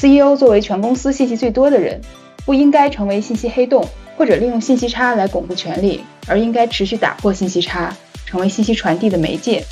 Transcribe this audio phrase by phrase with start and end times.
[0.00, 2.00] CEO 作为全公司信息最多的人，
[2.46, 3.84] 不应该成为信息黑洞，
[4.16, 7.92] 或者利用信息差来巩固权力，而应该持续打破信息差，
[8.24, 9.64] 成为信息传递的媒介。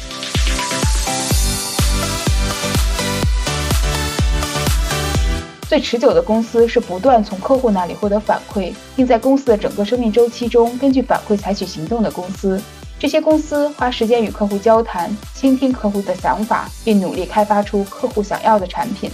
[5.68, 12.60] 最持久的公司是不断从客户那里获得反馈，并在公司的整个生命周期中根据反馈采取行动的公司。
[12.98, 19.08] 这些公司花时间与客户交谈，倾听客户的想法，并努力开发出客户想要的产品。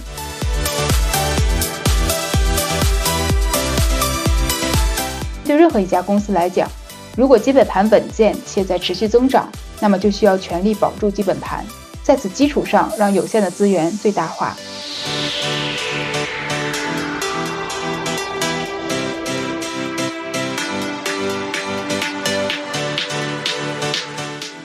[5.45, 6.69] 对任何一家公司来讲，
[7.15, 9.47] 如果基本盘稳健且在持续增长，
[9.79, 11.65] 那么就需要全力保住基本盘，
[12.01, 14.55] 在此基础上让有限的资源最大化。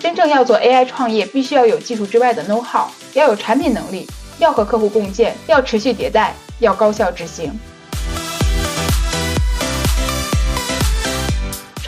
[0.00, 4.06] 真正要做 AI 创业，必须要有技术之外的 know how，要有产品能力，
[4.39, 7.52] 要和客户共建，要持续迭代，要高效执行。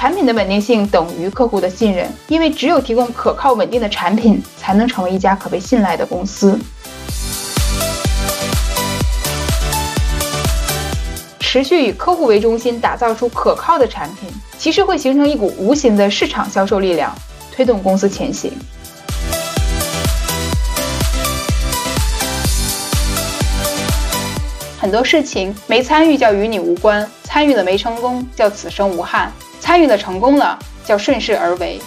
[0.01, 6.59] 产品的稳定性等于客户的信任，因为只有提供可靠稳定的产品，才能成为一家可被信赖的公司。
[11.39, 17.15] 持续以客户为中心，打造出可靠的产品，其实会形成一股无形的市场销售力量，
[17.55, 18.51] 推动公司前行。
[24.79, 29.31] 很多事情没参与叫与你无关，参与了没成功叫此生无憾。
[29.61, 31.79] 参与了，成功了，叫顺势而为。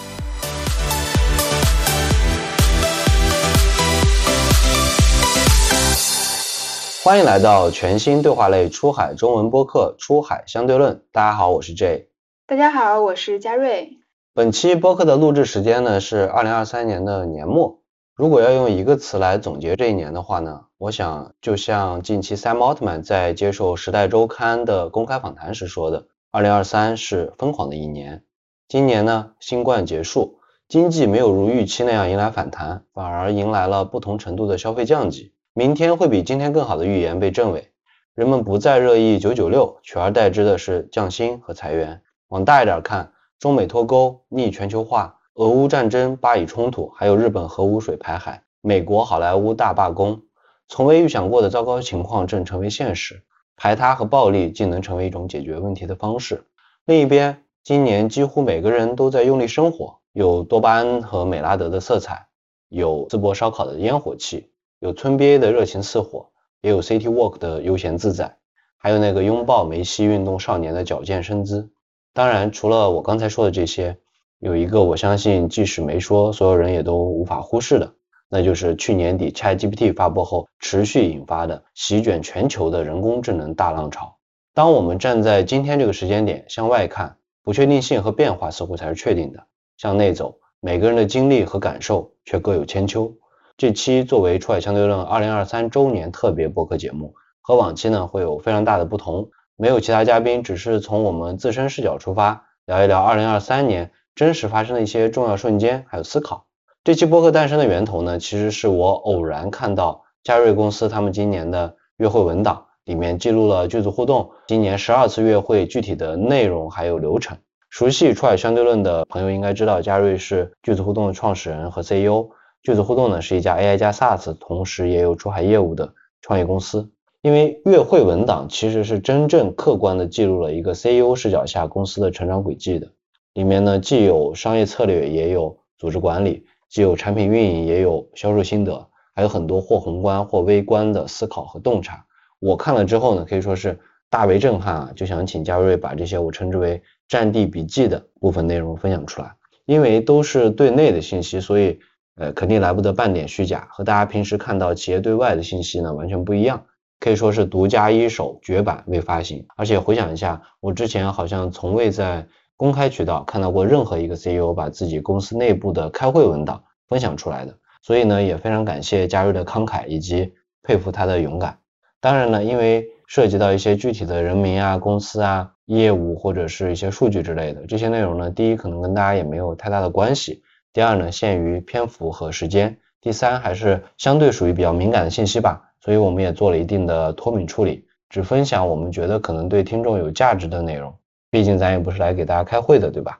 [7.02, 10.94] 欢迎来到全新对话类出海中文播客《出海相对论》。
[11.12, 12.08] 大家好，我是 J。
[12.46, 13.98] 大家好，我是佳瑞。
[14.32, 17.80] 本期播客的录制时间呢是二零二三年的年末。
[18.14, 26.06] 如果要用一个词来总结这一年的话呢，我想就像近期 Sam Altman 在接受《时代周刊》的公开访谈时说的。
[26.34, 28.24] 二零二三是疯狂的一年，
[28.66, 35.32] 今年呢，新冠结束，经济没有如预期那样迎来反弹，反而迎来了不同程度的消费降级。
[35.52, 37.70] 明天会比今天更好的预言被证伪，
[38.16, 42.02] 人们不再热议九九六，取而代之的是降薪和裁员。
[42.26, 50.20] 往大一点看，中美脱钩、逆全球化、俄乌战争、巴以冲突，还有日本核污水排海、美国好莱坞大罢工，
[50.66, 53.22] 从未预想过的糟糕情况正成为现实。
[53.56, 56.44] 排他和暴力竟能成为一种解决问题的方式。
[56.84, 62.26] 另一边，今年几乎每个人都在用力生活，有多巴胺和美拉德的色彩，
[62.68, 64.50] 有淄博烧烤的烟火气，
[64.80, 68.36] 有村 BA 的热情似火，也有 City Walk 的悠闲自在，
[68.76, 71.70] 还有那个拥抱梅西运动少年的矫健身姿。
[72.12, 73.98] 当然，除了我刚才说的这些，
[74.38, 77.94] 有一个我相信即使没说，所有人也都无法忽视的。
[78.34, 84.16] 那就是去年底 ChatGPT 发布后持续引发的席卷全球的人工智能大浪潮。
[84.54, 89.38] 当我们站在今天这个时间点向外看，不确定性和变化似乎才是确定的；
[89.76, 93.14] 向内走，每个人的经历和感受却各有千秋。
[93.56, 106.46] 这期作为出海相对论二零二三周年特别播客节目，和往期呢会有非常大的不同，没有其他嘉宾，只是从我们自身视角出发，聊一聊二零二三年真实发生的一些重要瞬间，还有思考。
[106.84, 117.38] 这期播客诞生的源头呢，其实是我偶然看到嘉瑞公司他们今年的月会文档，里面记录了剧组互动今年十二次月会具体的内容还有流程。
[117.70, 122.28] 熟悉出海相对论的朋友应该知道，嘉瑞是剧组互动的创始人和 CEO。
[122.62, 125.90] 剧组互动呢是一家 AI 加 SaaS，同时也有出海业务的
[126.20, 126.90] 创业公司。
[127.22, 132.88] 因为月会文档其实是真正客观的记录了一个 CEO 视角下公司的成长轨迹的，
[133.32, 136.44] 里面呢既有商业策略，也有组织管理。
[136.74, 142.04] 既有产品运营，也有销售心得，还有很多或宏观或微观的思考和洞察。
[142.40, 143.78] 我看了之后呢，可以说是
[144.10, 144.92] 大为震撼啊！
[144.96, 149.36] 就想请嘉瑞把这些我称之为“战地笔记”的部分内容分享出来，
[149.66, 151.78] 因为都是对内的信息，所以
[152.16, 156.66] 呃肯定来不得半点虚假，和大家平时看到企业对外的信息呢完全不一样，
[156.98, 159.46] 可以说是独家一手绝版未发行。
[159.54, 171.58] 而且回想一下，我之前好像从未在公开渠道看到过任何一个 CEO 把自己公司内部的开会文档分享出来的，所以呢也非常感谢嘉瑞的慷慨以及佩服他的勇敢。
[172.00, 180.42] 当然呢，因为涉及到一些具体的人名啊、公司啊、业务或者是一些数据之类的这些内容呢，第一可能跟大家也没有太大的关系，
[180.72, 190.94] 第二呢限于篇幅和时间，第三还是相对属于比较敏感的信息吧，所以我们也做了一定的脱敏处理，只分享我们觉得可能对听众有价值的内容。
[191.34, 193.18] 毕竟咱也不是来给大家开会的，对吧？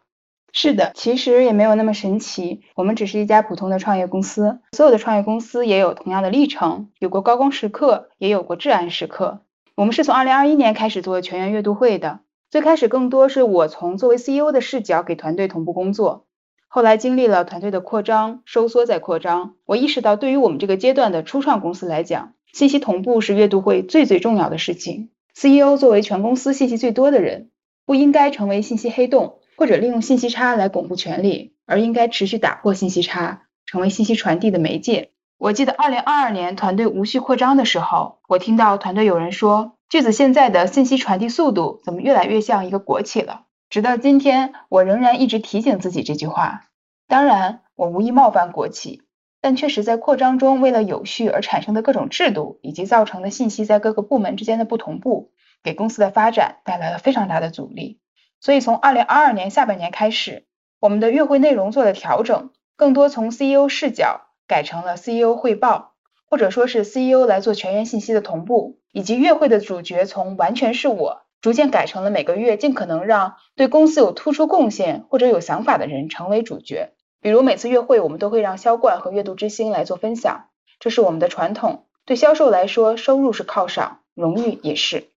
[0.53, 2.61] 是的，其实也没有那么神奇。
[2.77, 9.41] 我们只是一家普通的创业公司，所有的创业公司也有同样的历程，有过高光时刻，也有过至暗时刻。
[9.75, 12.21] 我们是从二零二一年开始做全员阅读会的，
[12.53, 16.27] 最开始更多是我从作为 CEO 的视角给团队同步工作，
[16.69, 25.09] 后来经历了团队的扩张、收缩再扩张，我意识到对于我们这个阶段的初创公司来讲，信息同步是阅读会最最重要的事情。
[25.37, 27.49] CEO 作为全公司信息最多的人，
[27.87, 29.39] 不应该成为信息黑洞。
[29.57, 35.11] 或者利用信息差来巩固权力，而应该持续打破信息差，成为信息传递的媒介。
[35.39, 43.43] 我记得二零二二年团队无序扩张的时候，我听到团队有人说，句子现在的信息传递速度怎么越来越像一个国企了？
[43.71, 46.63] 直到今天，我仍然一直提醒自己这句话。
[47.07, 49.03] 当然，我无意冒犯国企，
[49.41, 55.31] 但确实在扩张中，为了有序而产生的各种制度，以及造成的信息在各个部门之间的不同步，
[55.65, 57.99] 给公司的发展带来了非常大的阻力。
[58.41, 60.45] 所以从二零二二年下半年开始，
[60.79, 65.95] 我们的月会内容做了调整，更多从 CEO 视角改成了 CEO 汇报，
[66.29, 76.93] 或者说是 CEO 来做全员信息的同步，以及月会的主角从完全是我，逐渐改成了每个月尽可能让对公司有突出贡献或者有想法的人成为主角。
[77.23, 81.87] 比如每次月会，我们都会让销冠和阅读之星来做分享，这是我们的传统。
[82.05, 85.09] 对销售来说，收入是犒赏，荣誉也是。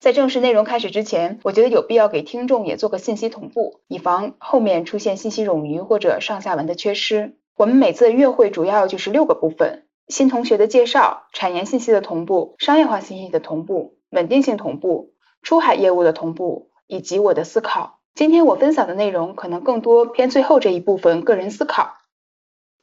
[0.00, 7.36] 在正式内容开始之前，我觉得有必要给听众也做个信息同步，以防后面出现信息冗余或者上下文的缺失。
[7.54, 15.12] 我们每次的月会主要就是六个部分：新同学的介绍、产研信息的同步、商业化信息的同步、稳定性同步、
[15.42, 17.98] 出海业务的同步，以及我的思考。
[18.14, 21.99] 今天我分享的内容可能更多偏最后这一部分个人思考。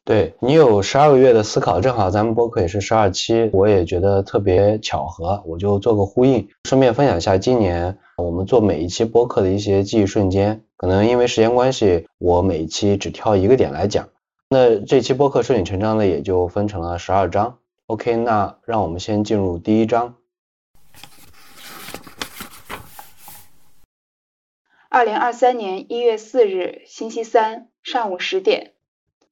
[0.07, 10.63] 对你有十二个月的思考，正好咱们播客也是十二期，我也觉得特别巧合，我就做个呼应，顺便分享一下今年我们做每一期播客的一些记忆瞬间。
[10.77, 14.07] 可能因为时间关系，我每一期只挑一个点来讲。
[14.47, 17.57] 那这期播客顺理成章的也就分成了十二章。
[17.87, 20.15] OK，那让我们先进入第一章。
[24.87, 28.71] 二零二三年一月四日星期三上午十点。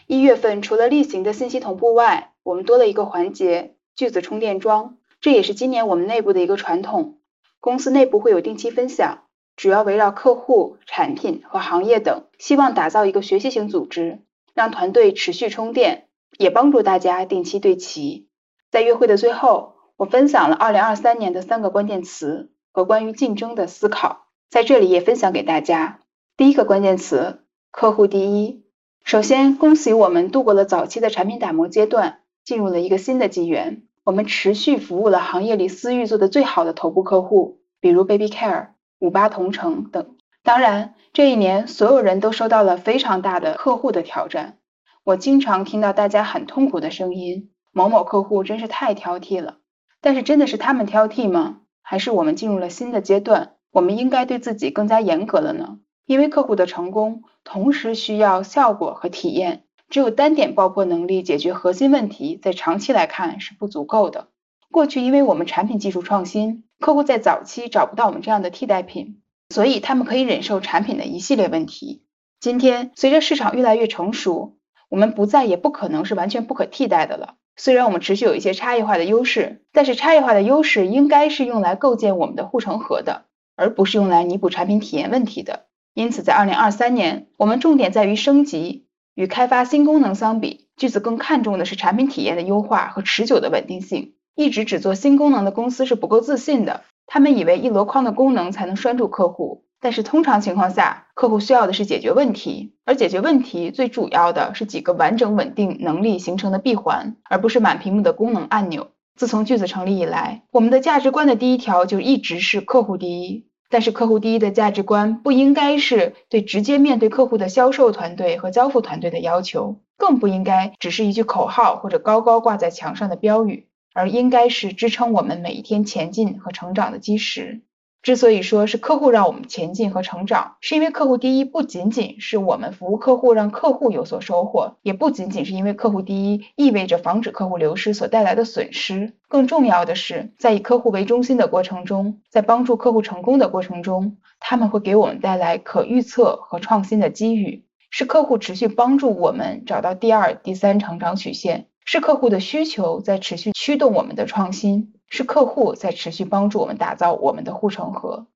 [0.08, 4.98] 一月份除了例行的信息同步外，我们多了一个环节——句子充电桩。
[5.20, 7.18] 这也是今年我们内部的一个传统。
[7.60, 9.24] 公司内部会有定期分享，
[9.56, 14.20] 主要围绕客户、产品和行业等，希望打造一个学习型组织，
[14.54, 18.28] 让团队持续充电，也帮助大家定期对齐。
[18.70, 26.02] 在约会的最后，我分享了2023年的三个关键词和关于竞争的思考，在这里也分享给大家。
[26.38, 27.40] 第一个关键词：
[27.72, 28.65] 客户第一。
[29.06, 33.84] 首先，恭喜我们度过了早期的产品打磨阶段，进入了一个新的纪元。
[34.04, 40.16] 我们持续服务了行业里私域做的最好的头部客户，比如 Baby Care、五八同城等。
[40.42, 44.58] 当然，这一年所有人都受到了非常大的客户的挑战。
[45.04, 49.58] 我经常听到大家很痛苦的声音：某某客户真是太挑剔了。
[50.02, 51.60] 但是，真的是他们挑剔吗？
[51.84, 55.78] 还是我们进入了新的阶段，我们应该对自己更加严格了呢？
[56.06, 64.28] 因为客户的成功同时需要效果和体验，只有单点爆破能力解决核心问题，在长期来看是不足够的。
[64.72, 72.04] 过去因为我们产品技术创新，客户在早期找不到我们这样的替代品，所以他们可以忍受产品的一系列问题。
[72.40, 74.58] 今天随着市场越来越成熟，
[74.90, 77.36] 我们不再也不可能是完全不可替代的了。
[77.56, 83.26] 虽然我们持续有一些差异化的优势，但是差异化的优势应该是用来构建我们的护城河的，
[83.56, 85.68] 而不是用来弥补产品体验问题的。
[85.96, 88.86] 因此，在二零二三年，我们重点在于升级。
[89.16, 94.16] 与开发新功能相比，句子更看重的是产品体验的优化和持久的稳定性。
[94.36, 99.64] 一直只做新功能的公司是不够自信的，他们以为一箩筐的功能才能拴住客户。
[99.80, 108.90] 但是通常情况下，客户需要的是解决问题，而解决问题最主要的是几个完整稳定能力形成的闭环，而不是满屏幕的功能按钮。
[109.16, 113.48] 自从句子成立以来，我们的价值观的第一条就一直是客户第一。
[113.76, 127.64] 但是客户第一的价值观不应该是对直接面对客户的销售团队和交付团队的要求，更不应该只是一句口号或者高高挂在墙上的标语，而应该是支撑我们每一天前进和成长的基石。
[128.06, 139.14] 之所以说是客户让我们前进和成长，是因为客户第一不仅仅是我们服务客户让客户有所收获，也不仅仅是因为客户第一意味着防止客户流失所带来的损失。
[139.28, 154.94] 更重要的是，在以客户为中心的过程中，在帮助客户成功的过程中，他们会给我们带来可预测和创新的机遇，是客户持续帮助我们找到第二、第三成长曲线，是客户的需求在持续驱动我们的创新。
[155.10, 158.28] 是客户在持续帮助我们打造我们的护城河。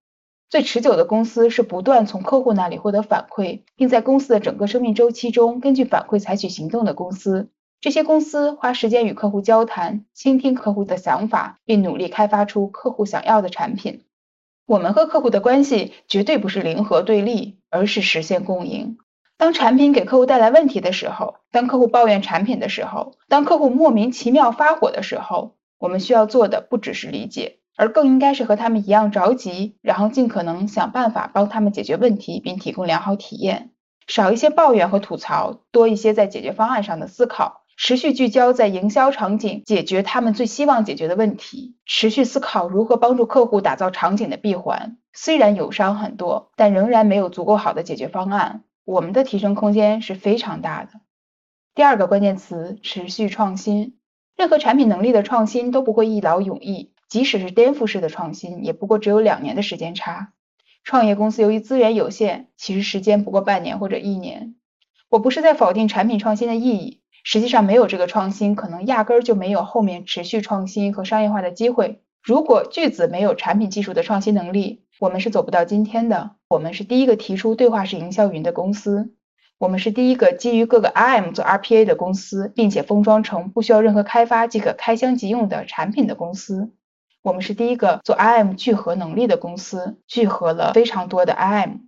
[0.49, 7.49] 最持久的公司是不断从客户那里获得反馈，并在公司的整个生命周期中根据反馈采取行动的公司。
[7.81, 14.03] 这些公司花时间与客户交谈，倾听客户的想法，并努力开发出客户想要的产品。
[14.65, 18.97] 我们和客户的关系绝对不是零和对立，而是实现共赢。
[19.37, 33.71] 当产品给客户带来问题的时候，当客户抱怨产品的时候，当客户莫名其妙发火的时候，我们需要做的不只是理解，而更应该是和他们一样着急，然后尽可能想办法帮他们解决问题，并提供良好体验。
[34.05, 37.63] 少一些抱怨和吐槽，多一些在解决方案上的思考。
[37.77, 41.77] 持续聚焦在营销场景，解决他们最希望解决的问题。
[41.85, 44.97] 持续思考如何帮助客户打造场景的闭环。
[45.13, 48.63] 虽然友商很多，但仍然没有足够好的解决方案。
[48.83, 50.89] 我们的提升空间是非常大的。
[51.73, 53.98] 第二个关键词：持续创新。
[54.39, 60.31] 任何产品能力的创新都不会一劳永逸，即使是颠覆式的创新，也不过只有两年的时间差。
[60.85, 64.55] 创业公司由于资源有限，其实时间不过半年或者一年。
[65.09, 67.01] 我不是在否定产品创新的意义。
[67.25, 72.01] 实际上没有这个创新，可能压根儿就没有后面持续创新和商业化的机会。
[72.23, 76.31] 如果巨子没有产品技术的创新能力，我们是走不到今天的。
[76.47, 79.13] 我们是第一个提出对话式营销云的公司，
[79.59, 86.71] 我们是第一个基于各个 IM 做 RPA 的公司，并且封装成不需要任何开发即可开箱即用的产品的公司。
[87.21, 91.81] 我们是第一个做 IM 聚合能力的公司，聚合了非常多的 IM。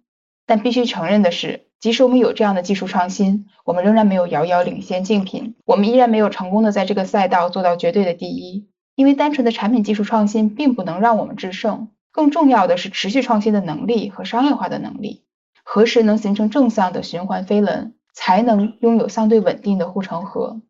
[0.46, 1.68] 但必须承认的是。
[1.80, 8.68] 即使我们有这样的技术创新，我们仍然没有遥遥领先竞品，我们依然没有成功的在这个赛道做到绝对的第一。
[8.94, 15.24] 因为单纯的产品技术创新并不能让我们制胜，更重要的是持续创新的能力和商业化的能力。
[15.63, 20.62] 何时能形成正向的循环飞轮，才能拥有相对稳定的护城河？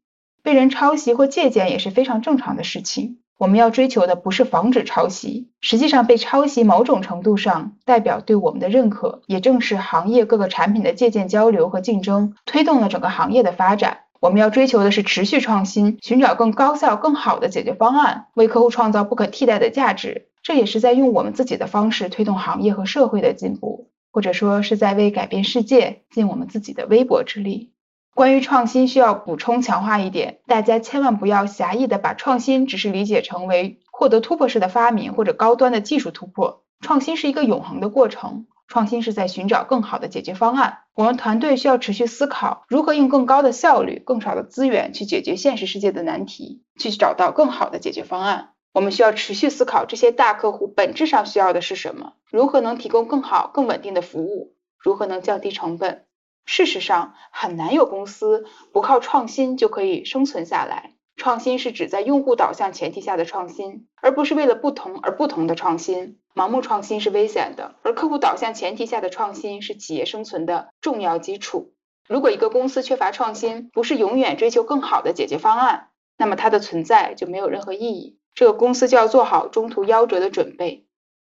[0.44, 3.20] 被人抄袭或借鉴也是非常正常的事情。
[3.38, 9.24] 我们要追求的不是防止抄袭，实际上被抄袭某种程度上代表对我们的认可。
[9.26, 14.02] 也正是行业各个产品的借鉴交流和竞争，推动了整个行业的发展。
[14.20, 20.28] 我们要追求的是持续创新，寻找更高效、更好的解决方案，为客户创造不可替代的价值。
[20.44, 27.72] 这也是在用我们自己的方式推动行业和社会的进步，或者说是在为改变世界尽我们自己的微薄之力。
[28.14, 36.64] 关于创新，需要补充强化一点，大家千万不要狭义的把创新只是理解成为获得突破式的发明或者高端的技术突破。
[36.82, 40.80] 创新是一个永恒的过程，创新是在寻找更好的解决方案。
[40.94, 48.50] 我们团队需要持续思考如何用更高的效率、更少的资源去解决现实世界的难题，去找到更好的解决方案。
[48.74, 56.06] 我们需要持续思考这些大客户本质上需要的是什么，如何能提供更好、更稳定的服务，如何能降低成本。
[56.46, 60.96] 事实上，很难有公司不靠创新就可以生存下来。
[61.18, 66.18] 创新是指在用户导向前提下的创新，而不是为了不同而不同的创新。
[66.34, 71.74] 盲目创新是危险的，而客户导向前提下的创新是企业生存的重要基础。
[72.08, 78.18] 如果一个公司缺乏创新，不是永远追求更好的解决方案，那么它的存在就没有任何意义。
[78.34, 80.86] 这个公司就要做好中途夭折的准备。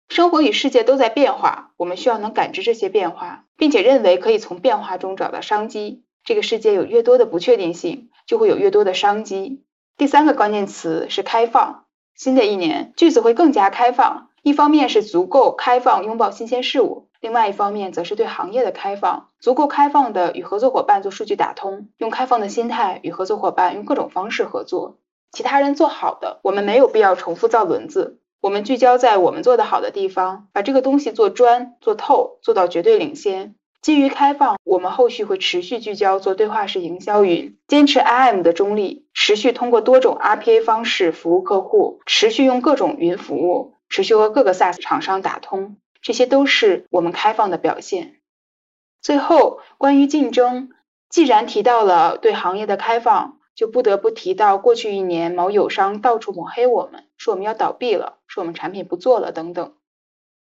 [0.09, 6.05] 生活与世界都在变化，我们需要能感知这些变化，并且认为可以从变化中找到商机。
[6.25, 9.65] 这个世界有越多的不确定性，就会有越多的商机。
[9.97, 11.85] 第三个关键词是开放。
[12.15, 14.29] 新的一年，句子会更加开放。
[14.43, 24.99] 一方面是足够开放，拥抱新鲜事物；另外一方面则是对行业的开放，足够开放的与合作伙伴做数据打通，用开放的心态与合作伙伴用各种方式合作。
[25.37, 28.21] 其他人做好的，我们没有必要重复造轮子。
[28.41, 33.55] 我们聚焦在我们做的好的地方，把这个东西做专、做透，做到绝对领先。
[33.83, 48.15] 基于开放，我们后续会持续聚焦做对话式营销云，坚持 IM 的中立，持续通过多种 RPA 方式服务客户，持续用各种云服务，持续和各个 SaaS 厂商打通，这些都是我们开放的表现。
[49.03, 50.71] 最后，关于竞争，
[51.11, 53.36] 既然提到了对行业的开放。
[53.57, 59.73] 就不得不提到过去一年某友商到处抹黑我们，说我们要倒闭了，说我们产品不做了等等。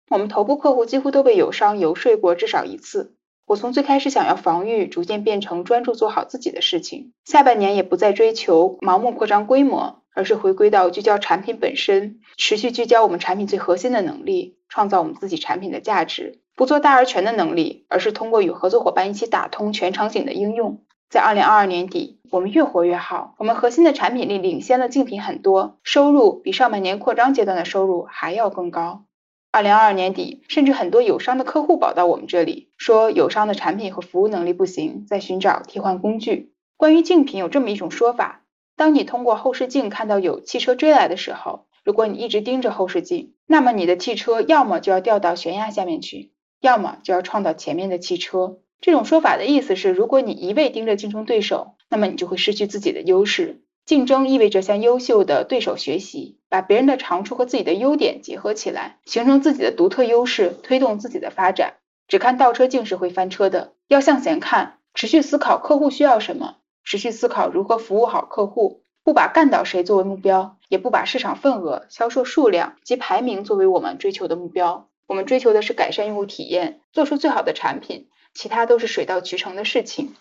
[0.10, 3.16] 我们头部客户几乎都被友商游说过至少一次。
[3.46, 7.14] 我从最开始想要防御，逐渐变成专注做好自己的事情。
[7.24, 16.42] 下半年也不再追求盲目扩张规模，而是回归到聚焦产品本身，持续聚焦我们产品最核心的能力，创造我们自己产品的价值。
[16.56, 20.82] 不做大而全的能力，而是通过与合作伙伴一起打通全场景的应用。
[21.16, 23.36] 在二零二二年底，我们越活越好。
[23.38, 29.06] 我们核心的产品力领先了竞品很多，收入比上半年扩张阶段的收入还要更高。
[29.50, 36.52] 二零二二年底，甚至很多友商的客户跑到我们这里，说友商的产品和服务能力不行，在寻找替换工具。
[36.76, 38.42] 关于竞品，有这么一种说法：
[38.76, 48.58] 当你通过后视镜看到有汽车追来的时候，如果你一直盯着后视镜，那么你的汽车要么就要掉到悬崖下面去，要么就要撞到前面的汽车。
[48.82, 53.62] 这种说法的意思是，如果你一味盯着竞争对手，那么你就会失去自己的优势。
[53.86, 61.76] 竞争意味着向优秀的对手学习，把别人的长处和自己的优点结合起来，形成自己的独特优势，推动自己的发展。
[62.08, 74.90] 只看倒车镜是会翻车的，要向前看，持续思考客户需要什么，持续思考如何服务好客户，不把干倒谁作为目标，也不把市场份额、销售数量及排名作为我们追求的目标。
[75.08, 80.14] 我们追求的是改善用户体验，做出最好的产品，其他都是水到渠成的事情。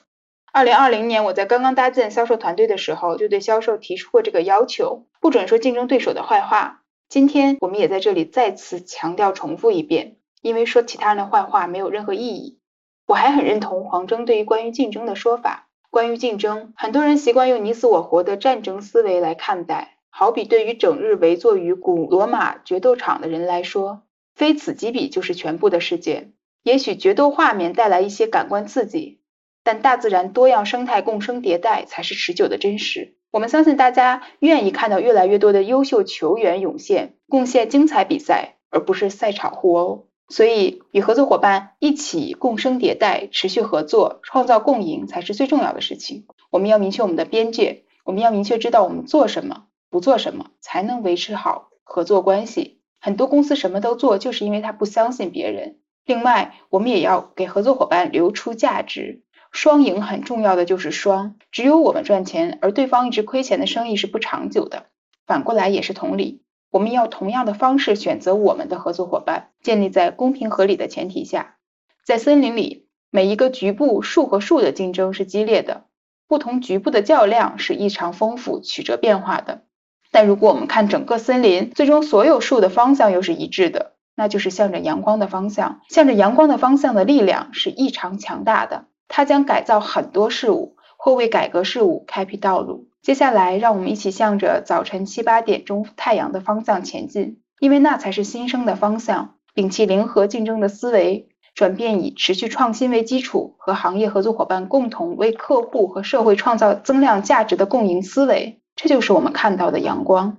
[0.51, 6.83] 二零二零年，我在刚刚搭建销售团队的时候，就对销售提出过这个要求：不准说竞争对手的坏话。
[7.09, 12.61] 今天我们也在这里再次强调、重复一遍，因为说其他人的坏话没有任何意义。
[13.07, 15.69] 我还很认同黄峥对于关于竞争的说法。
[15.91, 24.03] 关于竞争，很多人习惯用你死我活的战争思维来看待，好比对于整日围坐于古罗马决斗场的人来说，
[24.35, 26.31] 非此即彼就是全部的世界。
[26.65, 29.21] 也许决斗画面带来一些感官刺激。
[29.63, 33.15] 但大自然多样生态共生迭代才是持久的真实。
[33.31, 40.09] 我们相信大家愿意看到越来越多的优秀球员涌现，贡献精彩比赛，而不是赛场互殴。
[40.29, 46.27] 所以，与合作伙伴一起共生迭代，持续合作，创造共赢才是最重要的事情。
[46.51, 52.81] 我们要明确我们的边界，我们要明确知道我们做什么，不做什么，才能维持好合作关系。
[53.01, 55.77] 很多公司什么都做，就是因为他不相信别人。
[56.05, 59.23] 另外，我们也要给合作伙伴留出价值。
[59.51, 64.87] 双赢很重要的就是双，只有我们赚钱，而对方一直亏钱的生意是不长久的。
[65.27, 71.57] 反过来也是同理，我们要同样的方式选择我们的合作伙伴，建立在公平合理的前提下。
[72.05, 75.85] 在森林里，每一个局部树和树的竞争是激烈的，
[76.27, 79.63] 不同局部的较量是异常丰富、曲折变化的。
[80.11, 85.81] 但如果我们看整个森林，最终所有树的方向又是一致的，那就是向着阳光的方向。
[85.89, 88.85] 向着阳光的方向的力量是异常强大的。
[89.09, 92.89] 它将改造很多事物，或为改革事物开辟道路。
[93.03, 99.35] 接下来，让我们一起向着早晨七八点钟太阳的方向前进，因为那才是新生的方向。
[99.55, 110.39] 摒弃零和竞争的思维，转变以持续创新为基础，和行业合作伙伴共同为客户和社会创造增量价值的共赢思维，这就是我们看到的阳光。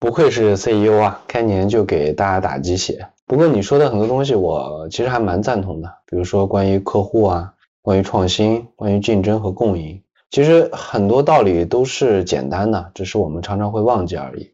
[0.00, 3.08] 不愧是 CEO 啊，开年就给大家打鸡血。
[3.26, 5.92] 不过你说的很多东西，我其实还蛮赞同的。
[6.06, 14.52] 比如说关于客户啊，关于创新，关于竞争和共赢，其实很多道理都是简单的，只是我们常常会忘记而已。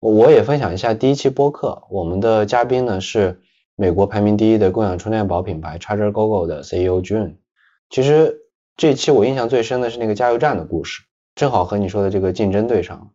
[0.00, 3.42] 我也分享一下第一期播客，我们的嘉宾呢是
[3.76, 7.34] 美国排名第一的共享充电宝品牌 ChargerGoGo 的 CEO June。
[7.90, 8.38] 其实
[8.78, 11.02] 这期我印象最深的是那个加油站的故事，
[11.34, 13.10] 正好和你说的这个竞争对上。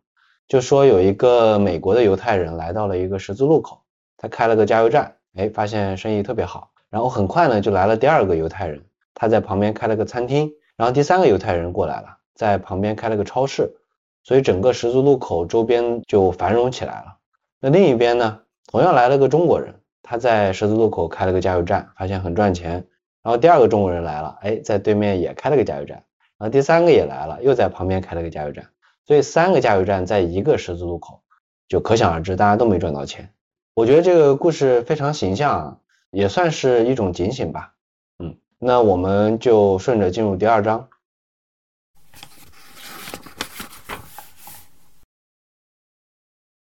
[0.48, 3.82] 就说有一个美国的犹太人来到了一个十字路口。
[4.16, 6.70] 他开了个加油站，哎，发现生意特别好。
[6.88, 8.82] 然后很快呢，就来了第二个犹太人，
[9.12, 10.50] 他在旁边开了个餐厅。
[10.76, 13.76] 然后第三个犹太人过来了，在旁边开了个超市。
[14.22, 17.16] 所以整个十字路口周边就繁荣起来了。
[17.60, 22.86] 那另一边呢，同样来了个中国人，他在十字路口开了个加油站，发现很赚钱。
[23.22, 26.02] 然后第二个中国人来了，哎，在对面也开了个加油站。
[26.38, 28.66] 然后第三个也来了，又在旁边开了个加油站。
[29.06, 31.22] 所以三个加油站在一个十字路口，
[31.68, 33.32] 就可想而知，大家都没赚到钱。
[33.74, 37.74] 我觉得这个故事非常形象，也算是一种警醒吧。
[38.18, 40.88] 嗯，那我们就顺着进入第二章。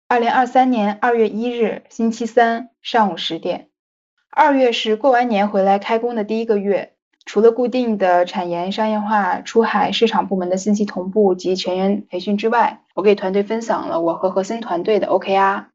[0.08, 3.70] 二零二三年二月一日，星期三上午十点。
[4.30, 6.95] 二月是过完年回来开工的第一个月，
[7.26, 15.66] 除了固定的产研、商业化、出海、市场部门的信息同步及全员培训之外，我给团队分享了我和核心团队的 OKR。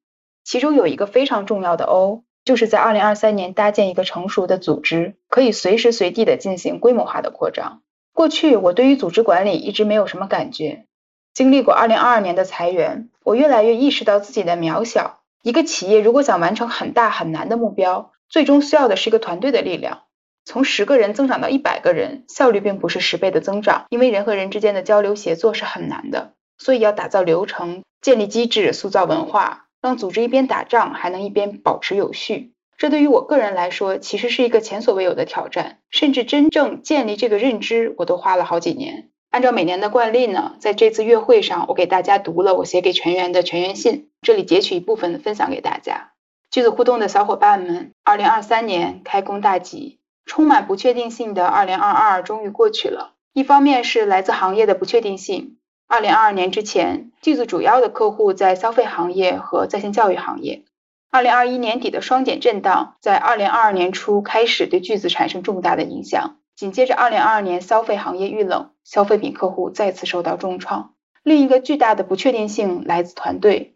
[0.45, 7.83] 其中有一个非常重要的 O，就是在二零二三年搭建一个成熟的组织，可以随时随地的进行规模化的扩张。
[8.13, 10.87] 过去我对于组织管理一直没有什么感觉，
[11.35, 15.21] 经历过二零二二年的裁员，我越来越意识到自己的渺小。
[15.43, 20.03] 一个企业如果想完成很大很难的目标，最终需要的是一个团队的力量。
[20.45, 29.67] 从十个人增长到一百个人，效率并不是十倍的增长，因为人和人之间的交流协作是很难的，所以要打造流程、建立机制、塑造文化。
[29.83, 35.79] 让组织一边打仗还能一边保持有序，这对于我个人来说其实是一个前所未有的挑战。
[35.91, 39.09] 甚至真正建立这个认知，我都花了好几年。
[39.31, 46.13] 按照每年的惯例呢，在这次月会上，我给大家读了我写给全员的全员信，这里截取一部分分享给大家。
[46.51, 50.00] 句子互动的小伙伴们，二零二三年开工大吉，
[50.31, 53.15] 充满不确定性的二零二二终于过去了。
[53.33, 55.59] 一方面是来自行业的不确定性。
[55.89, 60.63] 二零二二年之前，句子主要的客户在消费行业和在线教育行业。
[61.11, 66.37] 二零二一年底的双减震荡，在二零二二年初开始对句子产生重大的影响。
[66.55, 70.95] 紧接着，二零二二年消费行业遇冷，消费品客户再次受到重创。
[71.25, 73.75] 另一个巨大的不确定性来自团队。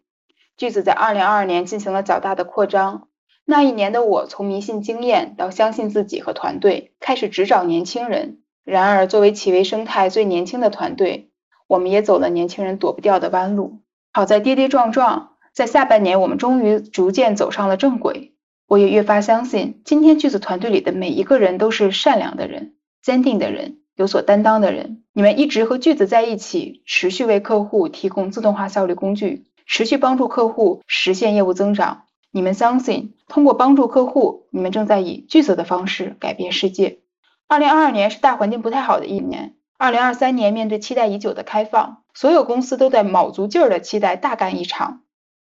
[0.57, 3.09] 句子在二零二二年进行了较大的扩张。
[3.47, 8.39] 那一年的我，从迷信经验到相信自己和团队，开始只找年轻人。
[8.65, 11.29] 然而，作为企微生态最年轻的团队，
[11.67, 13.81] 我们也走了年轻人躲不掉的弯路。
[14.13, 15.31] 好在跌跌撞撞。
[15.53, 18.33] 在下半年，我们终于逐渐走上了正轨。
[18.67, 25.05] 我也越发相信，今天句子团队里的每一个人都是善良的人、坚定的人、有所担当的人。
[25.13, 32.04] 你们一直和句子在一起，持续为客户提供自动化效率工具，持续帮助客户实现业务增长。
[32.35, 36.99] 你们相信，通过帮助客户，你们正在以句子的方式改变世界。
[37.47, 39.55] 二零二二年是大环境不太好的一年。
[39.79, 45.03] 二零二三年面对期待已久的开放，所有公司都在卯足劲儿的期待大干一场。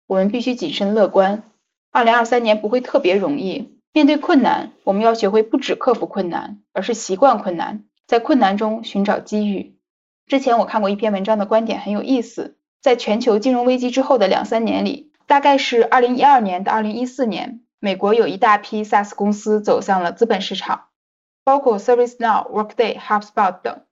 [0.08, 1.44] 我们必须谨慎乐观。
[1.92, 3.78] 二零二三年不会特别容易。
[3.94, 9.76] 面对困难，我们要学会不止克服困难，而是习惯困难，在困难中寻找机遇。
[10.26, 12.58] 之前我看过一篇文章的观点很有意思。
[12.82, 20.86] 在全球金融危机之后的两三年里，大概是二零一二年到二零一四年，美国有一大批 SaaS 公司走向了资本市场，
[21.44, 23.84] 包括 ServiceNow、Workday、HubSpot 等。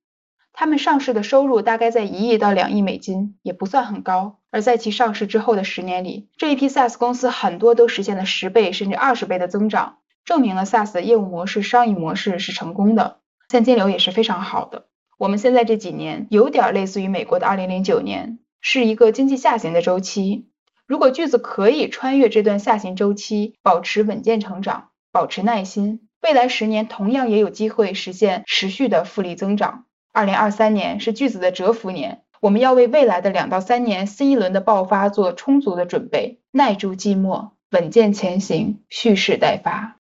[0.52, 4.40] 他们上市的收入大概在一亿到两亿美金，也不算很高。
[4.50, 14.88] 而在其上市之后的十年里，这一批 SaaS 公司很多都实现了十倍甚至二十倍的增长，证明了 SaaS 的业务模式、商业模式是成功的，现金流也是非常好的。
[15.20, 20.48] 我们现在这几年有点类似于美国的二零零九年，是一个经济下行的周期。
[20.88, 29.84] 如果句子可以穿越这段下行周期，保持稳健成长，保持耐心，未来十年同样也有机会实现持续的复利增长。
[30.14, 39.98] 二零二三年是句子的蛰伏年，我们要为未来的两到三年新一轮的爆发做充足的准备，耐住寂寞，稳健前行，蓄势待发。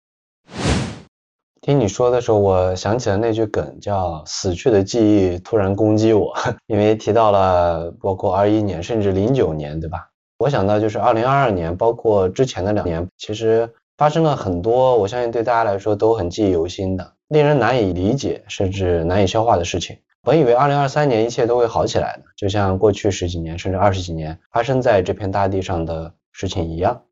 [1.60, 6.34] 听你说的时候，我想起了那句梗，叫“死去的记忆突然攻击我”，
[6.66, 10.08] 因为提到了包括二一年甚至零九年，对吧？
[10.42, 17.12] 我想到就是二零二二年，包括之前的两年，其实发生了很多，我相信对大家来说都很记忆犹新的。
[17.28, 19.98] 令人难以理解甚至难以消化的事情。
[20.20, 27.02] 本以为二零二三年一切都会好起来的，就像过去十几年甚至二十几年发生在这片大地上的事情一样，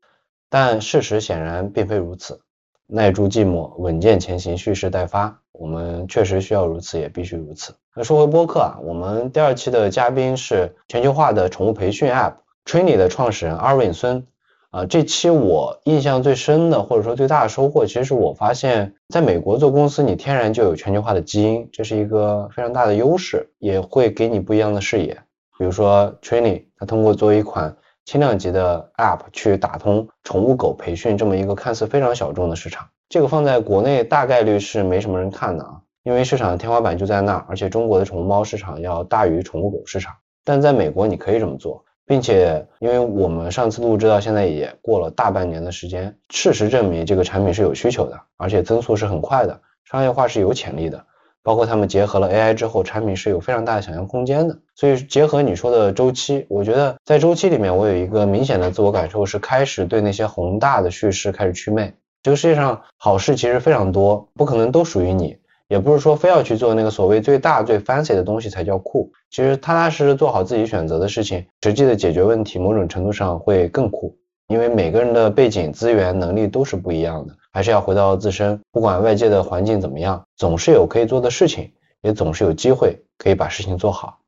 [0.49, 2.41] 但事实显然并非如此。
[2.85, 5.39] 耐住寂寞，稳健前行，蓄势待发。
[5.53, 7.75] 我们确实需要如此，也必须如此。
[7.95, 12.33] 那说回播客啊，我们第二期的嘉宾是全球化的宠物培训 App
[12.65, 14.25] Trainy 的创始人阿瑞孙。
[14.69, 25.13] 啊，这期我印象最深的，或者说最大的收获，其实是我发现，在美国做公司，你天然就有全球化的基因，这是一个非常大的优势，也会给你不一样的视野。
[25.57, 41.83] 比如说 Trainy，它通过作为一款轻量级的 App 去打通宠物狗培训这么一个看似非常小众的市场，这个放在国内大概率是没什么人看的啊，因为市场的天花板就在那儿，而且中国的宠物猫市场要大于宠物狗市场，但在美国你可以这么做。
[42.05, 51.05] 并且，因为我们上次录制到现在也过了大半年的时间，事实证明这个产品是有需求的，而且增速是很快的，商业化是有潜力的。
[51.43, 54.59] 包括他们结合了 AI 之后，产品是有非常大的想象空间的。
[54.75, 61.95] 所以结合你说的周期，我觉得在周期里面，我有一个明显的自我感受是开始对那些宏大的叙事开始祛魅。
[62.21, 65.37] 这个世界上好事其实非常多，不可能都属于你。
[65.71, 74.13] 也不是说非要去做那个所谓最大最 fancy 的东西才叫酷，其实踏踏实实做好自己选择的事情，实际的解决问题，某种程度上会更酷。
[74.47, 84.19] 因为每个人的背景、资源、能力都是不一样的，还是要回到自身，不管外界的环境怎么样，总是有可以做的事情，也总是有机会可以把事情做好。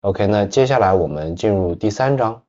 [0.00, 2.40] OK，那接下来我们进入第三章。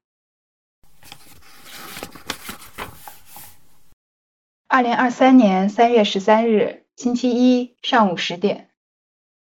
[4.69, 6.80] 二零二三年三月十三日。
[7.01, 8.69] 星期一上午十点，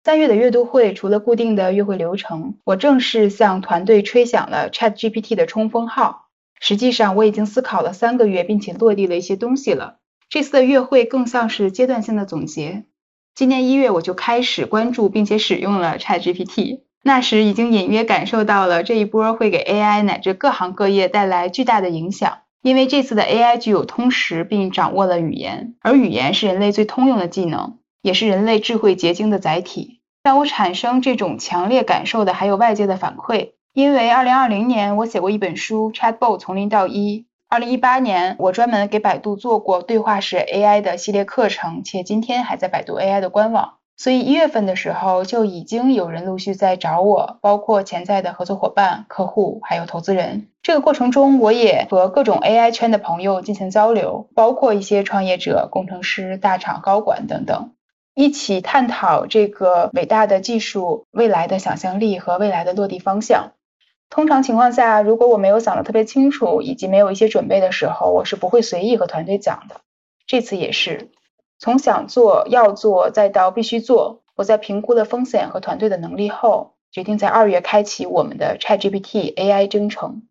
[0.03, 6.25] 三月的月度会除了固定的约会流程，我正式向团队吹响了 ChatGPT 的冲锋号。
[6.59, 9.99] 实际上，我已经思考了三个月，并且落地了一些东西了。
[10.27, 12.83] 这次的月会更像是阶段性的总结。
[13.33, 22.39] 今年一月我就开始关注并且使用了 ChatGPT，那时已经隐约感受到了这一波会给 AI 乃至各行各业带来巨大的影响。
[22.65, 30.01] 因为这次的 AI 具有通识并掌握了语言，而语言是人类最通用的技能，也是人类智慧结晶的载体。
[30.23, 33.51] 让我产生这种强烈感受的还有外界的反馈。
[33.75, 43.75] 因为2020年我写过一本书《Chatbot 从零到一》，2018年我专门给百度做过对话式 AI 的系列课程，且今天还在百度 AI 的官网。
[43.97, 50.47] 所以一月份的时候就已经有人陆续在找我，包括潜在的合作伙伴、客户还有投资人。
[50.61, 57.71] 这个过程中，我也和各种 AI 圈的朋友进行交流，包括一些创业者、工程师、大厂高管等等，
[58.13, 63.53] 一起探讨这个伟大的技术未来的想象力和未来的落地方向。
[64.09, 69.77] 通常情况下，如果我没有想得特别清楚，以及没有一些准备的时候，我是不会随意和团队讲的。
[70.27, 71.09] 这次也是。
[71.57, 80.23] 从想做、要做，再到必须做，我在评估了风险和团队的能力后，决定在二月开启我们的 ChatGPT AI 征程。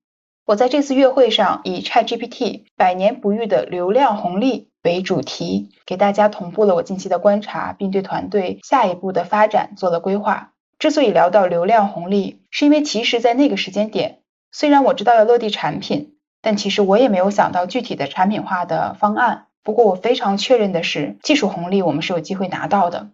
[0.46, 10.52] 我在这次月会上以 ChatGPT 百年不遇的流量红利为主题，给大家同步了我近期的观察，并对团队下一步的发展做了规划。
[10.78, 14.18] 之所以聊到流量红利，是因为其实在那个时间点，
[14.52, 19.46] 虽然我知道要落地产品，但其实我也没有想到具体的产品化的方案。
[19.64, 23.10] 不过我非常确认的是，技术红利我们是有机会拿到的。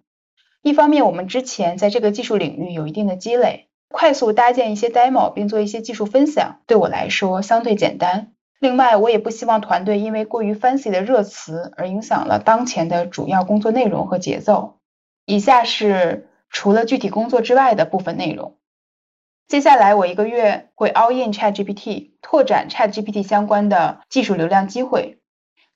[0.62, 8.32] 一方面，我们之前在这个技术领域有一定的积累，快速搭建一些 demo 并做一些技术分享，对我来说相对简单。
[8.58, 14.80] 另外，我也不希望团队因为过于 fancy 的热词而影响了当前的主要工作内容和节奏。
[15.24, 18.56] 以下是除了具体工作之外的部分内容。
[19.46, 25.19] 接下来，我一个月会 all in ChatGPT，拓展 ChatGPT 相关的技术流量机会。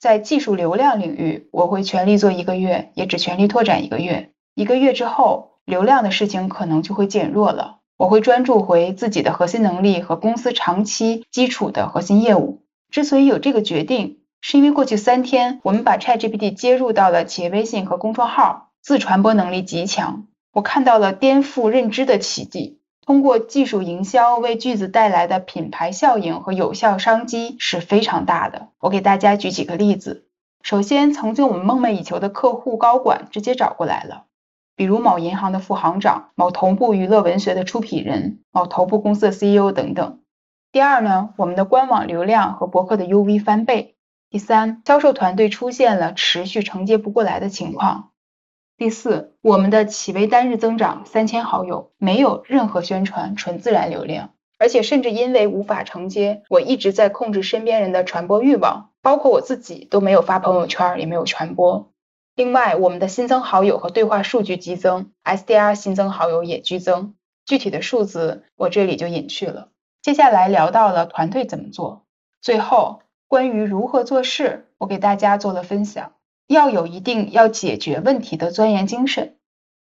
[0.05, 4.33] 在技术流量领域，我会全力做一个月，也只全力拓展一个月。
[4.55, 7.79] 一个月之后，流量的事情可能就会减弱了。
[7.97, 12.65] 我会专注回自己的核心能力和公司长期基础的核心业务。
[12.91, 20.27] 之所以有这个决定，是因为过去三天我们把 ChatGPT 接入到了企业微信和公众号，自传播能力极强。
[20.53, 22.79] 我看到了颠覆认知的奇迹。
[23.07, 28.69] 通过技术营销为句子带来的品牌效应和有效商机是非常大的。
[28.81, 30.27] 我给大家举几个例子。
[30.63, 34.25] 首先，曾经我们梦寐以求的客户高管直接找过来了，
[34.75, 40.21] 比如某银行的副行长、某头部娱乐文学的出品人、某头部公司的 CEO 等等。
[40.73, 43.97] 第二呢，我们的官网流量和博客的 UV 翻倍。
[44.31, 48.13] 第三，销售团队出现了持续承接不过来的情况。
[48.77, 61.93] 第四，我们的企微单日增长三千好友，没有任何宣传，纯自然流量，而且甚至因为无法承接，我一直在控制身边人的传播欲望，包括我自己都没有发朋友圈，也没有传播。
[62.35, 67.15] 另外，我们的新增好友和对话数据激增，SDR 新增好友也剧增，
[67.47, 69.69] 具体的数字我这里就隐去了。
[70.03, 72.05] 接下来聊到了团队怎么做，
[72.43, 76.11] 最后关于如何做事，我给大家做了分享。
[76.47, 79.37] 要有一定要解决问题的钻研精神。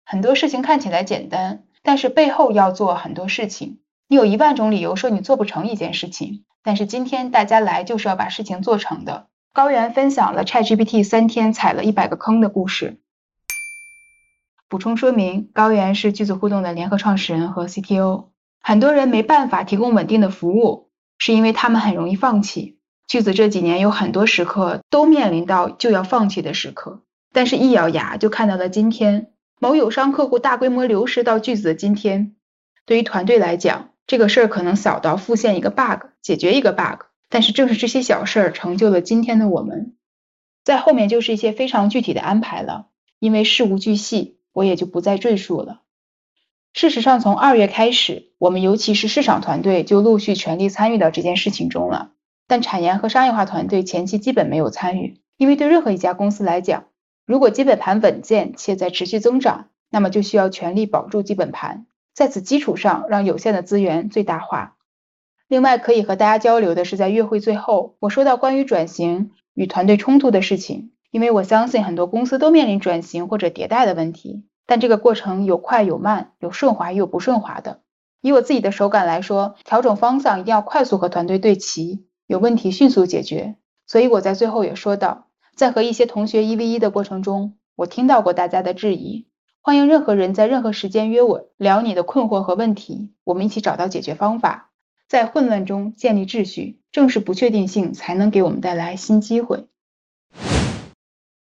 [0.05, 3.81] 很多事情看起来简单，但是背后要做很多事情。
[4.09, 9.27] 你有一万种理由说你做不成一件事情，但是今天大家来就是要把事情做成的。
[9.53, 13.01] 高原分享了 ChatGPT 三天踩了一百个坑的故事。
[14.69, 18.27] 补充说明，高原是句子互动的联合创始人和 CTO。
[18.61, 22.76] 很多人没办法提供稳定的服务，是因为他们很容易放弃。
[23.07, 32.35] 句子这几年有很多时刻都面临到就要放弃的时刻，但是一咬牙就看到了今天某友商客户大规模流失到句子的今天。
[32.85, 39.95] 对于团队来讲，这个事儿可能小到复现一个 bug，解决一个 bug，但是正是这些小事儿成就了今天的我们。
[40.65, 42.87] 在后面就是一些非常具体的安排了，
[43.21, 45.83] 因为事无巨细，我也就不再赘述了。
[46.73, 52.11] 事实上，从二月开始，我们尤其是市场团队就陆续全力参与到这件事情中了。
[52.49, 56.85] 但产研和商业化团队前期基本没有参与，因为对任何一家公司来讲，
[57.27, 64.77] 如果基本盘稳健且在持续增长，那么就需要全力保住基本盘，在此基础上让有限的资源最大化。
[65.49, 77.81] 另外可以和大家交流的是，在月会最后，我说到关于转型与团队冲突的事情，因为我相信很多公司都面临转型或者迭代的问题，但这个过程有快有慢，有顺滑也有不顺滑的。
[78.23, 82.07] 以我自己的手感来说，调整方向一定要快速和团队对齐。
[82.27, 83.55] 有问题迅速解决，
[83.87, 89.29] 所以我在最后也说到，在和一些同学一 v 一的过程中，我听到过大家的质疑，
[89.63, 94.73] 欢迎任何人在任何时间约我聊你的困惑和问题，我们一起找到解决方法，
[95.09, 99.67] 在混乱中建立秩序，正是不确定性才能给我们带来新机会。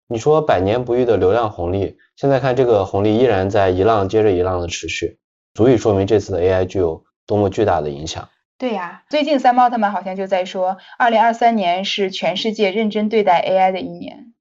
[0.07, 5.17] 你说百年不遇的流量红利，现在看这个红利依然在一浪接着一浪的持续，
[5.55, 8.29] 足以说明这次的 AI 具有多么巨大的影响。
[8.59, 14.33] 对呀，最近三猫他们好像就在说，二零二三年是全世界认真对待 AI 的一年。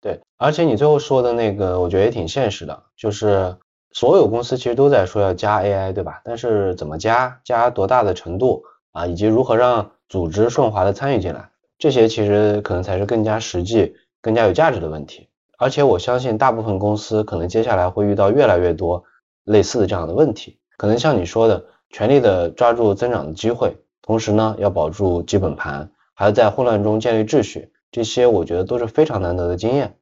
[0.00, 3.56] 对，而且你最后说的那个，我觉得也挺现实的，就是
[3.90, 6.20] 所有公司其实都在说要加 AI，对吧？
[6.24, 15.28] 但是怎么加，加多大的程度啊，以及如何让组织顺滑的参与进来，这些其实可能才是更加实际、更加有价值的问题。
[15.58, 19.02] 而且我相信大部分公司可能接下来会遇到越来越多
[19.42, 29.94] 类似的这样的问题，可能像你说的，全力的抓住增长的机会，同时呢要保住基本盘，还要在混乱中建立秩序，这些我觉得都是非常难得的经验。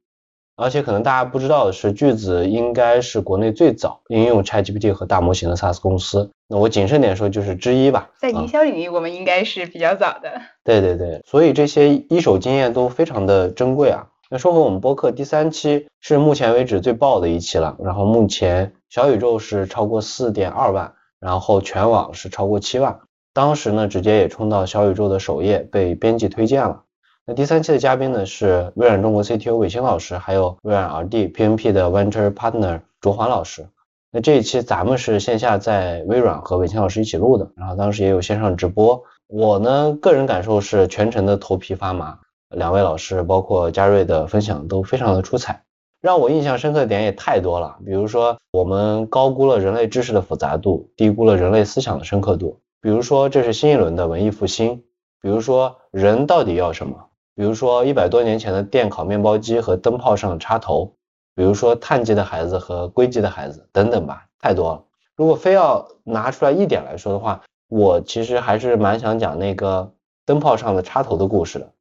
[0.59, 6.31] 而且可能大家不知道的是，句子应该是国内最早应用 ChatGPT 和大模型的 SaaS 公司。
[6.47, 8.09] 那我谨慎点说，就是之一吧。
[8.17, 10.41] 在营销领域，我们应该是比较早的。
[10.65, 14.07] 对对对，所以这些一手经验都非常的珍贵啊。
[14.31, 22.99] 那说回我们播客第三期是目前为止最爆的一期了，然后目前小宇宙是超过四点二万，然后全网是超过七万，
[23.33, 26.83] 当时呢直接也冲到小宇宙的首页，被编辑推荐了。
[27.25, 33.67] 那第三期的嘉宾呢是微软中国 CTO 韦青老师，还有微软 R&D PNP 的 Venture Partner 卓华老师。
[34.11, 39.03] 那这一期咱们是线下在微软和韦青老师一起录的，然后当时也有线上直播。
[39.27, 42.17] 我呢个人感受是全程的头皮发麻，
[42.55, 45.61] 两位老师包括嘉瑞的分享都非常的出彩，
[46.01, 47.77] 让我印象深刻的点也太多了。
[47.85, 52.59] 比如说我们高估了人类知识的复杂度，低估了人类思想的深刻度。
[52.81, 54.83] 比如说这是新一轮的文艺复兴。
[55.19, 56.95] 比如说人到底要什么？
[57.35, 60.93] 比如说一百多年前的电烤面包机和灯泡上的插头，
[61.35, 64.83] 比如说碳基的孩子和硅基的孩子等等吧，太多了。
[65.15, 69.91] 如果非要拿出来一点来说的话，我其实还是蛮想讲那个
[70.25, 71.71] 灯泡上的插头的故事的。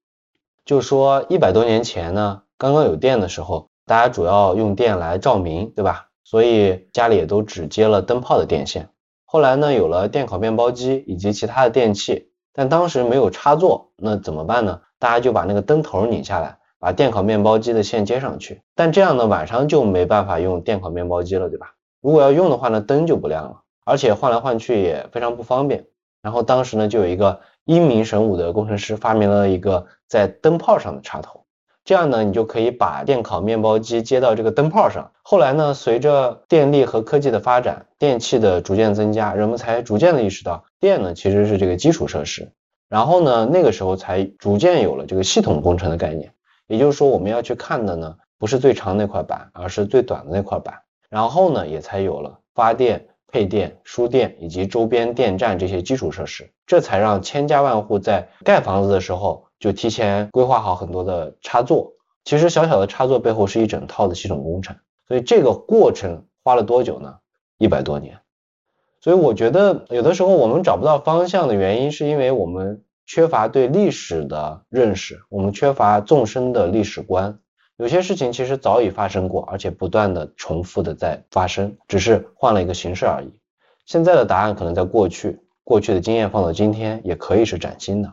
[0.64, 6.08] 就说一百多年前呢，刚刚有电的时候，大家主要用电来照明，对吧？
[6.24, 8.88] 所以家里也都只接了灯泡的电线。
[9.24, 14.80] 后来呢，有了电烤面包机以及其他的电器，但当时没有插座，那怎么办呢？
[14.98, 18.62] 大家就把那个灯头拧下来，把电烤面包机的线接上去。
[18.74, 21.74] 但这样呢，晚上就没办法用电烤面包机了，对吧？
[22.00, 25.86] 如果要用的话呢，灯就不亮了，而且换来换去也非常不方便。
[26.22, 31.45] 然后当时呢，就有一个英明神武的工程师发明了一个在灯泡上的插头，
[31.86, 35.12] 这样呢，你就可以把电烤面包机接到这个灯泡上。
[35.22, 42.50] 后来呢，随着电力和科技的发展，电器的逐渐增加，人们才逐渐的意识到，电呢其实是这个基础设施。
[42.88, 46.32] 然后呢，那个时候才逐渐有了这个系统工程的概念。
[46.66, 50.74] 也就是说，我们要去看的呢，不是最长那块板，而是最短的那块板。
[51.08, 56.50] 然后呢，也才有了发电、配电、输电以及周边电站这些基础设施。
[56.66, 61.92] 这才让千家万户在盖房子的时候就提前规划好很多的插座。
[62.24, 64.76] 其实小小的插座背后是一整套的系统工程。
[65.06, 67.18] 所以这个过程花了多久呢？
[67.58, 68.18] 一百多年。
[69.00, 77.38] 所以我觉得有的时候我们找不到方向的原因，是因为我们缺乏对历史的认识，我们缺乏纵深的历史观。
[77.76, 83.32] 有些事情其实早已发生过，而且不断的重复的在发生，只是换了一个形式而已。
[83.84, 88.12] 现在的答案可能在过去，过去的经验放到今天也可以是崭新的。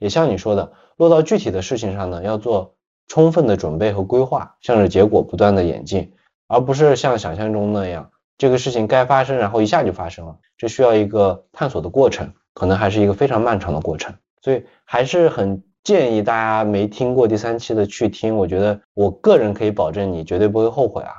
[0.00, 2.74] 也像你说的，落到具体的事情上呢，要做
[3.06, 6.14] 充分的准备和规划，向着结果不断的演进，
[6.48, 8.10] 而不是像想象中那样。
[8.38, 21.12] 这个事情该发生，然后一下就发生了，这需要一个探索的过程，可能还是一个非常漫长的过程，所以还是很建议大家没听过第三期的去听，我觉得我个人可以保证你绝对不会后悔啊。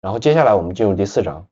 [0.00, 1.46] 然后接下来我们进入第四章。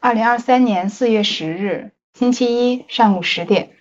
[0.00, 3.72] 二零二三年四月十日，星期一上午十点，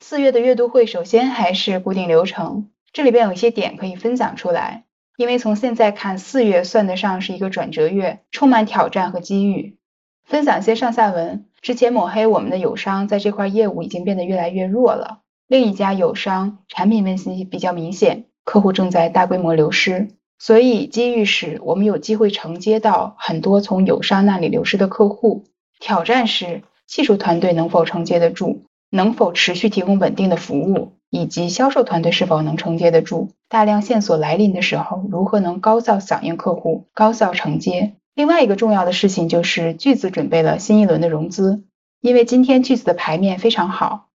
[0.00, 4.86] 四月的阅读会首先还是固定流程，这里边有一些点可以分享出来。
[5.16, 9.76] 因为从现在看，四月算得上是一个转折月，充满挑战和机遇。
[10.24, 11.46] 分享一些上下文。
[11.62, 15.20] 之前抹黑我们的友商在这块业务已经变得越来越弱了。
[15.46, 20.08] 另一家友商产品问题比较明显，客户正在大规模流失。
[20.40, 25.44] 所以机遇是我们有机会承接到很多从友商那里流失的客户。
[25.78, 30.92] 挑战是技术团队能否承接得住，能否持续提供稳定的服务。
[31.10, 37.92] 以及销售团队是否能承接得住大量线索来临的时候，如何能高效响应客户、高效承接？
[38.16, 41.62] 另外一个重要的事情就是句子准备了新一轮的融资，
[42.00, 44.06] 因为今天句子的牌面非常好。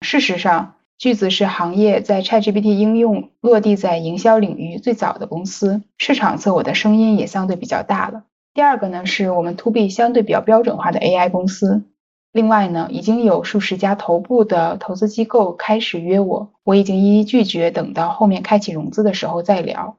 [0.00, 8.24] 事实上，句子是行业在 ChatGPT 应用落地在营销领域最早的公司，市场侧我的声音也相对比较大了。
[8.54, 11.84] 第二个呢，是我们 To B 相对比较标准化的 AI 公司。
[12.32, 19.96] 另外呢，已经有数十家头部的投资机构开始约我，我已经一一拒绝，等到后面开启融资的时候再聊。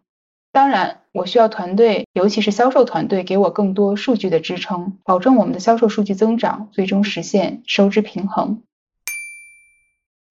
[0.53, 8.61] 当然，我需要团队，尤其是销售团队，给我更多数据的支撑，保证我们的销售数据增长，最终实现收支平衡。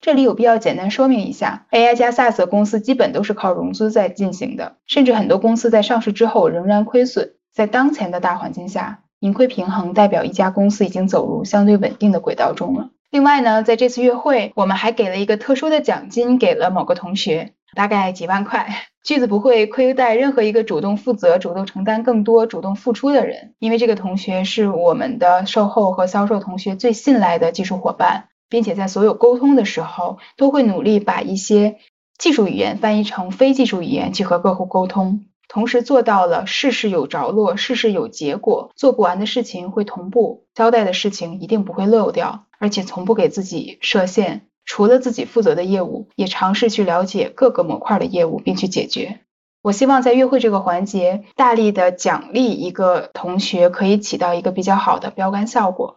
[0.01, 7.35] 这里有必要简单说明一下，AI 加 SaaS 公司基本都是靠融资在进行的，甚至很多公司在上市之后仍然亏损。
[7.53, 12.91] 在当前的大环境下，盈亏平衡代表一家公司已经走入相对稳定的轨道中了。
[13.11, 18.69] 另外呢，在这次月会，我们还给了一个特殊的奖金给了某个同学，大概几万块。
[19.03, 31.79] 句子不会亏待任何一个主动负责、主动承担更多、主动付出的人，因为这个同学是我们的售后和销售同学最信赖的技术伙伴，并且在所有沟通的时候都会努力把一些
[32.19, 44.47] 技术语言翻译成非技术语言去和客户沟通，同时做到了事事有着落、事事有结果，做不完的事情会同步，交代的事情一定不会漏掉，而且从不给自己设限。
[44.65, 49.23] 除了自己负责的业务，也尝试去了解各个模块的业务，并去解决。
[49.61, 55.97] 我希望在约会这个环节，大力的奖励一个同学，可以起到一个比较好的标杆效果。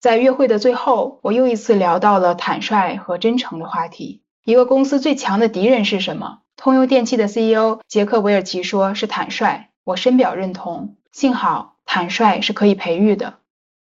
[0.00, 4.22] 在约会的最后，我又一次聊到了坦率和真诚的话题。
[4.42, 6.38] 一个公司最强的敌人是什么？
[6.62, 10.96] 通用电气的 CEO 杰克韦尔奇说是坦率，我深表认同。
[11.10, 13.36] 幸好坦率是可以培育的。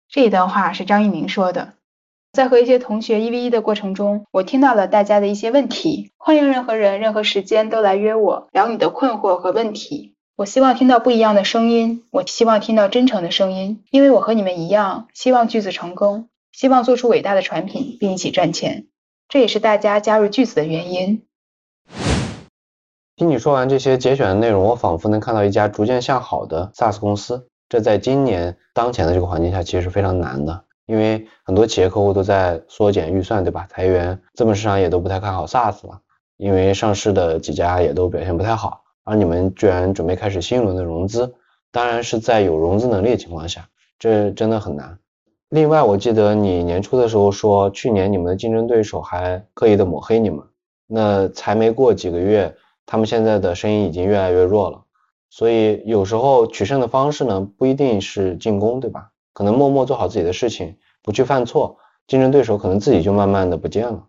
[0.09, 1.75] 这一段话是张一鸣说的。
[2.33, 6.11] 在和一些同学一 v 一的过程中，我听到了大家的一些问题。
[6.17, 10.15] 欢迎任何人、任何时间都来约我聊你的困惑和问题。
[10.35, 18.87] 我希望听到不一样的声音，我希望听到真诚的声音，因为我和你们一样，希望句子成功，希望做出伟大的产品并一起赚钱。
[19.29, 21.25] 这也是大家加入句子的原因。
[23.25, 27.49] 听你说完这些节选的内容，我仿佛能看到一家逐渐向好的 SaaS 公司。
[27.71, 30.63] 这在今年当前的这个环境下，其实是非常难的。
[30.85, 33.67] 因为很多企业客户都在缩减预算，对吧？
[33.71, 36.03] 裁员，资本市场也都不太看好 SaaS 了。
[36.37, 41.33] 因为上市的几家也都表现不太好，而你们居然准备开始新一轮的融资，
[41.73, 43.67] 当然是在有融资能力的情况下，
[43.99, 44.99] 这真的很难。
[45.49, 50.45] 另外，我记得你年初的时候说，去年你们的竞争对手还刻意的抹黑你们，
[50.87, 52.55] 那才没过几个月，
[52.87, 54.83] 他们现在的声音已经越来越弱了。
[55.31, 59.11] 所以有时候取胜的方式呢，不一定是进攻，对吧？
[59.33, 64.05] 可能默默做好自己的事情，不去犯错，竞争对手可能自己就慢慢的不见了。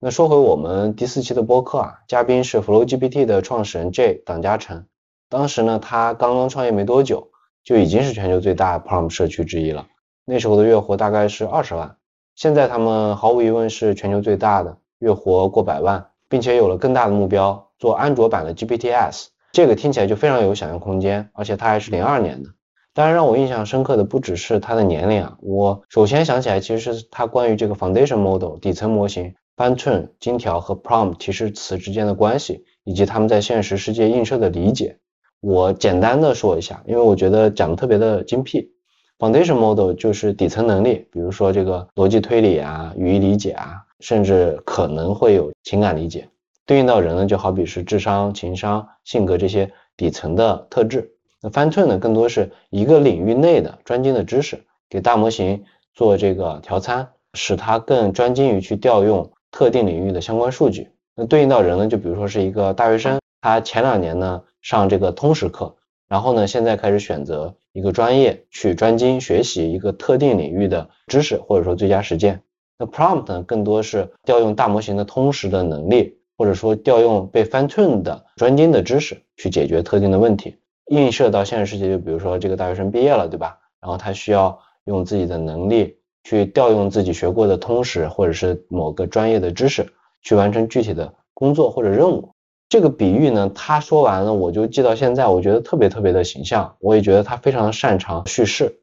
[0.00, 4.86] 那说回我们第四期的播客啊，嘉宾是 FlowGPT 的创始人 J 党嘉诚。
[5.28, 7.28] 当时呢，他刚刚创业没多久，
[7.62, 9.86] 就已经是全球最大 Prom 社区之一了。
[10.24, 11.96] 那时候的月活大概是二十万，
[12.34, 19.26] 现在他们毫无疑问是全球最大的，月活过百万，并且有了更大的目标，做安卓版的 GPTs。
[19.52, 22.50] 这个听起来就非常有想象空间，而且它还是零二年的。
[22.92, 34.98] 当然，让我印象深刻的不只是它的年龄啊，我首先想起来其实是它关于这个 foundation model 底层模型 Fine-Tune 金条和 prompt 提示词之间的关系，以及他们在现实世界映射的理解。
[35.40, 38.72] 我简单的说一下，因为我觉得讲的特别的精辟。
[39.18, 46.28] foundation model 就是底层能力，比如说这个逻辑推理啊、语义理解啊，甚至可能会有情感理解。
[46.66, 51.12] 对应到人呢，就好比是智商、情商、性格这些底层的特质。
[51.40, 55.64] 那 fine tune 呢，更多是一个领域内的专精的知识，给大模型
[55.94, 60.90] 做这个调参，使它更专精于去调用特定领域的相关数据。
[61.14, 65.76] 那对应到人呢，就比如说是一个大学生，他前两年呢上这个通识课，
[66.08, 72.42] 然后呢现在开始选择一个专业去专精学习一个特定领域的知识，或者说最佳实践。
[72.76, 80.56] 那 prompt 呢，更多是调用大模型的通识的能力，或者说调用被 fine tune 的专精的知识去解决特定的问题。
[80.88, 83.58] 映射到现实世界，就比如说这个大学生毕业了，对吧？
[83.80, 89.86] 然后他需要用自己的能力去调用自己学过的通识或者是某个专业的知识，
[90.22, 92.30] 去完成具体的工作或者任务。
[92.68, 96.76] 这个比喻呢，他说完了我就记到现在，我觉得特别特别的形象。
[96.80, 98.80] 我也觉得他非常擅长叙事。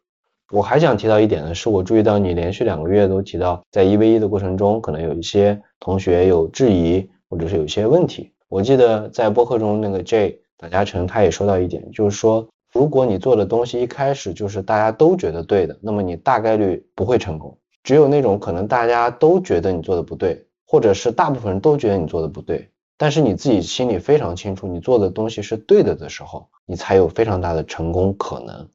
[0.51, 8.31] 我还想提到一点呢，是我注意到你连续两个月都提到，在一 v 一的过程中，可能有一些同学有质疑或者是有些问题。
[8.47, 10.39] 我记得在播客中那个 J。
[10.59, 17.57] 蒋嘉诚他也说到一点，就是说，如果你做的东西一开始就是大家都觉得对的，那么你大概率不会成功。
[17.81, 28.69] 只有那种可能大家都觉得你做的不对，或者是大部分人都觉得你做的不对，但是你自己心里非常清楚你做的东西是对的的时候，你才有非常大的成功可能。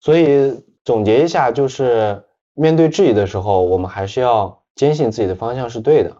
[0.00, 6.14] 所以总结一下，就是面对质疑的时候，我们还是要坚信自己的方向是对的，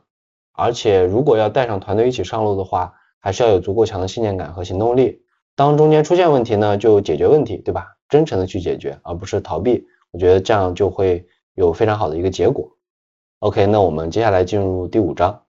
[0.57, 2.95] 而且如果要带上团队一起上路的话。
[3.19, 5.25] 还是要有足够强的信念感和行动力。
[5.57, 7.97] 当中间出现问题呢，就解决问题，对吧？
[8.09, 9.89] 真诚的去解决，而不是逃避。
[10.13, 12.77] 我觉得这样就会有非常好的一个结果。
[13.41, 15.43] OK，那我们接下来进入第五章。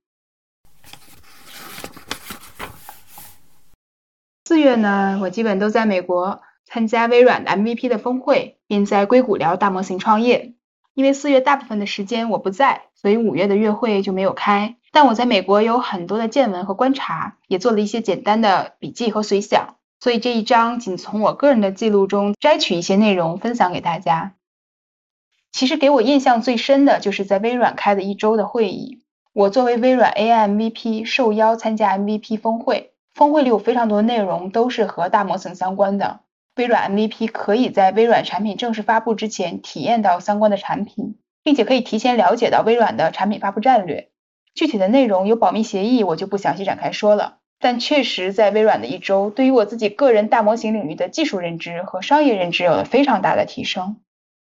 [4.45, 10.55] 四月呢，我基本都在美国参加微软的 MVP 的峰会，并在硅谷聊大模型创业。
[10.95, 14.75] 因为四月大部分的时间我不在，所以五月的月会就没有开。
[14.91, 24.33] 但我在美国有很多的见闻和观察，也做了一些简单的笔记和随想，所以这一章仅从我个人的记录中摘取一些内容分享给大家。
[25.51, 29.01] 其实给我印象最深的就是在微软开的一周的会议，
[29.33, 36.21] 我作为微软 AI MVP 受邀参加 MVP 峰会，峰会里有非常多内容都是和大模型相关的。
[36.55, 41.15] 微软 MVP 可以在微软产品正式发布之前体验到相关的产品，
[41.47, 44.09] 并且可以提前了解到微软的产品发布战略。
[44.53, 47.37] 具体的内容有保密协议，我就不详细展开说了。
[47.57, 53.95] 但确实，在微软的一周，对于我自己个人大模型领域的技术认知和商业认知有了非常大的提升。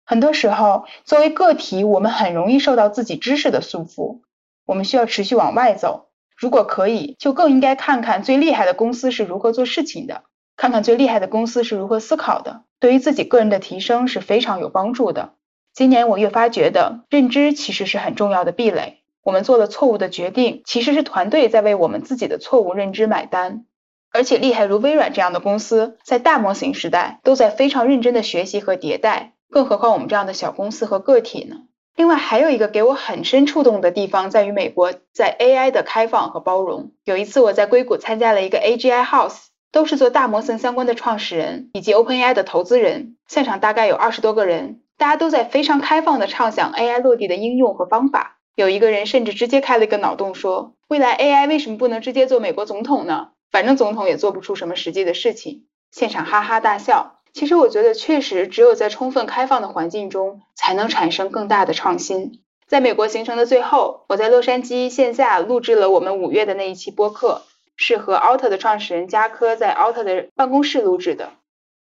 [0.03, 4.21] 很多时候，作为个体，我们很容易受到自己知识的束缚，
[4.65, 6.07] 我们需要持续往外走。
[6.35, 10.23] 如果可以，就更应该看看最厉害的公司是如何做事情的。
[10.57, 15.33] 看看最厉害的公司是如何思考的，对于自己个人的提升是非常有帮助的。
[15.75, 18.99] 今年我越发觉得，认知其实是很重要的壁垒。
[19.21, 23.65] 我们做了错误的决定，其实是团队在为我们自己的错误认知买单。
[24.13, 31.57] 而且厉害如微软这样的公司，在大模型时代都在非常认真的学习和迭代，更何况我们这样的小公司和个体呢？
[31.97, 36.91] 另外还有一个给我很深触动的地方，在于美国在 AI 的开放和包容。
[37.03, 39.47] 有一次我在硅谷参加了一个 AGI House。
[39.71, 48.37] 都是做大模型相关的创始人以及 OpenAI 的投资人，现场大概有二十多个人，大家都在非常开放的畅想 AI 落地的应用和方法。
[48.55, 53.29] 有一个人甚至直接开了一个脑洞，说未来 AI 为什么不能直接做美国总统呢？
[53.51, 55.65] 反正总统也做不出什么实际的事情。
[55.91, 57.19] 现场哈哈大笑。
[57.33, 62.39] 其实我觉得，确实只有在充分开放的环境中，才能产生更大的创新。
[62.65, 67.41] 在美国行程的最后，我在洛杉矶线下录制了我们五月的那一期播客。
[67.77, 71.31] 是和 Alt 的创始人加科在 Alt 的办公室录制的。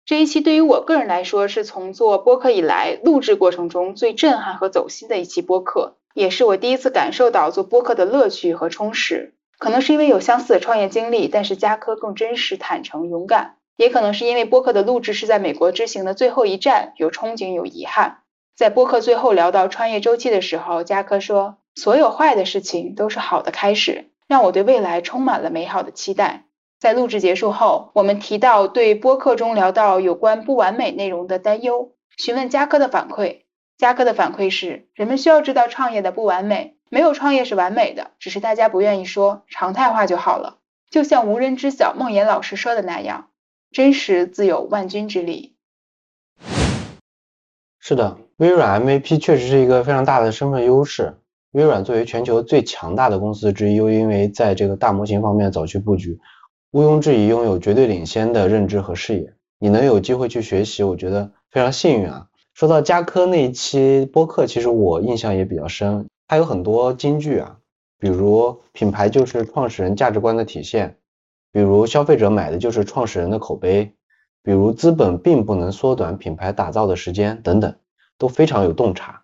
[0.10, 9.36] 这一期对于我个人来说，是从做播客以来录制过程中最震撼和走心的一期播客，也是我第一次感受到做播客的乐趣和充实。
[9.60, 18.22] 可能是因为有相似的创业经历，但是加科更真实、坦诚、勇敢；也可能是因为播客的录制是在美国之行的最后一站，有憧憬，有遗憾。
[18.56, 26.46] 在播客最后聊到创业周期的时候，加科说：“所有坏的事情都是好的开始。”让我对未来充满了美好的期待。
[26.80, 33.42] 在录制结束后，我们提到对播客中聊到有关不完美内容的担忧，询问嘉科的反馈。
[33.78, 40.60] 嘉科的反馈是：人们需要知道创业的不完美，没有创业是完美的，只是大家不愿意说，常态化就好了。
[40.90, 43.28] 就像无人知晓梦岩老师说的那样，
[43.72, 45.58] 真实自有万钧之力。
[47.82, 51.18] 是的，微软 MVP 确实是一个非常大的身份优势。
[51.52, 56.20] 微软作为全球最强大的公司之一，又因为在这个大模型方面早期布局，
[56.72, 59.34] 毋庸置疑拥有绝对领先的认知和视野。
[59.58, 62.28] 你能有机会去学习，我觉得非常幸运啊。
[62.54, 67.58] 说到加科那一期播客，其实我印象也比较深，它有很多金句啊，
[67.98, 70.98] 比如品牌就是创始人价值观的体现，
[71.52, 73.96] 比如消费者买的就是创始人的口碑，
[74.44, 77.76] 比如资本并不能缩短品牌打造的时间等等，
[78.20, 79.24] 都非常有洞察。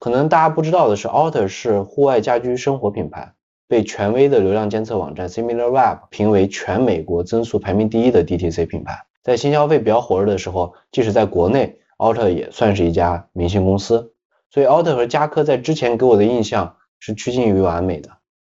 [0.00, 3.34] 可能大家不知道的是，Alter 是户外家居生活品牌，
[3.70, 9.06] 被权威的流量监测网站 SimilarWeb 评为全美国增速排名第一的 DTC 品牌。
[9.22, 14.12] 在新消费比较火热的时候，即使在国内，Alter 也算是一家明星公司。
[14.50, 18.10] 所以，Alter 和佳科在之前给我的印象是趋近于完美的，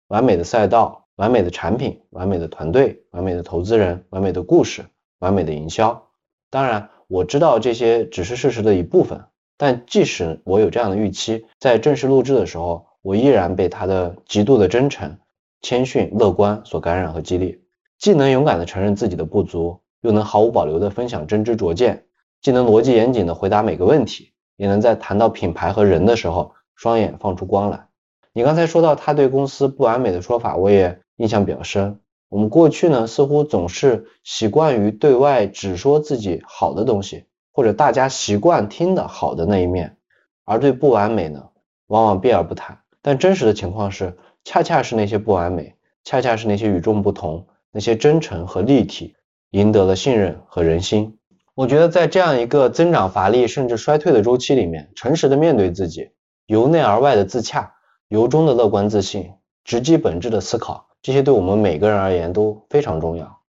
[0.08, 4.84] 完美的赛道、完美的产品、完美的团队、完美的投资人、完美的故事、
[5.20, 6.08] 完美的营销。
[6.50, 9.22] 当然，我知道这些只是事实的一部分。
[9.58, 15.20] 但即使我有这样的预期，在正式录制的时候，我依然被他的极度的真诚、
[15.62, 17.62] 谦逊、乐观所感染和激励。
[18.00, 21.96] 既能勇敢地承认自己的不足，又能毫无保留地分享真知灼见；
[22.42, 27.88] 既能逻辑严谨地回答每个问题，也能在谈到品牌和人的时候，双眼放出光来。
[28.34, 32.00] 你刚才说到他对公司不完美的说法，我也印象比较深。
[32.30, 37.26] 我们过去呢，似乎总是习惯于对外只说自己好的东西。
[37.56, 39.96] 或者大家习惯听的好的那一面，
[40.44, 41.50] 而对不完美呢，
[41.86, 42.80] 往往避而不谈。
[43.04, 49.14] 但真实的情况是，恰恰是那些不完美，恰恰是那些与众不同、那些真诚和立体，
[49.52, 51.20] 赢得了信任和人心。
[51.54, 56.10] 我觉得在这样一个增长乏力甚至衰退的周期里面，诚实的面对自己，
[56.48, 57.74] 由内而外的自洽，
[58.08, 59.34] 由衷的乐观自信，
[59.64, 63.42] 直击本质的思考，这些对我们每个人而言都非常重要。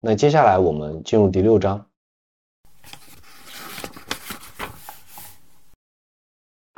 [0.00, 1.86] 那接下来我们进入第六章。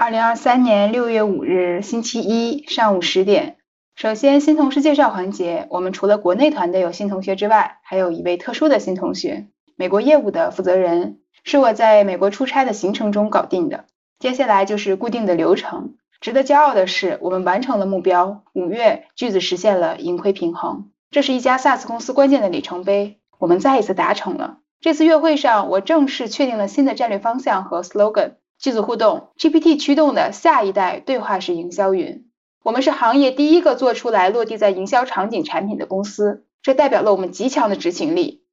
[0.05, 3.57] 二零二三年六月五日星期一上午十点，
[3.97, 9.47] 首先新同事介绍环节，我们除了国内团队有新同学之外，还有一位特殊的新同学，
[9.77, 13.87] 美国业务的负责人，是我在美国出差的行程中搞定的。
[14.19, 15.95] 接下来就是固定的流程。
[16.21, 24.59] 值得骄傲的是，我们完成了目标，五月句子实现了盈亏平衡，这是一家 SaaS 公司关键的里程碑，我们再一次达成了。
[24.83, 28.33] 这次月会上，我正式确定了新的战略方向和 slogan。
[28.59, 32.27] 句子互动 GPT 驱动的下一代对话式营销云。
[32.63, 38.45] 我们是行业第一个做出来落地在营销场景产品的公司，这代表了我们极强的执行力，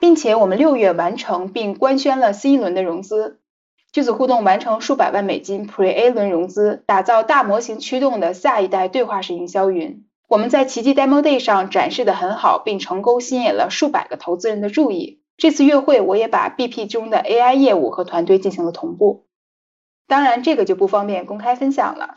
[0.00, 3.38] 并且我们六月完成并官宣了新一轮的融资。
[3.92, 10.06] 句子互动完成数百万美金 Pre A 轮融资，打造大模型驱动的下一代对话式营销云。
[10.28, 15.20] 我们在奇迹 Demo Day 上展示的很好，并成功吸引了数百个投资人的注意。
[15.36, 19.26] 这次月会我也把 BP 中的 AI 业务和团队进行了同步，
[20.06, 22.16] 当然这个就不方便公开分享了。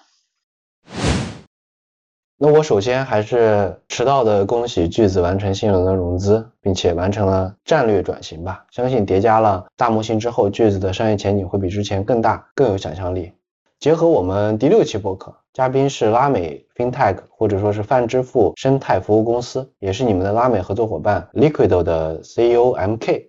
[2.38, 8.66] 那我首先还是迟到的恭喜句子完成新一轮的融资，并且完成了战略转型吧。
[8.72, 13.32] 相信叠加了大模型之后，句子的商业前景会比之前更大，更有想象力。
[13.80, 23.28] 结合我们第六期播客，嘉宾是拉美 FinTech 或者说是泛支付生态服务公司，也是你们的拉美合作伙伴 Liquido 的 CEO MK。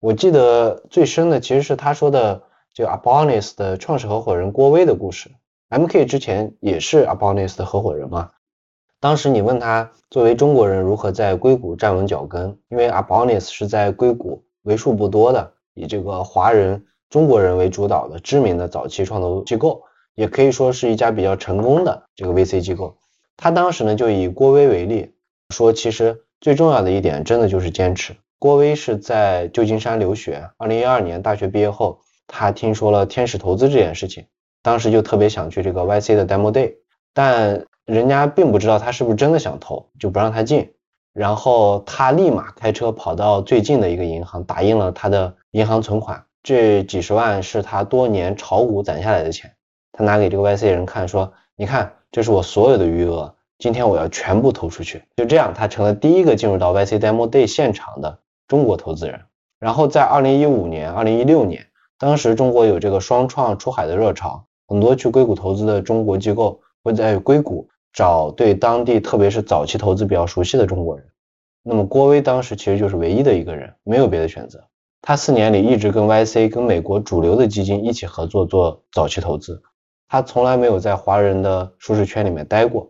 [0.00, 2.42] 我记得最深的其实是他说的
[2.78, 5.32] 就 Abonis 的创始合伙人郭威的故事。
[5.68, 8.30] MK 之前也是 Abonis 的合伙人嘛。
[9.00, 12.56] 当时你问他，作为中国人如何在硅谷站稳脚跟？
[12.68, 19.82] 因为 Abonis 是在硅谷为数不多的以这个华人、中国人为主导的知名的早期创投机构，
[20.14, 22.96] 也可以说是一家比较成功的这个 VC 机构。
[23.36, 25.12] 他当时呢就以郭威为例，
[25.52, 28.14] 说其实最重要的一点真的就是坚持。
[28.38, 31.98] 郭威是在旧金山留学，二零一二年大学毕业后，
[32.28, 34.26] 他听说了天使投资这件事情，
[34.62, 36.74] 当时就特别想去这个 YC 的 Demo Day，
[37.12, 40.70] 但人家并不知道他是不是真的想投，就不让他进。
[41.14, 46.22] 然后他立马开车跑到最近的一个银行，打印了他的银行存款。
[46.44, 49.52] 这几十万是他多年炒股攒下来的钱。
[49.90, 59.22] 他拿给这个 YC 人看，说：“你看，这是我所有的余额，今天我要全部投出去。”就这样，他成了第一个进入到 YC Demo Day 现场的中国投资人。
[59.58, 61.66] 然后在2015年、2016年，
[61.98, 67.68] 当时中国有这个双创出海的热潮，很多去硅谷投资的中国机构会在硅谷。
[67.90, 71.04] 找对当地，特别是早期投资比较熟悉的中国人。
[71.64, 74.62] 那么郭威当时其实就是唯一的一个人，没有别的选择。
[75.00, 79.62] 他四年里一直跟 YC、跟美国主流的基金一起合作做早期投资。
[80.06, 82.88] 他从来没有在华人的舒适圈里面待过。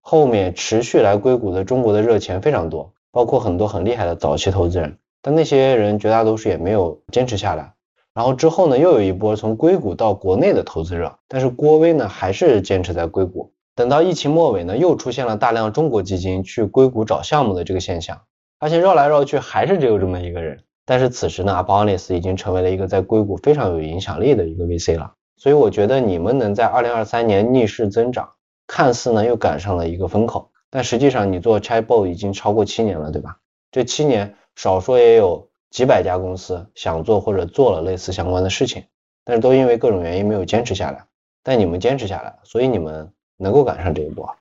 [0.00, 7.72] 后面持续来硅谷的中国的热钱非常多，包括很多很厉害的早期投资人，但那些人绝大多数也没有坚持下来。
[8.20, 13.54] 然后之后呢，又有一波从硅谷到国内的投资热，但是郭威呢还是坚持在硅谷。
[13.74, 18.20] 等到疫情末尾呢，又出现了大量中国基金去硅谷找项目的这个现象，
[18.58, 20.64] 发现绕来绕去还是只有这么一个人。
[20.84, 25.14] 但是此时呢，Abonis 已经成为了一个在硅谷非常有影响力的一个 VC 了。
[25.38, 28.32] 所以我觉得你们能在2023年逆势增长，
[28.66, 33.38] 看似呢又赶上了一个风口，但实际上你做 c h a t b o 已经超过七年了，对吧？
[33.72, 38.84] 这七年少说也有几百家公司想做或者做了类似相关的事情，
[39.24, 41.06] 但是都因为各种原因没有坚持下来。
[41.42, 43.12] 但你们坚持下来了，所以你们。
[43.42, 44.36] 能够赶上这一波。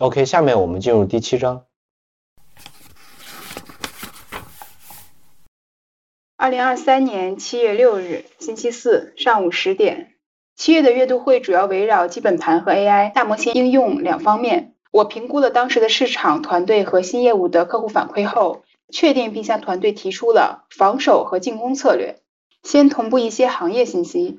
[0.00, 1.66] OK，下面我们进入第七章。
[6.38, 10.14] 二零二三年七月六日，星期四上午十点，
[10.56, 14.76] 七月的月度会主要围绕基本盘和 AI 大模型应用两方面。
[14.90, 22.20] 我评估了当时的市场、团队和新业务的客户反馈后，确定并向团队提出了防守和进攻策略。
[22.62, 24.38] 先同步一些行业信息，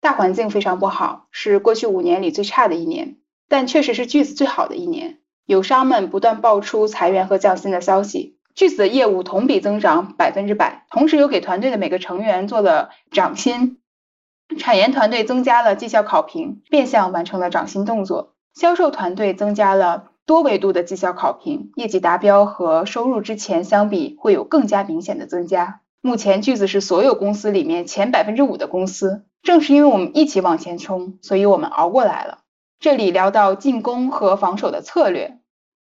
[0.00, 3.18] 大环境非常不好，是过去五年里最差的一年。
[3.48, 13.78] 但确实是句子最好的一年，友商们不断爆出裁员和降薪的消息，句子的业务同比增长百分之百，同时又给团队的每个成员做了涨薪，
[14.58, 25.80] 产研团队增加了绩效考评，变相完成了涨薪动作，销售团队增加了多维度的绩效考评，业绩达标和收入之前相比会有更加明显的增加。
[26.00, 32.38] 目前句子是所有公司里面前百分之五的公司，正是因为我们一起往前冲，所以我们熬过来了。
[32.78, 35.38] 这里聊到进攻和防守的策略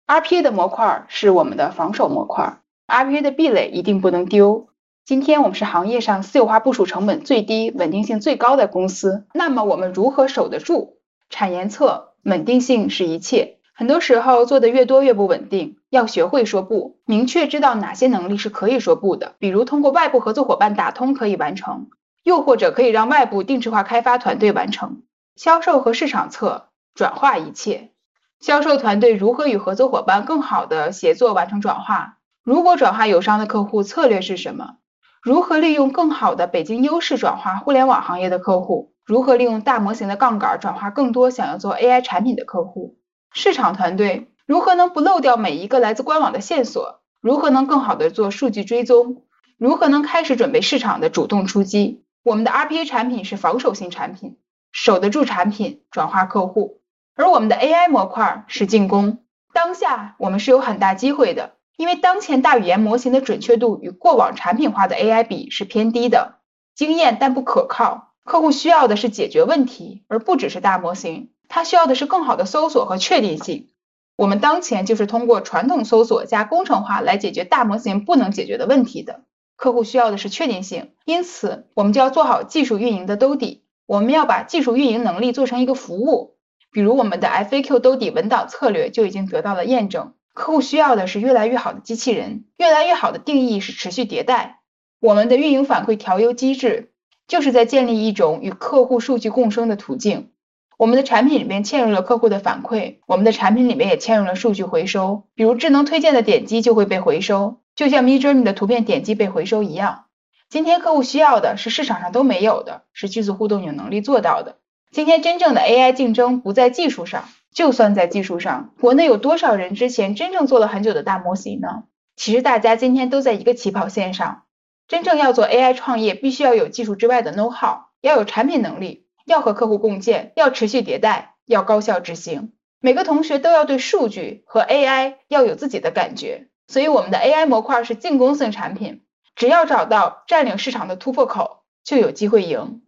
[0.07, 4.69] ，RPA 的模块是我们的防守模块，RPA 的壁垒一定不能丢。
[5.05, 10.97] 今天我们是行业上私有化部署成本最低、稳定性最高的公司，那么我们如何守得住？
[11.29, 13.56] 产研策，稳定性是一切。
[13.77, 21.89] 很多时候做的越多越不稳定，要学会说不，明确知道哪些能力是可以说不的，比如通过外部合作伙伴打通可以完成，
[22.23, 25.03] 又或者可以让外部定制化开发团队完成。
[25.35, 26.69] 销售和市场侧。
[26.95, 27.91] 转化一切，
[28.39, 32.17] 销售团队如何与合作伙伴更好的协作完成转化？
[32.43, 34.77] 如果转化友商的客户，策略是什么？
[35.21, 38.95] 如何利用更好的北京优势转化互联网行业的客户？
[39.05, 42.97] 如何利用大模型的杠杆转化更多想要做 AI 产品的客户？
[43.33, 47.01] 市场团队如何能不漏掉每一个来自官网的线索？
[47.21, 49.23] 如何能更好的做数据追踪？
[49.57, 52.03] 如何能开始准备市场的主动出击？
[52.23, 54.37] 我们的 RPA 产品是防守型产品，
[54.71, 56.79] 守得住产品，转化客户；
[57.15, 59.23] 而我们的 AI 模块是进攻。
[59.53, 66.39] 当下我们是有很大机会的，因为当前大语言模型的准确度与过往产品化的 AI 比是偏低的，
[66.75, 68.13] 经验但不可靠。
[68.23, 71.31] 客户需要的是解决问题，而不只是大模型。
[71.49, 73.69] 它需要的是更好的搜索和确定性。
[74.15, 79.25] 我们当前就是通过传统搜索加工程化来解决大模型不能解决的问题的。
[79.55, 83.63] 客户需要的是确定性，因此我们就要做好技术运营的兜底。
[83.85, 86.35] 我们要把技术运营能力做成一个服务，
[86.71, 90.13] 比如我们的 FAQ 兜底文档策略就已经得到了验证。
[90.33, 94.59] 客户需要的是越来越好的机器人，越来越好的定义是持续迭代。
[94.99, 96.91] 我们的运营反馈调优机制
[97.27, 100.31] 就是在建立一种与客户数据共生的途径。
[100.77, 107.61] 我们的产品里面嵌入了客户的反馈，我们的产品里面也嵌入了数据回收，比如智能推荐的点击就会被回收。
[107.75, 110.05] 就像 Midjourney 的图片点击被回收一样，
[110.49, 114.57] 今天客户需要的是市场上都没有的，是句子互动有能力做到的。
[114.91, 121.85] 今天真正的 AI 竞争不在技术上，就算在技术上，国内有多少人之前真正做了很久的大模型呢？
[122.15, 124.43] 其实大家今天都在一个起跑线上。
[124.87, 132.53] 真正要做 AI 创业，必须要有技术之外的 know how，要有产品能力，要和客户共建，要持续迭代，要高效执行。
[132.79, 136.47] 每个同学都要对数据和 AI 要有自己的感觉。
[136.69, 139.03] 所以我们的 AI 模块是进攻性产品，
[139.35, 142.83] 只要找到占领市场的突破口，就有机会赢。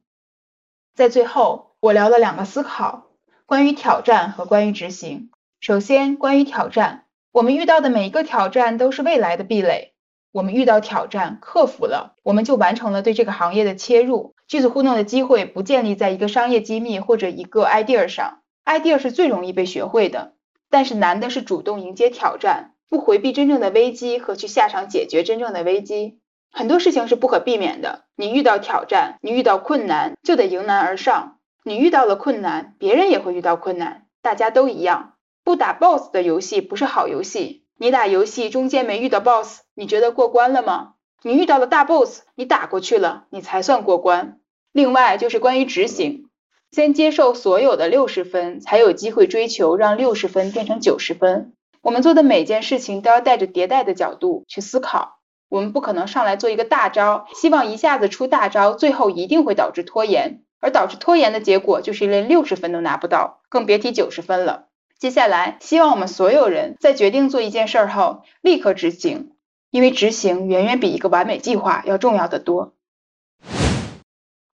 [0.96, 3.08] 在最后，我聊了两个思考，
[3.46, 5.32] 关于挑战和关于执行。
[5.60, 9.94] 首先，关于挑战，我们遇到的每一个挑战都是未来的壁垒。
[10.32, 14.36] 我们遇到挑战，克服了，我们就完成了对这个行业的切入。
[14.50, 20.34] 句子互动的机会不建立在一个商业机密或者一个 idea 上，idea 是最容易被学会的，
[20.72, 22.74] 但是难的是主动迎接挑战。
[22.90, 26.18] 不回避真正的危机和去下场解决真正的危机，
[26.52, 28.06] 很多事情是不可避免的。
[28.16, 31.38] 你遇到挑战，你遇到困难，就得迎难而上。
[31.64, 35.14] 你遇到了困难，别人也会遇到困难，大家都一样。
[35.44, 37.66] 不打 BOSS 的游戏不是好游戏。
[37.78, 40.96] 你打游戏中间没遇到 BOSS，你觉得过关了吗？
[41.22, 44.40] 你遇到了大 BOSS，你打过去了，你才算过关。
[44.72, 46.30] 另外就是关于执行，
[46.72, 51.54] 先接受所有的六十分，才有机会追求让六十分变成九十分。
[51.82, 55.18] 我们做的每件事情都要带着迭代的角度去思考，
[55.50, 64.66] 我们不可能上来做一个大招，希望一下子出大招，最后一定会导致拖延，而导致拖延的结果就是连六十分都拿不到，更别提九十分了。
[65.00, 69.32] 接下来，希望我们所有人在决定做一件事儿后立刻执行，
[69.72, 72.74] 因为执行远远比一个完美计划要重要的多。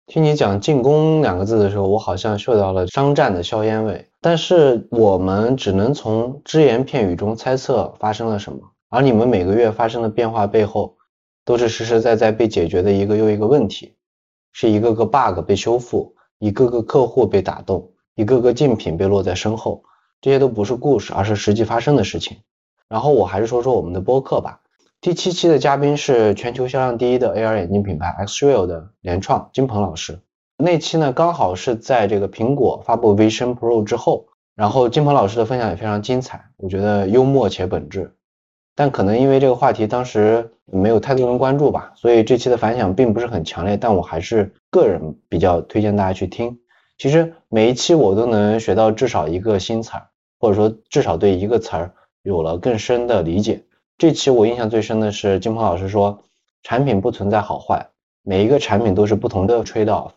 [0.07, 4.09] 听你讲进攻两个字的时候，我好像嗅到了商战的硝烟味。
[4.21, 8.59] 但是我们只能从只言片语中猜测发生了什么，
[8.89, 10.97] 而你们每个月发生的变化背后，
[11.45, 13.93] 都是实实在在被解决的一个又一个问题，
[14.51, 19.83] 是一个个 bug 被修复，一个个客户被打动，一个个竞品被落在身后。
[20.21, 22.37] 这些都不是故事，而是实际发生的事情。
[22.87, 24.61] 然后我还是说说我们的播客吧。
[25.03, 30.17] 第七期的嘉宾是全球销量第一的 AR 眼镜品牌 XReal 的联创金鹏老师。
[30.55, 38.15] 那期呢刚好是在这个苹果发布 Vision Pro 之后，然后金鹏老师的分享也非常精彩，我觉得幽默且本质。
[38.75, 43.75] 但可能因为这个话题当时没有太多人关注吧，所以这期的反响并不是很强烈。
[43.75, 46.57] 但我还是个人比较推荐大家去听。
[46.97, 50.07] 其实每一期我都能学到至少一个新词儿，
[50.39, 51.91] 或者说至少对一个词儿
[52.21, 53.65] 有了更深的理解。
[53.97, 56.23] 这期我印象最深的是金鹏老师说，
[56.63, 57.89] 产品不存在好坏，
[58.23, 60.11] 每一个产品都是不同的 trade off。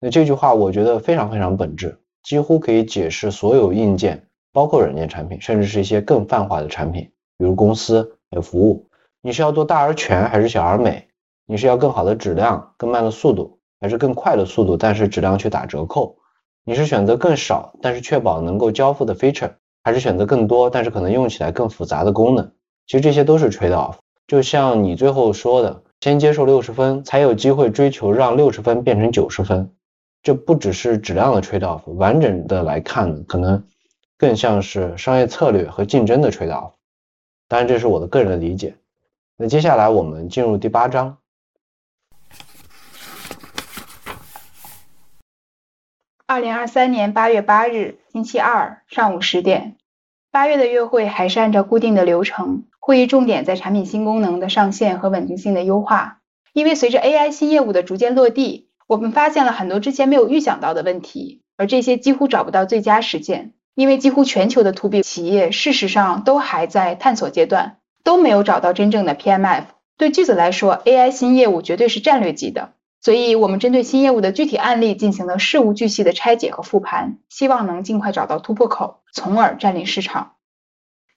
[0.00, 8.86] 那这句话我觉得非常非常本质，几乎可以解释所有硬件，包括软件产品，甚至是一些更泛化的产品，比如公司有服务。
[9.20, 11.08] 你是要做大而全还是小而美？
[11.46, 16.16] 你是要更好的质量、更慢的速度，还是更快的速度，但是质量去打折扣？
[16.64, 19.52] 你是选择更少，但是确保能够交付的 feature，
[19.82, 22.52] 还是选择更多，但是可能用起来更复杂的功能？
[22.86, 23.96] 其实这些都是 trade off，
[24.28, 29.72] 就像你最后说的，先接受六十分，才有机会追求让六十分变成九十分。
[30.22, 33.66] 这不只是质量的 trade off，完整的来看，可能
[34.16, 36.72] 更像是商业策略和竞争的 trade off。
[37.48, 38.76] 当然，这是我的个人的理解。
[39.36, 41.18] 那接下来我们进入第八章。
[46.26, 49.76] 二零二三年八月八日，星期二上午十点。
[50.32, 56.18] 八月的月会还是按照固定的流程，会议重点在产品新功能的上线和稳定性的优化。
[56.52, 63.54] 因为随着 AI 新业务的逐渐落地，我们发现了很多之前没有预想到的问题，而这些几乎找不到最佳实践。
[63.74, 69.64] 因为几乎全球的 To B 企业事实上都还在探索阶段，都没有找到真正的 PMF。
[69.98, 72.74] 对句子来说，AI 新业务绝对是战略级的。
[73.00, 80.35] 所以我们针对新业务的具体案例进行了事无巨细的拆解和复盘，希望能尽快找到突破口，从而占领市场。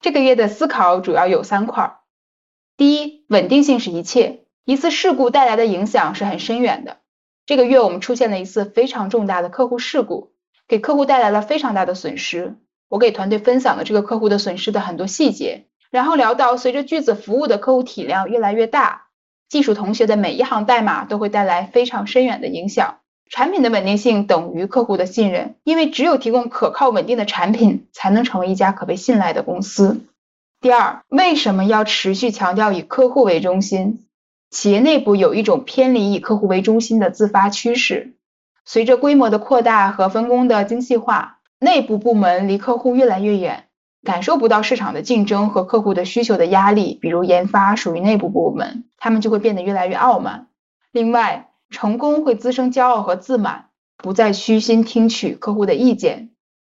[0.01, 1.97] 这个月的思考主要有三块：
[2.77, 6.99] 第一，稳定性是一切，一次事故带来的影响是很深远的。
[7.45, 10.31] 这个月我们出现了一次非常重大的客户事故，
[10.69, 12.55] 给客户带来了非常大的损失。
[12.87, 19.07] 我给团队分享了这个客户的损失的很多细节，然后聊到随着句子服务的客户体量越来越大，
[19.49, 22.98] 技术同学的每一行代码都会带来非常深远的影响。
[23.29, 30.01] 产品的稳定性等于客户的信任，因为只有提供可靠稳定的产品，才能成为一家可被信赖的公司。
[30.59, 34.05] 第二，为什么要持续强调以客户为中心？
[34.49, 38.15] 企业内部有一种偏离以客户为中心的自发趋势，
[38.65, 43.65] 随着规模的扩大和分工的精细化，内部部门离客户越来越远，
[44.03, 46.97] 感受不到市场的竞争和客户的需求的压力。
[46.99, 50.47] 比如研发属于内部部门，他们就会变得越来越傲慢。
[50.91, 56.31] 另外，成功会滋生骄傲和自满，不再虚心听取客户的意见。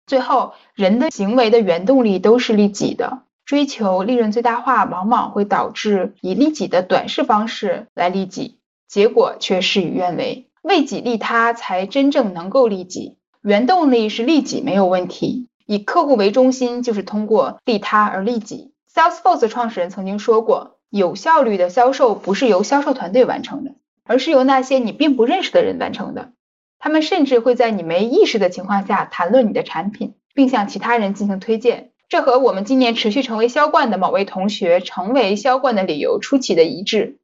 [0.05, 3.23] 最后，人的行为的原动力都是利己的。
[3.45, 10.49] 追求利润最大化，往往会导致以利己的短视方式来利己，结果却事与愿违。
[10.61, 13.17] 为己利他，才真正能够利己。
[13.41, 18.71] 原动力是利己没有问题，以客户为中心，就是通过利他而利己。
[18.93, 23.71] Salesforce 创始人曾经说过，有效率的销售不是由销售团队完成的，
[24.05, 26.33] 而是由那些你并不认识的人完成的。
[26.79, 31.91] 他们甚至会在你没意识的情况下谈论你的产品，并向其他人进行推荐。
[32.09, 37.17] 这和我们今年持续成为销冠的某位同学成为销冠的理由出奇的一致。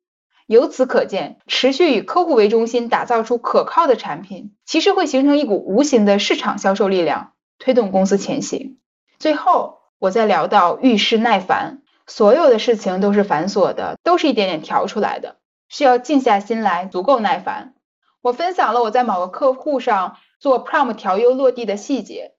[0.47, 8.77] 由此可见，持续以客户为中心打造出可靠的产品，其实会形成一股无形的市场销售力量，推动公司前行。
[9.19, 15.35] 最后，我再聊到遇事耐烦，所有的事情都是繁琐的，都是一点点调出来的，
[15.69, 17.73] 需要静下心来，足够耐烦。
[18.21, 22.33] 我分享了我在某个客户上做 prompt 调优落地的细节。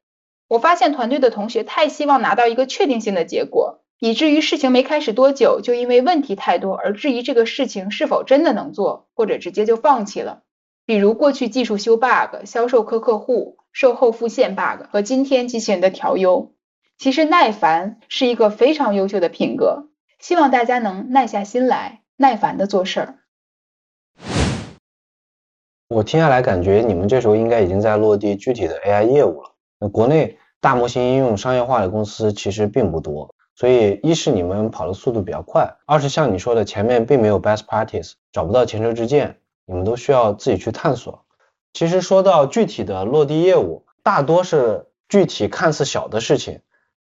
[0.49, 10.43] 我发现团队的同学太希望拿到一个确定性的结果，以至于事情没开始多久，就因为问题太多而质疑这个事情是否真的能做，或者直接就放弃了。
[10.85, 16.53] 比如过去技术修 bug、销售磕客户、售后复现 bug 和今天机器人的调优。
[16.99, 23.20] 其实耐烦是一个非常优秀的品格，希望大家能耐下心来，耐烦的做事儿。
[25.91, 29.51] 我听下来感觉你们这时候应该已经在落地具体的 AI 业务了。
[29.79, 30.39] 那国内。
[30.63, 41.25] 大模型应用商业化的公司其实并不多，所以一是你们跑的速度比较快，二是像你说的前面并没有 best practice，找不到前车之鉴，你们都需要自己去探索。
[41.73, 46.61] 其实说到具体的落地业务，大多是具体看似小的事情，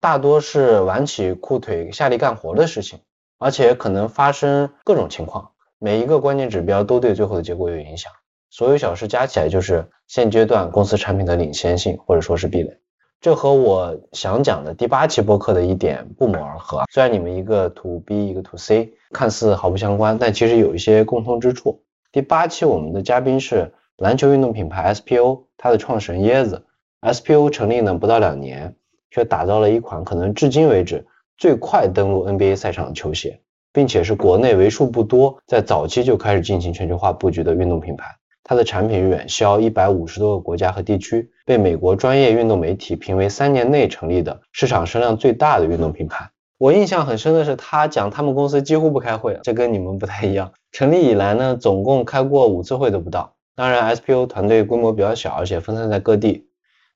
[0.00, 3.00] 大多是挽起裤腿下力干活的事情，
[3.40, 5.50] 而且可能发生各种情况，
[5.80, 8.12] 每一个关键指标都对最后的结果有影响，
[8.50, 12.76] 所有小事加起来就是现阶段公司产品的领先性或者说是壁垒。
[13.20, 16.82] 这和我想讲的第八期播客的一点不谋而合。
[16.90, 21.82] 虽然你们一个 to B 一个 to C，看似毫不相关，但其实有一些共通之处。
[22.10, 26.64] 第八期我们的嘉宾是篮球运动品牌 SPO，它的创始人椰子。
[27.02, 28.74] SPO 成立呢不到两年，
[29.10, 31.06] 却打造了一款可能至今为止
[31.38, 33.40] 最快登陆 NBA 赛场的球鞋，
[33.72, 38.16] 并且是国内为数不多在早期就开始进行全球化布局的运动品牌。
[38.50, 46.28] 它的产品远销一百五十多个国家和地区，被美国专业运动媒体评为三年内成立的市场声量最大的运动品牌。
[46.58, 50.50] 我印象很深的是，他讲他们公司几乎不开会，这跟你们不太一样。
[50.72, 53.36] 成立以来呢，总共开过五次会都不到。
[53.54, 56.48] 当然，SPO 团队规模比较小，而且分散在各地。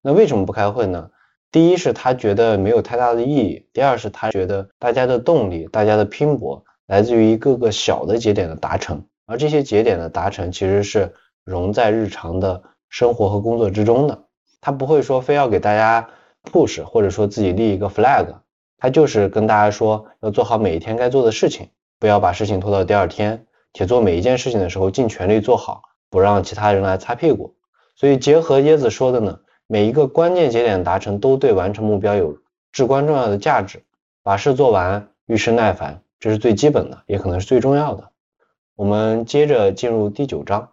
[0.02, 1.08] 那为什么不开会呢？
[1.52, 11.14] 第一是他觉得没有太大的意义，第二是他觉得大家的动力、大家的拼搏来自于一个个小的节点的达成，而这些节点的达成其实是。
[11.44, 14.24] 融在日常的生活和工作之中的，
[14.60, 16.08] 他不会说非要给大家
[16.50, 18.26] push，或者说自己立一个 flag，
[18.78, 21.68] 他就是跟大家说要做好每一天该做的事情，
[21.98, 27.54] 不要把事情拖到第二天，且做每一件事情的时候尽全力做好，不让其他人来擦屁股。
[27.96, 32.38] 所以结合椰子说的呢，每一个关键节点达成都对完成目标有
[32.72, 33.84] 至关重要的价值，
[34.22, 38.10] 把事做完，遇事耐烦，这是最基本的，也可能是最重要的。
[38.76, 40.70] 我们接着进入第九章。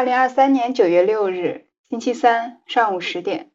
[0.00, 3.50] 二零二三年九月六日，星期三上午十点。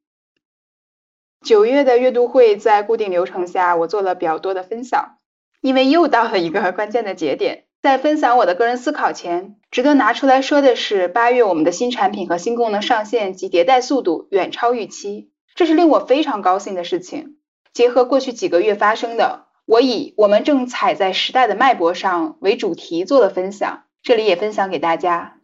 [1.43, 5.17] 九月的阅读会在固定流程下，我做了比较多的分享，
[5.61, 7.63] 因为又到了一个关键的节点。
[7.81, 17.37] 在分享我的个人思考前，值得拿出来说的是，八月我们的新产品和新功能上线及迭代速度远超预期，这是令我非常高兴的事情。
[17.73, 25.34] 结合过去几个月发生的，我以“我们正踩在时代的脉搏上”为主题做了分享，这里也分享给大家。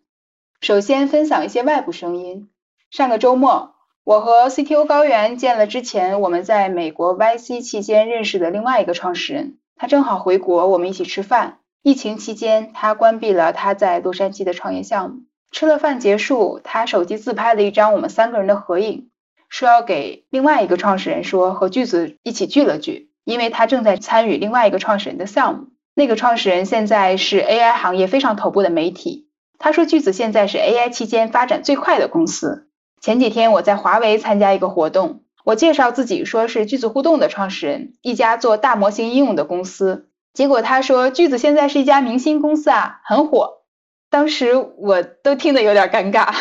[0.62, 2.48] 首先分享一些外部声音。
[2.92, 11.58] 上个周末，我和 CTO 高原见了之前我们在美国 YC 期间认识的另外一个创始人，他正好回国，我们一起吃饭。
[11.82, 15.22] 疫情期间，他关闭了他在洛杉矶的创业项目。
[15.50, 19.10] 吃了饭结束，他手机自拍了一张我们三个人的合影，
[19.50, 25.70] 说要给另外一个创始人说和巨子一起聚了聚，因为他正在参与另外一个创始人的项目。
[25.96, 29.31] 那个创始人现在是 AI 行业非常头部的媒体。
[29.62, 32.68] 他说巨子现在是 AI 期间发展最快的公司。
[33.00, 40.10] 前几天我在华为参加一个活动，我介绍自己说是巨子互动的创始人，一家做大模型应用的公司。
[40.34, 43.62] 结果他说巨子现在是一家明星公司啊，很火。
[44.10, 46.34] 当时我都听得有点尴尬，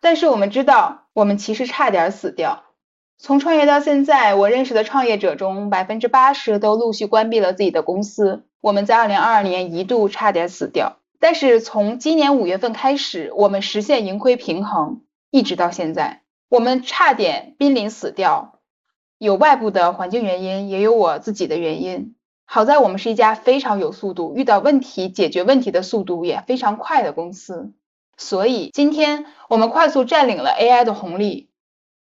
[0.00, 2.64] 但是我们知道，我们其实差点死掉。
[3.18, 8.44] 从创业到现在，我认识的创业者中，百分之八十都陆续关闭了自己的公司。
[8.60, 18.60] 我们在二零二二年一度差点死掉，但是从今年五月份开始，我们实现盈亏平衡，一直到现在，我们差点濒临死掉，
[19.18, 22.14] 有外部的环境原因，也有我自己的原因。
[22.44, 27.72] 好在我们是一家非常有速度，遇到问题解决问题的速度也非常快的公司，
[28.16, 31.50] 所以今天我们快速占领了 AI 的红利。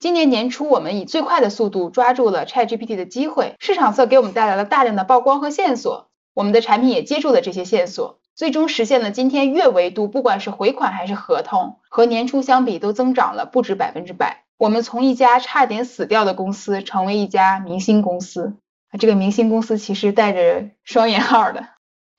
[0.00, 14.44] 今年年初，我们以最快的速度抓住了 ChatGPT 的机会，市场侧给我们带来了大量的曝光和线索，我们的产品也接住了这些线索，最终实现了今天月维度，不管是回款还是合同，和年初相比都增长了不止百分之百。
[14.56, 18.56] 我们从一家差点死掉的公司，成为一家明星公司。
[18.98, 21.68] 这个明星公司其实带着双引号的，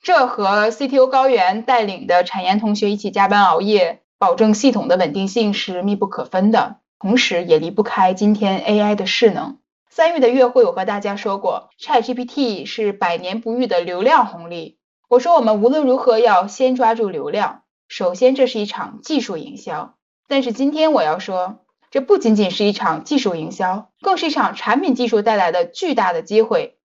[0.02, 9.58] 这和 CTO 高原带领的产研同学一起加班熬夜，保证系统的稳定性是密不可分的，同时也离不开今天 AI 的势能。
[9.88, 14.78] 三月的月会，我和大家说过，ChatGPT 是百年不遇的流量红利。
[15.08, 19.94] 我说我们无论如何要先抓住流量，首先这是一场技术营销。
[20.28, 21.60] 但是今天我要说。
[21.90, 26.76] 这不仅仅是一场技术营销，更是一场产品技术带来的巨大的机会。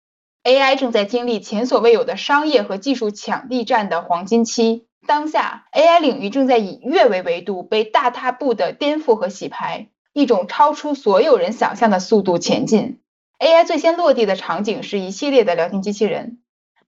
[0.43, 4.85] AI 正在经历前所未有的商业和技术抢地战的黄金期。
[5.07, 13.01] 当下，AI 领域正在以月为维度被大踏步的颠覆和洗牌，一种超出所有人想象的速度前进。
[13.39, 16.37] AI 最先落地的场景是一系列的聊天机器人，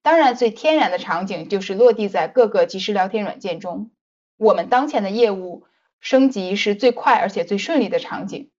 [0.04, 3.92] 当然最天然的场景就是落地在各个即时聊天软件中。
[4.38, 5.66] 我们当前的业务。
[6.04, 8.50] 升级是最快而且最顺利的场景，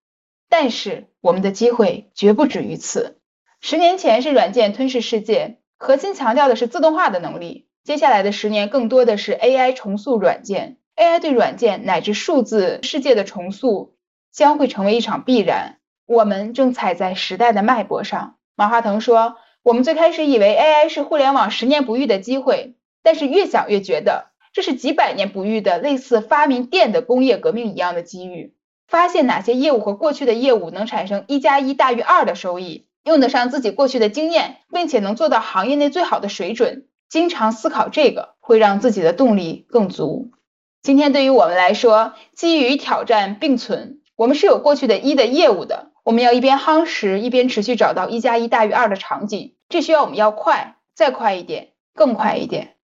[0.49, 3.19] 但是我们的机会绝不止于此。
[3.61, 7.67] 十年前是软件吞噬世界，核心强调的是自动化的能力。
[7.83, 13.97] 接下来的十年更多的是 AI 重塑软件，AI 对软件乃至数字世界的重塑
[14.31, 15.81] 将会成为一场必然。
[16.07, 18.37] 我们正踩在时代的脉搏上。
[18.55, 28.55] 马化腾说：“我们最开始以为 AI 是互联网十年不遇的机会，但是越想越觉得。”这是几百年不遇的类似发明电的工业革命一样的机遇。
[28.87, 36.87] 发现哪些业务和过去的业务能产生一加一大于二的收益，用得上自己过去的经验，并且能做到行业内最好的水准。
[37.09, 40.33] 经常思考这个，会让自己的动力更足。
[40.83, 44.01] 今天对于我们来说，机遇与挑战并存。
[44.17, 49.55] 我们是有过去的一的业务的，我们要一边夯实，一边持续找到一加一大于二的场景。
[49.69, 52.77] 这需要我们要快，再快一点，更快一点。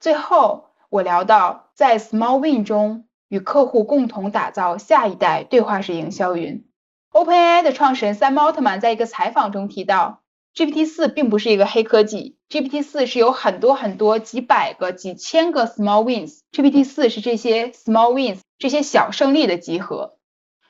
[0.00, 0.66] 最后。
[0.90, 6.64] 我聊到在 Small Win 中与客户共同打造下一代对话式营销云。
[7.12, 10.22] OpenAI 的创始人 Sam Altman 在一个采访中提到
[10.54, 16.38] ，GPT 四并不是一个黑科技，GPT 四是有很多很多几百个、几千个 Small Wins。
[16.52, 20.16] GPT 四是这些 Small Wins 这些小胜利的集合。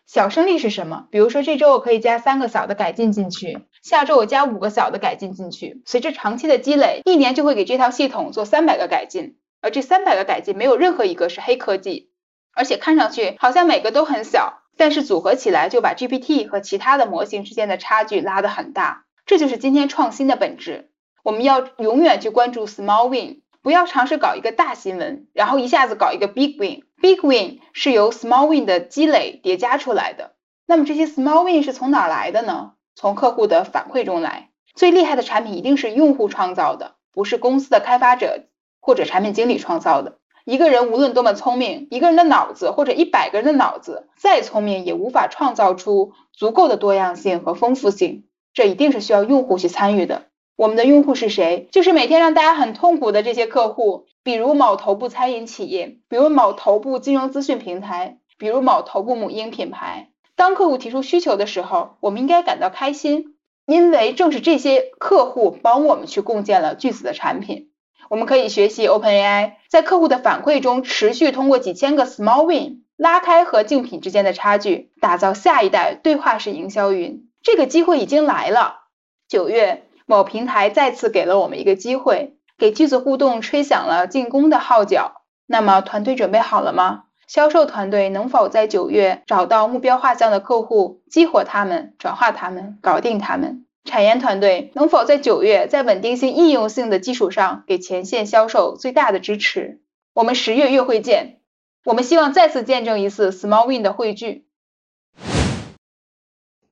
[0.09, 1.07] 小胜利是什么？
[1.11, 9.37] 比如说这周我可以加三个小的改进进去，下周我加五个小的改进进去，随着长期的积累，一年就会给这套系统做三百个改进。
[9.61, 12.11] 而这三百个改进没有任何一个是黑科技，
[12.55, 19.05] 而且看上去好像每个都很小，但是组合起来就把 GPT 和其他的模型之间的差距拉得很大。
[19.27, 20.91] 这就是今天创新的本质。
[21.23, 26.85] 我们要永远去关注 small win，不要尝试搞一个大新闻，然后一下子搞一个 big win。
[27.03, 30.33] big win 是由 small win 的积累叠加出来的。
[30.67, 32.73] 那么这些 small win 是从哪来的呢？
[32.95, 34.49] 从客户的反馈中来。
[34.75, 38.47] 最厉害的产品一定是用户创造的，不是公司的开发者。
[38.81, 40.17] 或者产品经理创造的
[40.47, 48.25] 一个人，无论多么聪明，一个人的脑子或者一百个人的脑子再聪明，也无法创造出足够的多样性和丰富性。
[48.55, 50.28] 这一定是需要用户去参与的。
[50.59, 51.69] 我们的用户是谁？
[51.71, 60.09] 就是每天让大家很痛苦的这些客户，比如某头部餐饮企业，比如某头部金融资讯平台，比如某头部母婴品牌。
[60.35, 63.37] 当客户提出需求的时候，我们应该感到开心。
[63.67, 67.71] 因为正是这些客户帮我们去共建了巨子的产品。
[68.11, 77.29] 我们可以学习 OpenAI，在客户的反馈中持续通过几千个 Small Win 拉开和竞品之间的差距，打造下一代对话式营销云。
[77.45, 78.81] 这个机会已经来了。
[79.29, 85.21] 九月，某平台再次给了我们一个机会，给句子互动吹响了进攻的号角。
[85.47, 87.05] 那么，团队准备好了吗？
[87.27, 93.67] 销售团队能否在九月找到目标画像的客户，激活他们，转化他们，搞定他们？
[93.85, 99.83] 产研团队能否在九月在稳定性、应用性的基础上给前线销售最大的支持？
[100.15, 101.41] 我们十月月会见，
[101.85, 104.48] 我们希望再次见证一次 Small Win 的汇聚。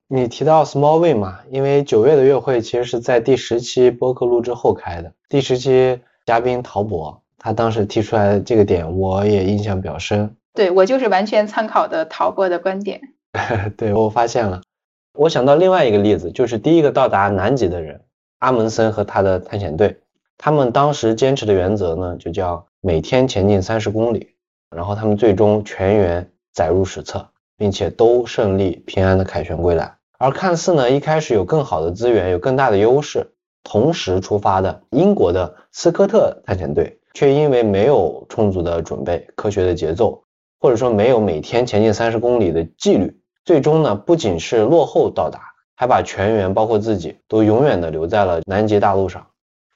[0.09, 1.39] 你提到 Small Win 嘛？
[1.49, 10.33] 因为九月的月会其实是在第十期播客录制后开的，第十期嘉宾陶博，他当时提出来的这个点，我也印象比较深。
[10.53, 13.01] 对我就是完全参考的陶博的观点。
[13.75, 14.61] 对我发现了，
[15.13, 17.99] 我想到另外一个例子，就是第一个到达南极的人
[18.39, 19.97] 阿蒙森和他的探险队，
[20.37, 24.29] 他们当时坚持的原则呢，就叫每天前进三十公里，
[24.73, 27.27] 然后他们最终全员载入史册，
[27.57, 29.96] 并且都顺利平安的凯旋归来。
[30.17, 40.23] 而看似呢一开始有更好的资源，有更大的优势，同时出发的英国的斯科特探险队，却因为没有充足的准备、科学的节奏。
[40.59, 43.15] 或者说没有每天前进三十公里的纪律，
[43.45, 45.39] 最终呢不仅是落后到达，
[45.75, 49.27] 还把全员包括自己都永远的留在了南极大陆上。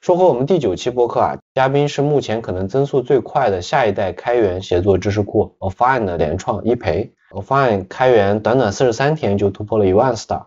[0.02, 7.14] 说回我们第九期播客啊，嘉宾是目前可能增速最快的下一代开源协作知识库 Affine 的联创一培。
[7.30, 10.46] Affine 开源短短四十三天就突破了一万 star，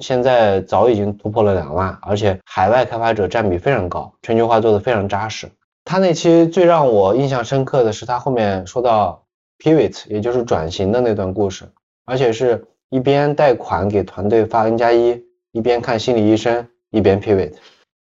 [0.00, 5.48] 现在早已经突破了两万，而且海外开发者占比非常高，全球化做的非常扎实。
[5.84, 9.22] 他那期最让我印象深刻的是他后面说到。
[9.58, 11.64] Pivot，也就是转型的那段故事，
[12.04, 17.54] 而且是一边贷款给团队发 N 加一，一边看心理医生，一边 Pivot。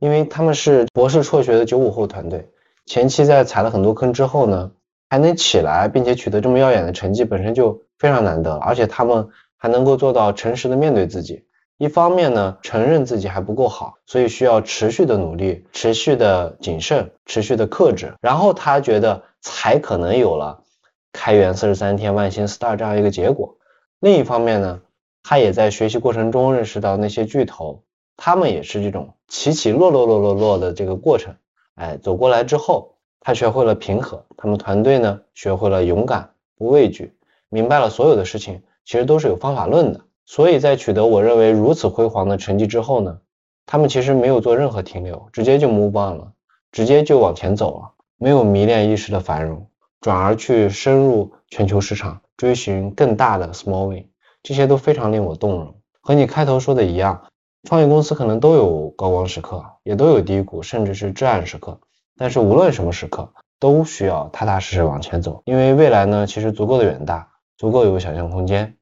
[0.03, 2.50] 因为他们是博士辍学的九五后团队，
[2.86, 4.72] 前期在踩了很多坑之后呢，
[5.09, 8.53] 还能起来，并且取得这么耀眼的成绩，本身就非常难得。
[8.57, 11.44] 而且他们还能够做到诚实的面对自己，
[11.78, 20.64] 一方面呢，承认自己还不够好，所以需要持续的努力，持续的谨慎，持续的克制，然后他觉得才可能有了。
[21.12, 23.57] 开源四十三天万星 star 这样一个结果，
[24.00, 24.80] 另一方面呢，
[25.22, 27.84] 他也在学习过程中认识到那些巨头，
[28.16, 31.34] 他们也是这种起起落落落落落的这个过程，
[31.74, 37.14] 哎，走过来之后，他学会了平和，他们团队呢学会了勇敢不畏惧，
[37.48, 43.18] 明白了所有的事情其实都是有方法论的，所以在取得我认为如此辉煌的成绩之后呢，
[43.66, 46.32] 他们其实没有做任何停留，直接就 move on 了，
[46.70, 49.66] 直接就往前走了，没有迷恋一时的繁荣。
[50.00, 54.04] 转而去深入全球市场，追寻更大的 small win，
[54.42, 55.76] 这些都非常令我动容。
[56.00, 57.22] 和你开头说的一样，
[57.64, 61.80] 创业公司可能都有高光时刻，也都有低谷，甚至是至暗时刻。
[62.16, 68.76] 但是无论什么时刻，都需要踏踏实实往前走，因为未来呢，其实足够的远大，足够有想象空间。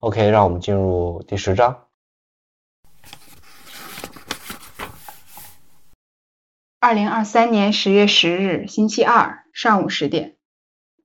[0.00, 1.84] OK，让我们进入第十章。
[6.80, 10.35] 二零二三年十月十日，星期二上午十点。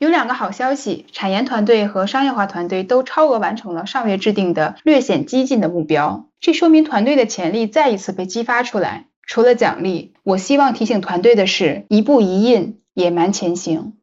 [0.02, 9.06] 有两个好消息，产研团队和商业化团队都超额完成了上月制定的略显激进的目标，这说明团队的潜力再一次被激发出来。
[9.28, 13.94] 除了奖励，我希望提醒团队的是，一步一印，野蛮前行。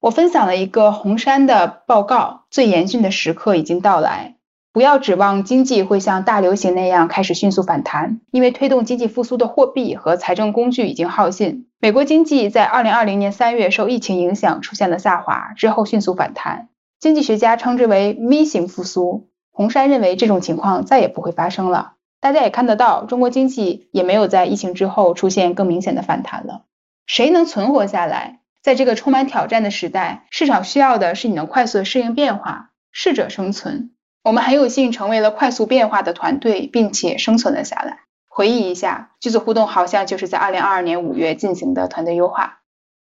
[0.00, 4.36] 我分享了一个红杉的报告，最严峻的时刻已经到来。
[4.72, 11.66] 不要指望经济会像大流行那样开始迅速反弹，因为推动经济复苏的货币和财政工具已经耗尽。
[11.78, 16.68] 美国经济在二零二零年三月受疫情影响出现了下滑，之后迅速反弹。
[16.98, 19.28] 经济学家称之为 V 型复苏。
[19.50, 21.94] 红杉认为这种情况再也不会发生了。
[22.20, 26.62] 大家也看得到，中国经济也没有在疫情之后出现更明显的反弹了。
[27.04, 28.40] 谁能存活下来？
[28.62, 33.90] 在这个充满挑战的时代，市场需要的是你能快速适应变化，适者生存。
[34.24, 38.00] 我们很有幸成为了快速变化的团队，并且生存了下来。
[38.28, 42.60] 回忆一下，句子互动好像就是在二零二二年五月进行的团队优化。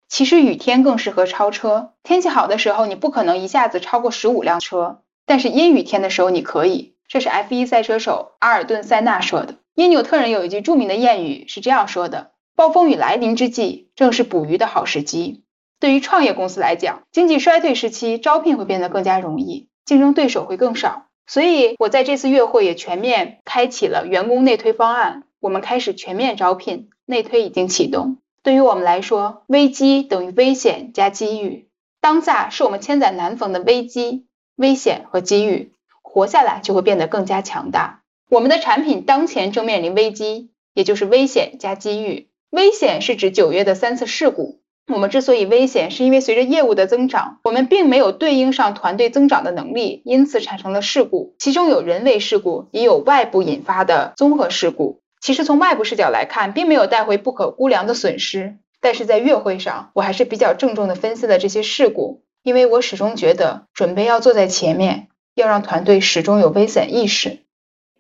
[0.09, 6.95] 其实雨天更适合超车，天气好的时候你不可能一下子超过十五辆车，但是阴雨天的时候你可以。
[7.09, 9.57] 这是 F1 赛车手阿尔顿·塞纳说的。
[9.75, 15.45] 因纽特人有一句著名的谚语是这样说的：“暴风雨来临之际，正是捕鱼的好时机。”
[15.81, 21.07] 对于创业公司来讲，经济衰退时期招聘会变得更加容易，竞争对手会更少。
[21.29, 25.25] 所以，我在这次月会也全面开启了员工内推方案。
[25.41, 28.17] 我们开始全面招聘，内推已经启动。
[28.43, 31.69] 对于我们来说，危机等于危险加机遇。
[32.01, 34.25] 当下是我们千载难逢的危机、
[34.57, 38.03] 危险和机遇，活下来就会变得更加强大。
[38.31, 42.29] 我们的产品当前正面临危机，也就是危险加机遇。
[42.49, 44.61] 危险是指九月的三次事故。
[44.89, 51.35] 我们之所以危险，是因为随着业务的增长，我们并没有对应上团队增长的能力，因此产生了事故。
[51.39, 55.01] 其中有人为事故，也有外部引发的综合事故。
[55.21, 58.57] 其实从外部视角来看，并没有带回不可估量的损失。
[58.81, 67.41] 但是在月会上，我还是比较郑重的分析了这些事故，因为我始终觉得，准备要坐在前面，要让团队始终有危险意识。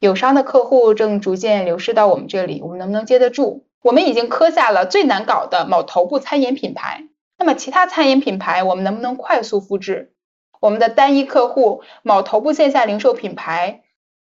[0.00, 3.64] 友商的客户正逐渐流失到我们这里，我们能不能接得住？
[3.82, 7.04] 我们已经磕下了最难搞的某头部餐饮品牌，
[7.38, 10.12] 那么其他餐饮品牌我们能不能快速复制？
[10.60, 13.82] 我们的单一客户某头部线下零售品牌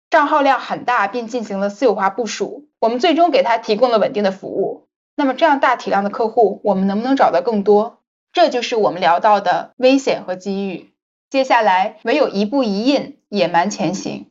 [0.10, 4.88] 账号量很大，并进行了私有化部署，我们最终给他提供了稳定的服务。
[5.16, 8.00] 那么这样大体量的客户，我们能不能找到更多？
[8.34, 10.94] 这就是我们聊到的危险和机遇。
[11.30, 14.30] 接下来唯有一步一印，野蛮前行。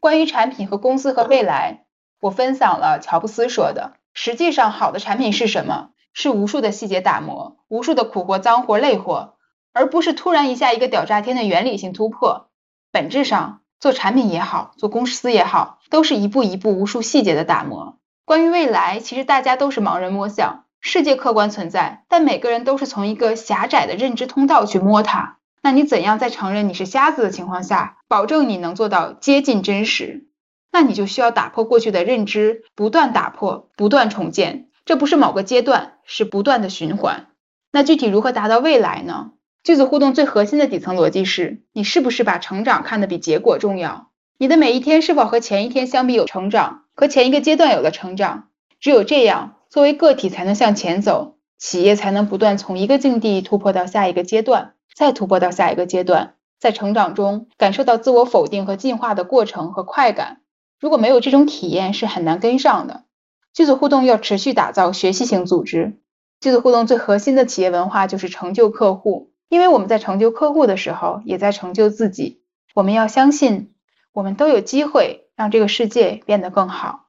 [0.00, 1.84] 关于产品和公司和未来，
[2.20, 3.92] 我分享了乔布斯说的。
[4.14, 5.90] 实际上，好的产品是什么？
[6.16, 9.34] 是无数的细节打磨，无数的苦活、脏活、累活，
[9.72, 12.48] 而不是突然一下一个屌炸天的原理性突破。
[12.92, 17.98] 本质上，做产品也好，做公司也好，都是一步一步、无数细节的打磨。
[18.24, 25.38] 关于未来，其实大家都是盲人摸象，世界客观存在，但每个人都是从一个狭窄的认知通道去摸它。
[25.60, 30.28] 那你怎样在承认你是瞎子的情况下，保证你能做到接近真实？
[30.74, 34.70] 那你就需要打破过去的认知，不断打破，不断重建。
[34.84, 37.28] 这不是某个阶段，是不断的循环。
[37.70, 39.30] 那具体如何达到未来呢？
[39.62, 44.08] 句子互动最核心的底层逻辑是：你是不是把成长看得比结果重要？
[44.36, 48.48] 你的每一天是否和前一天相比有成长，和前一个阶段有了成长？
[48.80, 54.72] 只有这样，作为个体才能向前走，企业才能不断从一个境地突破到下一个阶段。
[54.92, 60.40] 再突破到下一个阶段，在成长中感受到自我否定和进化的过程和快感。
[60.80, 63.04] 如果没有这种体验，是很难跟上的。
[63.52, 65.98] 句子互动要持续打造学习型组织。
[66.40, 72.42] 句子互动最核心的企业文化就是成就客户，因为我们在成就客户的时候，也在成就自己。
[72.74, 73.72] 我们要相信，
[74.12, 77.06] 我们都有机会让这个世界变得更好。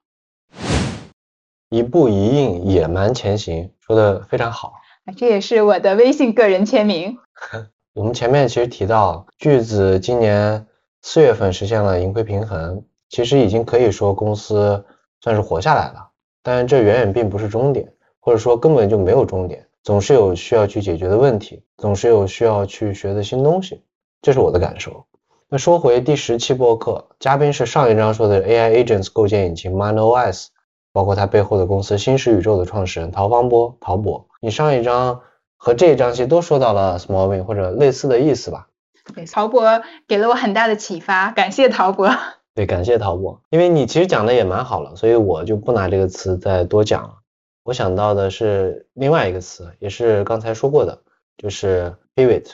[1.70, 4.74] 一步一印，野蛮前行，说的非常好。
[5.18, 7.18] 这也是我的微信个人签名。
[7.94, 10.68] 我们前面其实提到，句子今年
[11.02, 12.84] 四月份实现了盈亏平衡，
[13.16, 14.84] 其实已经可以说公司
[15.22, 16.10] 算是活下来了。
[16.44, 23.86] 但这远远并不是终点，或者说根本就没有终点，总是有需要去解决的问题，总是有需要去学的新东西，
[24.22, 25.06] 这是我的感受。
[25.48, 30.48] 那说回第十期播客，嘉宾是上一章说的 AI Agents 构建引擎 MindOS，
[30.92, 34.28] 包括它背后的公司新石宇宙的创始人陶方波，陶博。
[34.42, 35.22] 你上一章。
[35.58, 38.68] 和这一章其实都说到了 small win 或者类似的意思吧？
[39.16, 42.12] 对，陶博给了我很大的启发，感谢陶博。
[42.56, 47.16] 对，感谢陶博，因为你其实讲的也蛮好了，所以我就不拿这个词再多讲了。
[47.64, 51.00] 我想到的是另外一个词，也是刚才说过的，
[51.38, 52.46] 就是 pivot。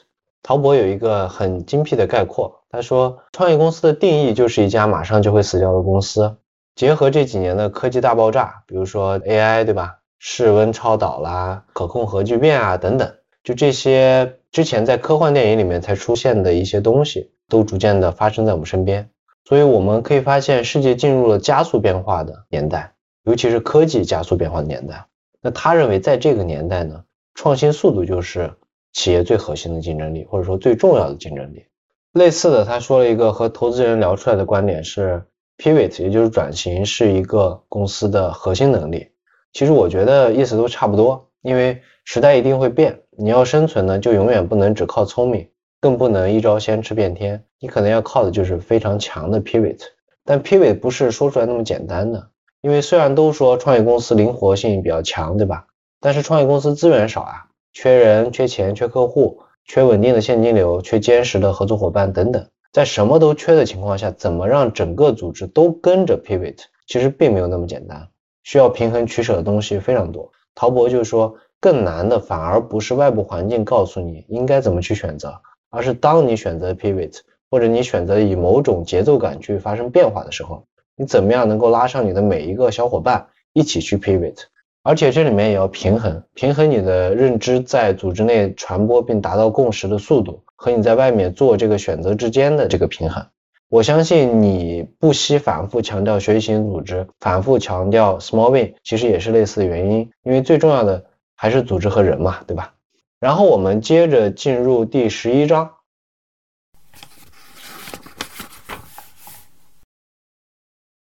[0.42, 6.38] 陶博有一个很精辟的概括，他说创业公司的定义就是一家马上就会死掉的公司。
[6.76, 10.00] 结合这几年的科技大爆炸，比如说 AI，对吧？
[10.18, 13.14] 室温超导啦，可控核聚变啊，等等，
[13.44, 19.10] 就这些之前在科幻电影里面才出现的一些东西，都逐渐的发生在我们身边。
[19.44, 22.94] 所以我们可以发现，世界进入了加速变化的年代，
[23.24, 25.06] 尤其是科技加速变化的年代。
[25.42, 27.04] 那他认为，在这个年代呢，
[27.34, 28.54] 创新速度就是
[28.94, 31.66] 企业最核心的竞争力，或者说最重要的竞争力。
[32.14, 35.24] 类似的，他说了一个和投资人聊出来的观点是
[35.58, 39.08] ，pivot，也就是转型，是一个公司的核心能力。
[39.54, 45.50] 其实我觉得意思都差不多，因为时代一定会变，你要生存呢，就永远不能只靠聪明，
[45.80, 49.80] 更不能一招先吃遍天，你可能要靠的就是非常强的 pivot。
[50.26, 52.30] 但 pivot 不是说出来那么简单的，
[52.62, 55.68] 因为虽然都说创业公司灵活性比较强，对吧？
[56.00, 66.58] 但是创业公司资源少啊，缺人、缺钱、缺客户、缺稳定的现金流、缺坚实的合作伙伴等等，在什么都缺的情况下，怎么让整个组织都跟着 pivot，
[66.88, 68.08] 其实并没有那么简单。
[68.44, 70.32] 需要平衡取舍的东西非常多。
[70.56, 75.40] 陶博就说，更难的反而不是外部环境告诉你应该怎么去选择，
[75.70, 77.20] 而是当你选择 pivot，
[77.52, 80.64] 或者你选择以某种节奏感去发生变化的时候，
[80.96, 84.38] 你怎么样能够拉上你的每一个小伙伴一起去 pivot？
[84.84, 93.28] 而且这里面也要平衡，平衡你的认知在组织内传播并达到共识的速度，和你在外面做这个选择之间的这个平衡。
[93.70, 101.06] 我相信你不惜反复强调学习型组织，反复强调 small win，其实也是类似的原因，因为最重要的
[101.36, 102.74] 还是组织和人嘛，对吧？
[103.20, 105.72] 然后我们接着进入第十一章。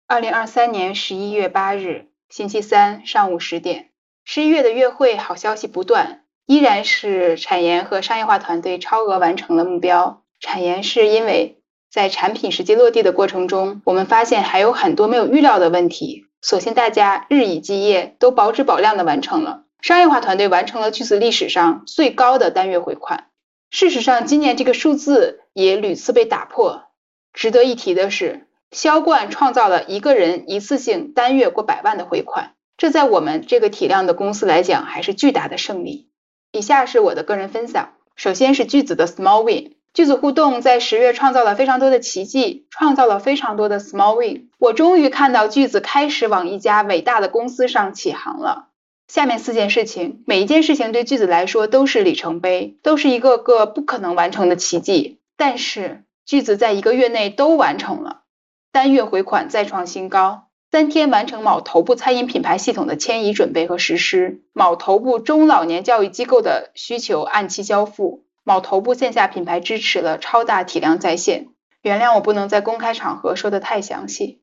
[0.09, 3.89] 二零二三年十一月八日，星期三上午十点，
[4.25, 10.23] 十一月的月会好消息不断，依然是产研和商业化团队超额完成了目标。
[10.39, 11.59] 产研是因为
[11.91, 19.65] 在产品实际落地的过程中，我们发现还有很多没有预料的问题，所幸大家日以继夜，都保质保量的完成了。
[19.81, 23.27] 商业化团队完成了句子历史上最高的单月回款。
[23.71, 26.85] 事实上，今年这个数字也屡次被打破。
[27.33, 28.46] 值得一提的是。
[28.77, 36.11] 销冠创造了一个人一次性单月过百万的回款，这在我们这个体量的公司来讲还是巨大的胜利。
[36.53, 44.51] 以下是我的个人分享，首先是句子的 small win，句子互动在十月创造了非常多的奇迹，创造了非常多的 small win。
[44.59, 48.69] 我终于看到句子开始往一家伟大的公司上起航了。
[49.09, 58.25] 下面四件事情，每一件事情对句子来说都是里程碑，都是一个个不可能完成的奇迹，但是句子在一个月内都完成了。
[58.77, 71.47] 单月回款再创新高，三天完成某头部餐饮品牌系统的迁移准备和实施，某头部中老年教育机构的需求按期交付，某头部线下品牌支持了超大体量在线。
[71.81, 74.43] 原谅我不能在公开场合说的太详细。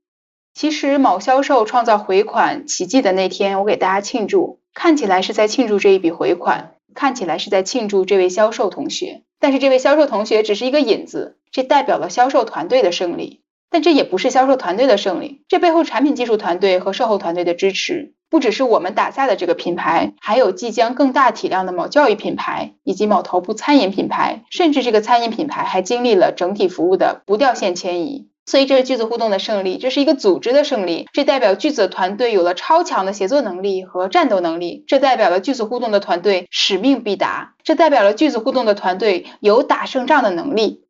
[0.56, 13.43] 其实某销售创造回款奇迹的那天，我给大家庆祝，看起来是在庆祝这一笔回款，看起来是在庆祝这位销售同学，但是这位销售同学只是一个引子，这代表了销售团队的胜利。
[13.74, 28.28] 但这也不是销售团队的胜利，这背后产品技术团队和售后团队的支持，不只是我们打下的这个品牌，还有即将更大体量的某教育品牌，以及某头部餐饮品牌，甚至这个餐饮品牌还经历了整体服务的不掉线迁移。
[28.46, 40.83] 所以这是句子互动的胜利，这是一个组织的胜利，这代表句子的团队有了超强的协作能力和战斗能力，这代表了句子互动的团队使命必达，这代表了句子互动的团队有打胜仗的能力。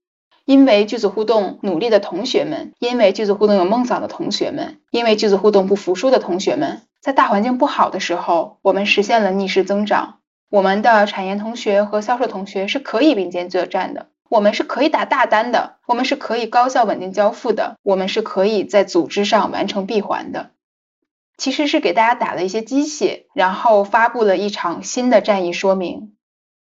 [0.45, 10.19] 因为句子互动努力的同学们，因为句子互动有梦想的同学们，因为句子互动不服输的同学们，在大环境不好的时候，我们实现了逆势增长。
[10.49, 20.51] 我们的产研同学和销售同学是可以并肩作战的，我们是可以打大单的，我们是可以高效稳定交付的，我们是可以在组织上完成闭环的。
[21.37, 26.13] 其实是给大家打了一些鸡血，然后发布了一场新的战役说明。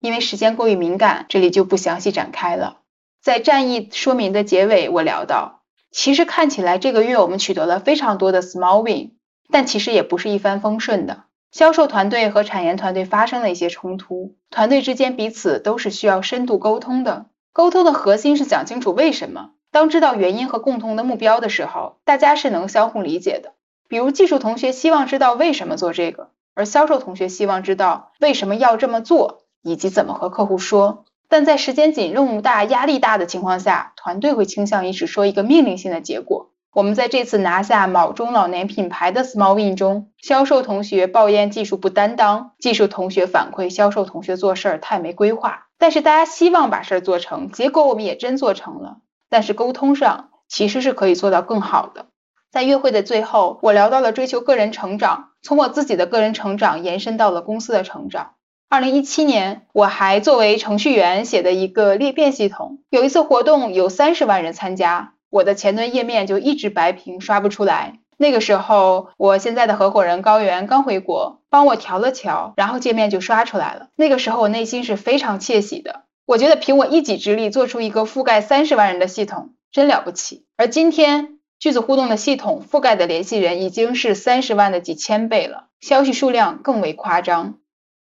[0.01, 2.81] 因为时间过于敏感，这里就不详细展开了。
[3.21, 9.13] 在战役说明的结尾，我聊到，其实看起来这个月我们取得了非常多的 small win，
[9.51, 11.25] 但其实也不是一帆风顺的。
[11.51, 17.27] 销售团队和产研团队发生了一些冲突，团队之间彼此都是需要深度沟通的。
[17.53, 19.51] 沟通的核心是讲清楚为什么。
[19.71, 23.53] 当知道原因和共同的目标的时候，大家是能相互理解的。
[23.89, 31.07] 比如技术同学希望知道为什么做这个，而销售同学希望知道为什么要这么做，以及怎么和客户说。
[31.29, 36.51] 但在时间紧、任务大、压力大的情况下，团队会倾向于只说一个命令性的结果。
[36.73, 45.67] 我们在这次拿下某中老年品牌的 small win 中，销售同学抱怨技术不担当，技术同学反馈销售同学做事儿太没规划。
[45.79, 48.99] 但是大家希望把事儿做成，结果我们也真做成了。
[49.29, 52.07] 但是沟通上其实是可以做到更好的。
[52.51, 58.35] 在约会的最后，我聊到了追求个人成长，从我自己的个人成长延伸到了公司的成长。
[58.71, 62.81] 二零一七年，我还作为程序员写的一个裂变系统。
[62.91, 67.99] 有一次活动有三十万人参加，我的前端页面就一直白屏刷不出来。
[68.19, 73.89] 那个时候，我现在的合伙人高原刚回国，帮我调了调，然后界面就刷出来了。
[73.97, 80.45] 那个时候我内心是非常窃喜的，我觉得凭我一己之力做出一个覆盖三十万人的系统，真了不起。
[80.59, 87.55] 而今天句子互动的系统覆盖的联系人已经是三十万的几千倍了，消息数量更为夸张。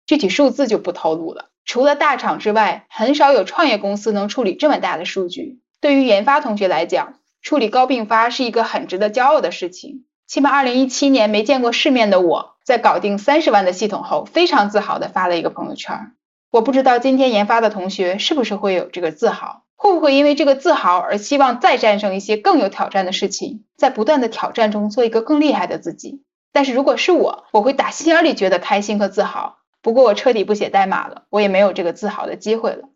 [0.06, 1.50] 具体数字就不透露了。
[1.66, 5.60] 除了大厂之外，很少有创业公司能处理这么大的数据。
[5.82, 10.06] 对于研发同学来讲，处理高并发是一个很值得骄傲的事情。
[10.28, 16.14] 起码2017年没见过世面的我，在搞定三十万的系统后，非常自豪地发了一个朋友圈。
[16.52, 26.24] 我不知道今天研发的同学是不是会有这个自豪，会不会因为这个自豪而希望再战胜一些更有挑战的事情，在不断的挑战中做一个更厉害的自己。
[26.52, 29.58] 但是如果是我，我会打心眼里觉得开心和自豪。
[29.86, 32.90] 不过我彻底不写代码了，我也没有这个自豪的机会了。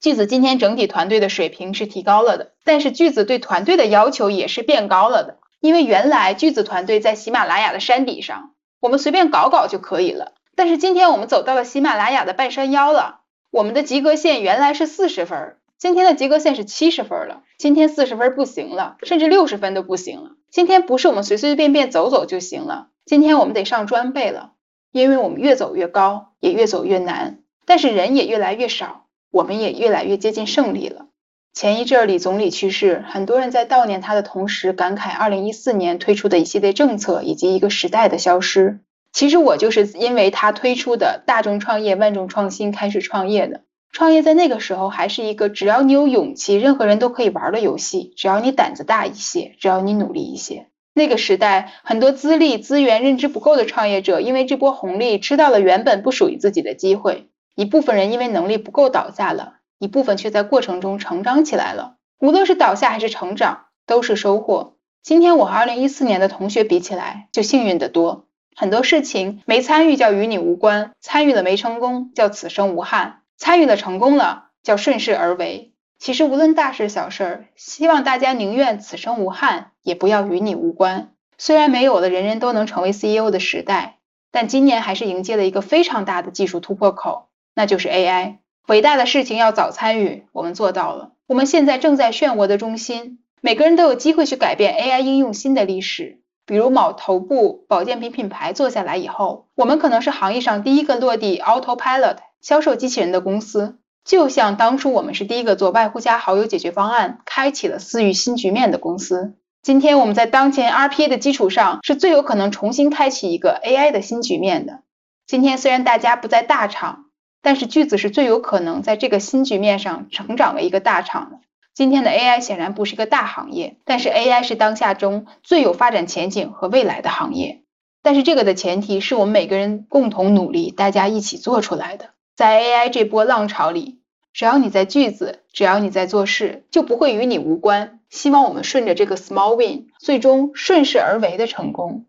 [0.00, 5.38] 句子今天整体团队的水平是提高了的，但是句子对团队的要求也是变高了的。
[5.58, 10.34] 因为原来句子团队在喜马拉雅的山顶上，我们随便搞搞就可以了。
[10.54, 17.42] 但是今天我们走到了喜马拉雅的半山腰了，我们的及格线原来是四十分，今天的及格线是七十分了。
[17.58, 20.30] 今天四十分不行了，甚至六十分都不行了。
[20.48, 24.52] 今天不是我们随随便便走走就行了，今天我们得上专备了。
[24.94, 31.06] 因为我们越走越高，也越走越难，但是人也越来越少，我们也越来越接近胜利了。
[31.52, 38.78] 前一阵儿李总理去世，很多人在悼念他的同时，感慨二零一四年推出的一系列政策以及一个时代的消失。
[39.12, 43.62] 其实我就是因为他推出的大众创业、万众创新开始创业的。
[43.90, 48.14] 创业在那个时候还是一个只要你有勇气，任何人都可以玩的游戏。
[48.16, 50.68] 只要你胆子大一些，只要你努力一些。
[50.94, 57.28] 那个时代，很多资历、资源、认知不够的创业者，因为这波红利吃到了原本不属于自己的机会。
[57.56, 61.96] 一部分人因为能力不够倒下了，一部分却在过程中成长起来了。
[62.20, 64.76] 无论是倒下还是成长，都是收获。
[65.02, 68.26] 今天我和二零一四年的同学比起来，就幸运得多。
[68.56, 75.72] 很多事情没参与叫与你无关，参与了没成功叫此生无憾，参与了成功了叫顺势而为。
[75.98, 81.12] 其实无论大事小事，希望大家宁愿此生无憾，也不要与你无关。
[81.38, 83.98] 虽然没有了人人都能成为 CEO 的时代，
[84.32, 88.38] 但今年还是迎接了一个非常大的技术突破口，那就是 AI。
[88.66, 91.12] 伟大的事情要早参与，我们做到了。
[91.26, 96.20] 我们现在正在漩涡的中心，每个人都有机会去改变 AI 应用新的历史。
[96.46, 109.34] 比如某头部保健品品牌做下来以后，我们可能是行业上第一个落地 Autopilot 销售机器人的公司，就像当初我们是第一个做外呼加好友解决方案，开启了私域新局面的公司。
[109.64, 114.82] 今天我们在当前 RPA 的基础上，是最有可能重新开启一个 AI 的新局面的。
[115.26, 117.06] 今天虽然大家不在大厂，
[117.40, 121.38] 但是句子是最有可能在这个新局面上成长为一个大厂的。
[121.72, 127.62] 今天的 AI 显然不是一个大行业，但是 AI 是当下中最有发展前景和未来的行业。
[128.02, 132.10] 但是这个的前提是我们每个人共同努力，大家一起做出来的。
[132.36, 134.00] 在 AI 这波浪潮里，
[134.34, 138.00] 只要你在句子，只要你在做事，就不会与你无关。
[138.10, 142.06] 希望我们顺着这个 small win，最终顺势而为的成功。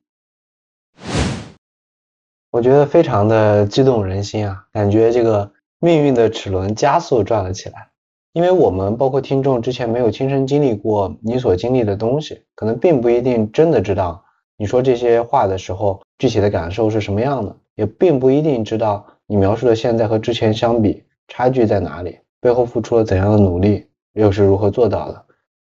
[2.49, 7.89] 我觉得非常的激动人心啊，感觉这个命运的齿轮加速转了起来。
[8.34, 14.26] 因为我们包括听众之前没有亲身经历过你所经历的东西，可能并不一定真的知道
[14.57, 25.26] 你说这些话的时候具体的感受是什么样的，也并不一定知道你描述的现在和之前相比差距在哪里，背后付出了怎样的努力，又是如何做到的。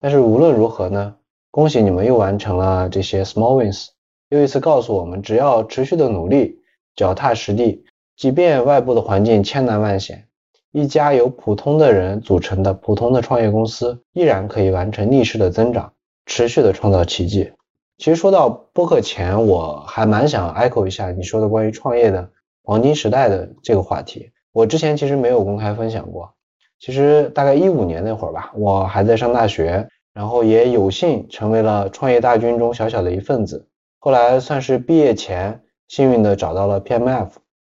[0.01, 1.17] 但是无论如何呢，
[1.51, 3.89] 恭喜你们又完成了这些 small wins，
[4.29, 6.61] 又一次告诉我们，只要持续的努力，
[6.97, 7.85] 脚踏实地，
[8.17, 10.27] 即便外部的环境千难万险。
[10.73, 15.93] 一家由普通的人组成的普通的创业公司，依然可以完成逆势的增长，
[16.27, 17.53] 持续的创造奇迹。
[17.99, 22.31] 其实说到播客前，我还蛮想 echo 一下你说的关于创业的
[22.63, 24.31] 黄金时代的这个话题。
[24.53, 26.33] 我之前其实没有公开分享过。
[26.79, 33.69] 其实大概一五年那会儿吧，我还在上大学，然后也有幸成为了创业大军中小小的一份子。
[33.99, 37.29] 后来算是毕业前幸运的找到了 PMF，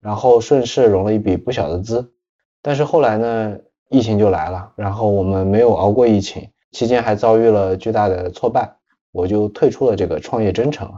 [0.01, 2.13] 然后顺势融了一笔不小的资。
[2.61, 3.57] 但是后来呢，
[3.89, 8.71] 疫情就来了，然后我们没有熬过疫情，期间还遭遇了巨大的挫败，
[9.11, 10.93] 我就退出了这个创业征程。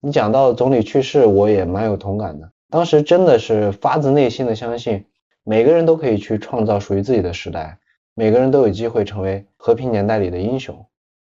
[0.00, 2.51] 你讲到总理去世，我也蛮有同感的。
[2.72, 5.04] 当时真的是发自内心的相信，
[5.44, 7.76] 每个人都可以去创造属于自己的时代，
[8.14, 10.86] 每个人都有机会成为和平年代里的英雄。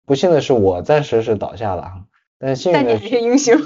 [0.04, 1.90] 不幸的是，我暂时是倒下了，
[2.38, 3.56] 但幸运的是英雄。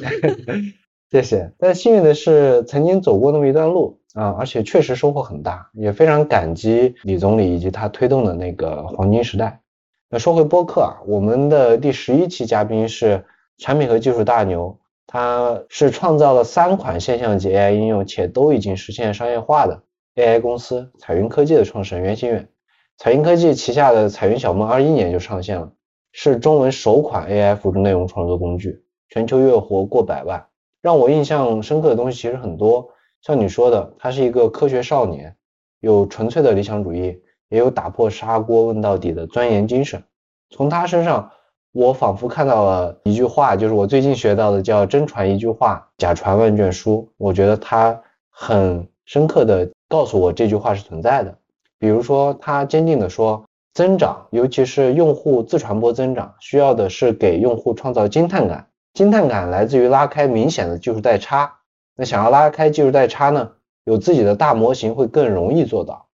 [1.11, 1.51] 谢谢。
[1.59, 3.99] 但幸运的是，曾经走过那么一段路。
[4.15, 9.61] 啊，而且确实收获很大，也非常感激李总理以及他推动的那个黄金时代。
[10.09, 13.23] 那说回播客啊，我们的第十一期嘉宾是
[13.59, 14.79] 产品和技术大牛，
[15.17, 19.83] 他是创造了三款现象级 AI 应用且都已经实现商业化的
[20.15, 22.51] AI 公司彩云科技的创始人袁心远。
[22.99, 25.73] 彩云科技旗下的彩云小梦二一年就上线了，
[26.13, 30.45] 是中文首款 AI 辅助内容创作工具，全球月活过百万。
[30.83, 32.87] 让我印象深刻的东西其实很多。
[33.23, 35.35] 像你说的，他是一个科学少年，
[35.81, 37.19] 有纯粹的理想主义，
[37.49, 40.03] 也有打破砂锅问到底的钻研精神。
[40.51, 41.31] 从他身上，
[41.77, 47.07] 我仿佛看到了一句话，就是我最近学到的，叫“真传一句话，假传万卷书”。
[47.19, 48.01] 我觉得他
[48.31, 51.37] 很深刻的告诉我这句话是存在的。
[51.79, 53.45] 比如说，他坚定的说，
[53.75, 58.69] 增长，尤其是用户自传播增长，需要的是给用户创造惊叹感。
[58.95, 61.57] 惊叹感来自于拉开明显的技术代差。
[61.95, 63.51] 那想要拉开技术代差呢？
[63.85, 66.07] 有自己的大模型会更容易做到。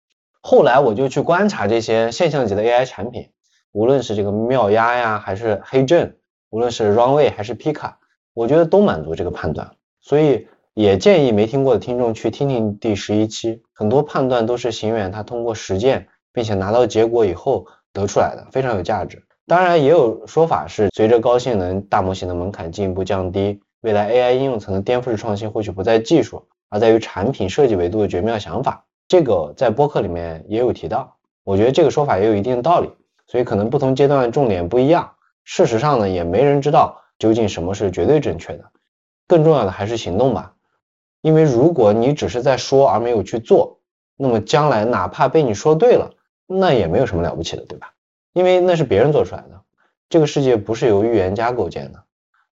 [0.41, 3.29] 后来我就去观察这些现象级的 AI 产品，
[3.71, 6.17] 无论是这个妙压呀，还是黑阵，
[6.49, 7.93] 无论是 Runway 还是 Pika，
[8.33, 9.71] 我觉得都满足这个判断。
[10.01, 19.23] 所以也建议没听过的听众去听听第十一期，很多判断都是行远他通过实践并且拿到结果以后得出来的，非常有价值。
[19.47, 23.59] 当然也有说法是，随着高性能大模型的门槛进一步降低。
[23.81, 28.85] 未来 AI 应用层的颠覆式创新或许不在技术，而在于产品设计维度的绝妙想法。
[29.07, 32.91] 这个在播客里面也有提到，我觉得这个说法也有一定的道理。
[33.31, 35.13] 所以可能不同阶段重点不一样。
[35.45, 38.65] 事实上呢，也没人知道究竟什么是绝对正确的。
[39.25, 40.55] 更重要的还是行动吧，
[41.21, 43.79] 因为如果你只是在说而没有去做，
[44.17, 46.11] 那么将来哪怕被你说对了，
[46.45, 47.93] 那也没有什么了不起的，对吧？
[48.33, 49.61] 因为那是别人做出来的，
[50.09, 52.03] 这个世界不是由预言家构建的。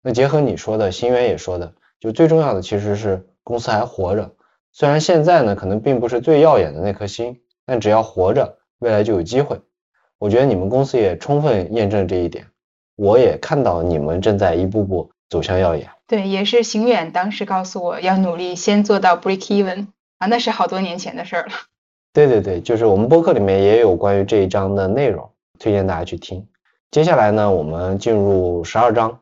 [0.02, 4.34] 那结合你说的，新源也说的，就最重要的其实是公司还活着。
[4.72, 9.60] 虽然现在呢，可能并不是最耀眼的那颗星，但只要活着，未来就有机会。
[10.20, 12.46] 我觉得你们公司也充分验证这一点。
[12.96, 15.90] 我也看到你们正在一步步走向耀眼。
[16.06, 19.88] 对，也是行远当时告诉我要努力先做到 break even
[20.18, 21.54] 啊，那是好多年前的事儿了。
[22.12, 26.46] 对对对，就是我们播客里面也有关于这一章的内容，推荐大家去听。
[26.92, 29.22] 接下来呢，我们进入十二章。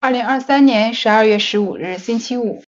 [0.00, 2.64] 二零二三年十二月十五日，星期五。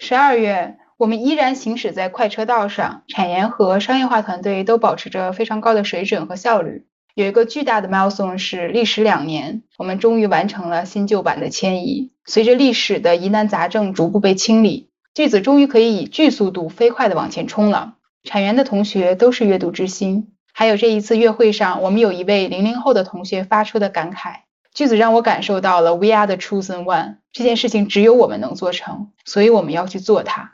[0.00, 6.86] 十二月，我们依然行驶在快车道上，产研和商业化团队都保持着非常高的水准和效率。
[7.16, 12.12] 有一个巨大的 milestone 是历时两年，我们终于完成了新旧版的迁移。
[12.24, 17.94] 随着历史的疑难杂症逐步被清理，句子终于可以以巨速度飞快地往前冲了。
[18.22, 24.42] 产研的同学都是阅读之星，还有这一次月会上，我们有一位零零后的同学发出的感慨。
[24.72, 30.52] 句子让我感受到了 “We are the chosen one” 这件事情只有我们能做成，所以我们要去做它。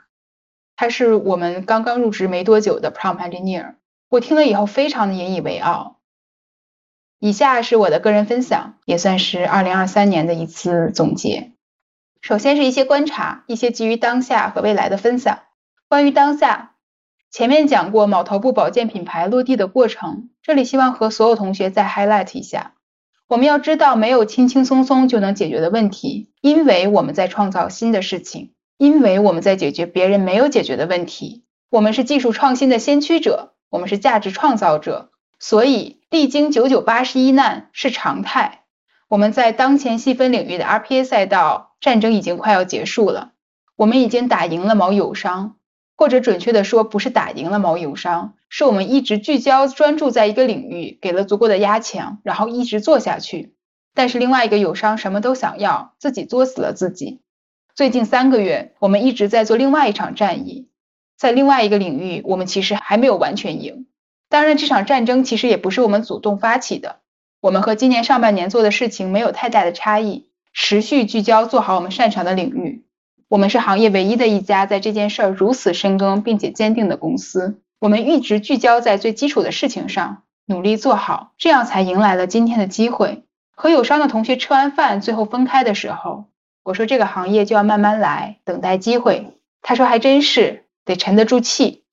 [0.79, 3.73] 他是我们刚刚入职没多久的 Prompt Engineer，
[4.07, 5.97] 我听了以后非常的引以为傲。
[7.19, 11.51] 以下是我的个人分享，也算是2023年的一次总结。
[12.21, 15.39] 首先是一些观察，一些基于当下和未来的分享。
[15.89, 16.75] 关于当下，
[17.29, 22.75] 前面讲过某头部保健品牌落地的过程，这里希望和所有同学再 highlight 一下。
[23.27, 31.43] 我们要知道，没有轻轻松松就能解决的问题，因为我们在创造新的事情，因为我们在解决别人没有解决的问题。
[31.69, 38.61] 我们是技术创新的先驱者，我们是价值创造者，所以历经九九八十一难是常态。
[39.09, 43.33] 我们在当前细分领域的 RPA 赛道战争已经快要结束了，
[43.75, 45.57] 我们已经打赢了某友商。
[45.97, 53.55] 或者准确的说，不是打赢了某友商，是我们一直聚焦专注在一个领域，给了足够的压强，然后一直做下去。
[53.93, 57.19] 但是另外一个友商什么都想要，自己作死了自己。
[57.79, 60.67] 最近三个月，我们一直在做另外一场战役，
[61.17, 63.87] 在另外一个领域，我们其实还没有完全赢。
[64.27, 66.97] 当然，这场战争其实也不是我们主动发起的，
[67.39, 72.83] 我们和今年上半年做的事情没有太大的差异，持续聚焦做好我们擅长的领域。
[73.29, 77.61] 我们是行业唯一的一家在这件事儿如此深耕并且坚定的公司。
[77.79, 83.23] 我们一直聚焦在最基础的事情上，努力做好，这样才迎来了今天的机会。
[83.55, 86.25] 和友商的同学吃完饭，最后分开的时候，
[86.63, 89.33] 我说这个行业就要慢慢来，等待机会。
[89.61, 91.83] 他说还真是，得沉得住气。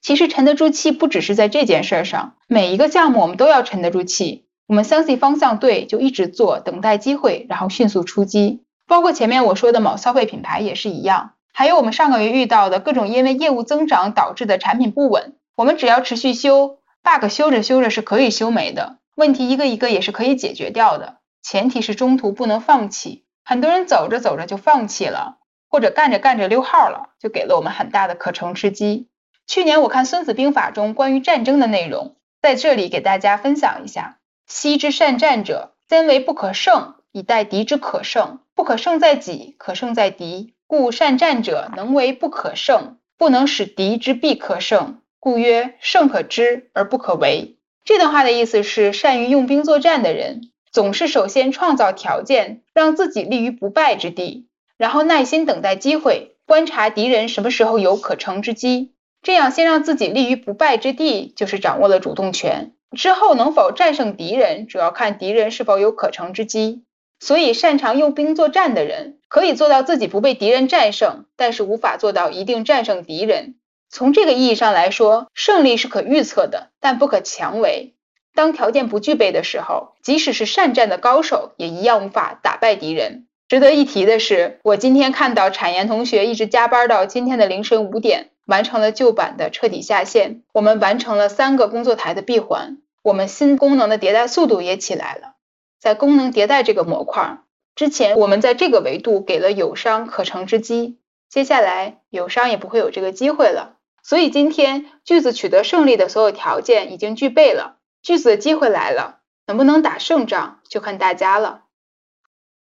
[0.00, 4.46] 其实沉得住气不只是在这件事上，每一个项目我们都要沉得住气。
[4.66, 8.62] 我们相信方向对，就一直做，等待机会，然后迅速出击。
[8.86, 23.24] 包括前面我说的某消费品牌也是一样，还有我们上个月遇到的各种因为业务增长导致的产品不稳，我们只要持续修 bug，修着修着是可以修没的，问题一个一个也是可以解决掉的，前提是中途不能放弃。
[23.50, 29.08] 很多人走着走着就放弃了，或者干着干着溜号了，就给了我们很大的可乘之机。
[29.48, 38.38] 去年我看《孙子兵法》中关于战争的内容，在这里给大家分享一下：昔之善战者，先为不可胜，以待敌之可胜。
[38.54, 40.54] 不可胜在己，可胜在敌。
[40.68, 45.00] 故善战者能为不可胜，不能使敌之必可胜。
[45.18, 47.58] 故曰：胜可知而不可为。
[47.82, 58.92] 这段话的意思是，善于用兵作战的人，总是首先创造条件，让自己立于不败之地，然后耐心等待机会，观察敌人什么时候有可乘之机，
[59.22, 62.72] 这样先让自己立于不败之地，就是掌握了主动权。
[62.96, 66.84] 之后能否战胜敌人，主要看敌人是否有可乘之机。
[67.20, 73.56] 所以，擅长用兵作战的人可以做到自己不被敌人战胜，但是无法做到一定战胜敌人。
[73.90, 77.94] 从这个意义上来说，胜利是可预测的，但不可强为。
[78.34, 83.26] 当条件不具备的时候，即使是善战的高手，也一样无法打败敌人。
[83.48, 90.42] 值得一提的是，我今天看到产研同学一直加班到今天的凌晨五点，完成了旧版的彻底下线。
[90.52, 95.34] 我们完成了三个工作台的闭环，我们新功能的迭代速度也起来了。
[95.80, 97.38] 在功能迭代这个模块
[97.74, 100.98] 之前，我们在这个维度给了友商可乘之机，
[101.28, 103.78] 接下来友商也不会有这个机会了。
[104.02, 111.64] 所以今天句子取得胜利的所有条件已经具备了，句子的机会来了，能不能打胜仗就看大家了。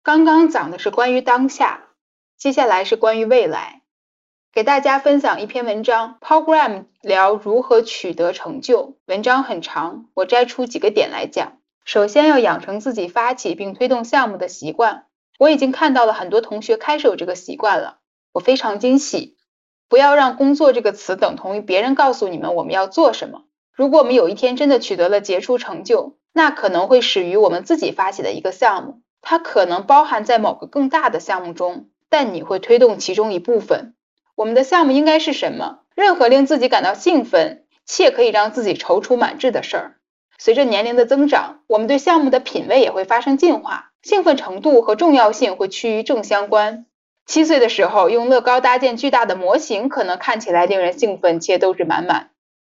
[0.02, 1.88] 刚刚讲的是关于当下，
[2.36, 3.82] 接下来是关于未来。
[4.50, 8.96] 给大家分享一篇文章，Program 聊如何取得成就。
[9.06, 11.58] 文章很长，我摘出几个点来讲。
[11.84, 15.06] 首先要养成自己发起并推动项目的习惯。
[15.38, 17.98] 我已经看到了很多同学开始有这个习惯了，
[18.32, 19.36] 我非常惊喜。
[19.88, 23.44] 不要让工作这个词等同于别人告诉你们我们要做什么。
[23.78, 33.94] 如果我们有一天真的取得了杰出成就，那可能会始于我们自己发起的一个项目，它可能包含在某个更大的项目中，但你会推动其中一部分。
[34.34, 35.82] 我们的项目应该是什么？
[35.94, 39.94] 任何令自己感到兴奋且可以让自己踌躇满志的事儿。
[40.38, 46.86] 随着年龄的增长，我们对项目的品味也会发生进化，兴奋程度和重要性会趋于正相关。
[47.26, 52.30] 七岁的时候，用乐高搭建巨大的模型，可能看起来令人兴奋且斗志满满；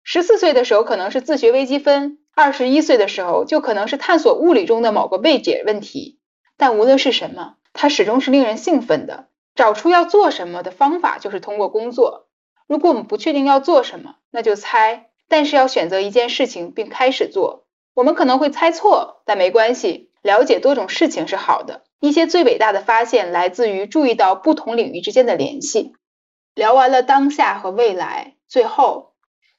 [0.10, 6.18] 十四岁的时候，可能是自学微积分；二十一岁的时候，就可能是探索物理中的某个未解问题。
[6.56, 9.28] 但无论是什么，它始终是令人兴奋的。
[9.54, 12.28] 找出要做什么的方法，就是通过工作。
[12.68, 15.10] 如果我们不确定要做什么，那就猜。
[15.28, 17.66] 但是要选择一件事情并开始做。
[17.94, 20.10] 我们可能会猜错，但没关系。
[20.22, 21.84] 了解多种事情是好的。
[22.00, 25.92] 一些最伟大的发现来自于注意到不同领域之间的联系。
[26.56, 29.07] 聊完了当下和未来，最后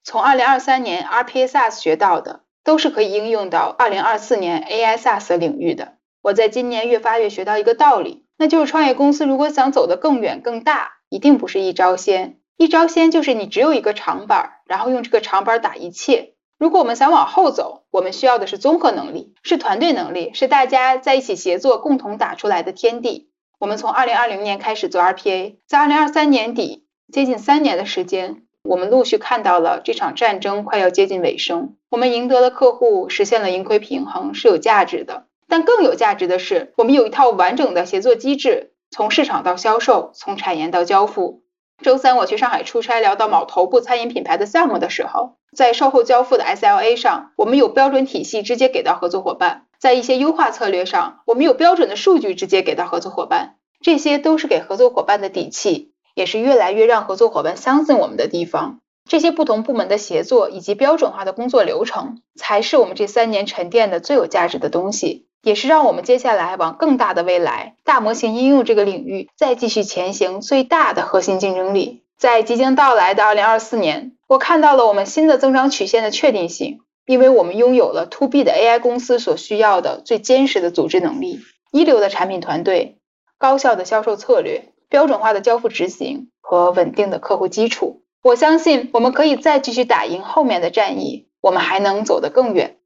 [0.08, 5.98] 从2023年 RPA SaaS 学到的，都是可以应用到2024年 AI SaaS 领域的。
[6.22, 12.38] 我在今年越发越学到一个道理，那就是创业公司如果想走得更远更大，一定不是一招鲜。
[12.56, 16.32] 一招鲜就是你只有一个长板，然后用这个长板打一切。
[16.58, 23.28] 如果我们想往后走，我们需要的是综合能力，是团队能力，是大家在一起协作，共同打出来的天地。
[23.58, 31.76] 我们从二零二零年开始做 RPA，在二零二三年底，接近三年的时间，我们陆续看到了这场战争快要接近尾声。
[31.88, 35.24] 我们赢得了客户，实现了盈亏平衡，是有价值的。
[35.48, 41.44] 但更有价值的是，我们有一套完整的协作机制，从市场到销售，从产研到交付。
[41.82, 53.54] 周三我去上海出差，聊到某头部餐饮品牌的项目的时候，在售后交付的 SLA 上，我们有标准体系直接给到合作伙伴；在一些优化策略上，我们有标准的数据直接给到合作伙伴。
[53.80, 58.80] 这些都是给合作伙伴的底气，也是越来越让合作伙伴相信我们的地方。
[59.08, 65.26] 这些不同部门的协作以及标准化的工作流程，才是我们这三年沉淀的最有价值的东西。
[65.44, 72.02] 也是让我们接下来往更大的未来大模型应用这个领域再继续前行最大的核心竞争力。
[72.18, 81.38] 在即将到来的二零二四年，我看到了我们新的增长曲线的确定性，因为我们拥有了 To B 的 AI 公司所需要的最坚实的组织能力、
[81.70, 82.98] 一流的产品团队、
[83.38, 88.02] 高效的销售策略、标准化的交付执行和稳定的客户基础。
[88.22, 92.76] 我相信我们可以再继续打赢后面的战役，我们还能走得更远。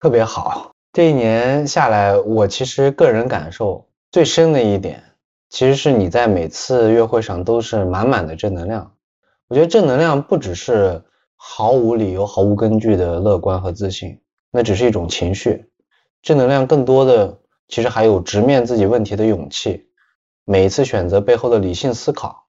[0.00, 5.02] 特别好，这一年下来，我其实个人感受最深的一点，
[5.50, 8.92] 其实是你在每次约会上都是满满的正能量。
[9.48, 11.02] 我觉得正能量不只是
[11.36, 14.20] 毫无理由、毫无根据的乐观和自信，
[14.50, 15.66] 那只是一种情绪。
[16.22, 19.86] 正能量更多的其实还有直面自己问题的勇气，
[20.44, 22.44] 每一次选择背后的理性思考，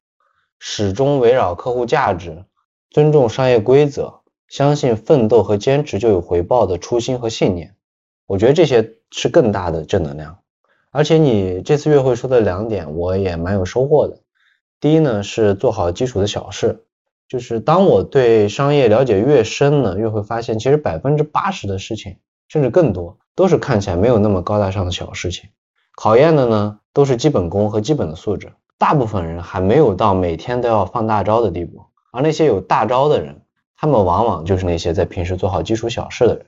[0.60, 2.46] 始终围绕客户价值，
[2.90, 4.22] 尊重商业规则。
[4.48, 7.76] 相信奋斗和坚持就有回报的初心和信念，
[8.28, 10.38] 我觉得这些是更大的正能量。
[10.92, 14.22] 而且你这次约会说的两点，我也蛮有收获的。
[14.80, 16.86] 第一呢，是做好基础的小事，
[17.28, 22.18] 就是当我对商业了解越深呢，越会发现其实百分之八十的事情，
[22.48, 25.50] 甚至更多，都是看起来没有那么高大上的小事情。
[25.96, 28.52] 考验的呢，都是基本功和基本的素质。
[28.78, 33.42] 大部分人还没有到每天都要放大招的地步，而那些有大招的人。
[33.78, 36.46] 他们往往就是那些在平时做好基础小事的人。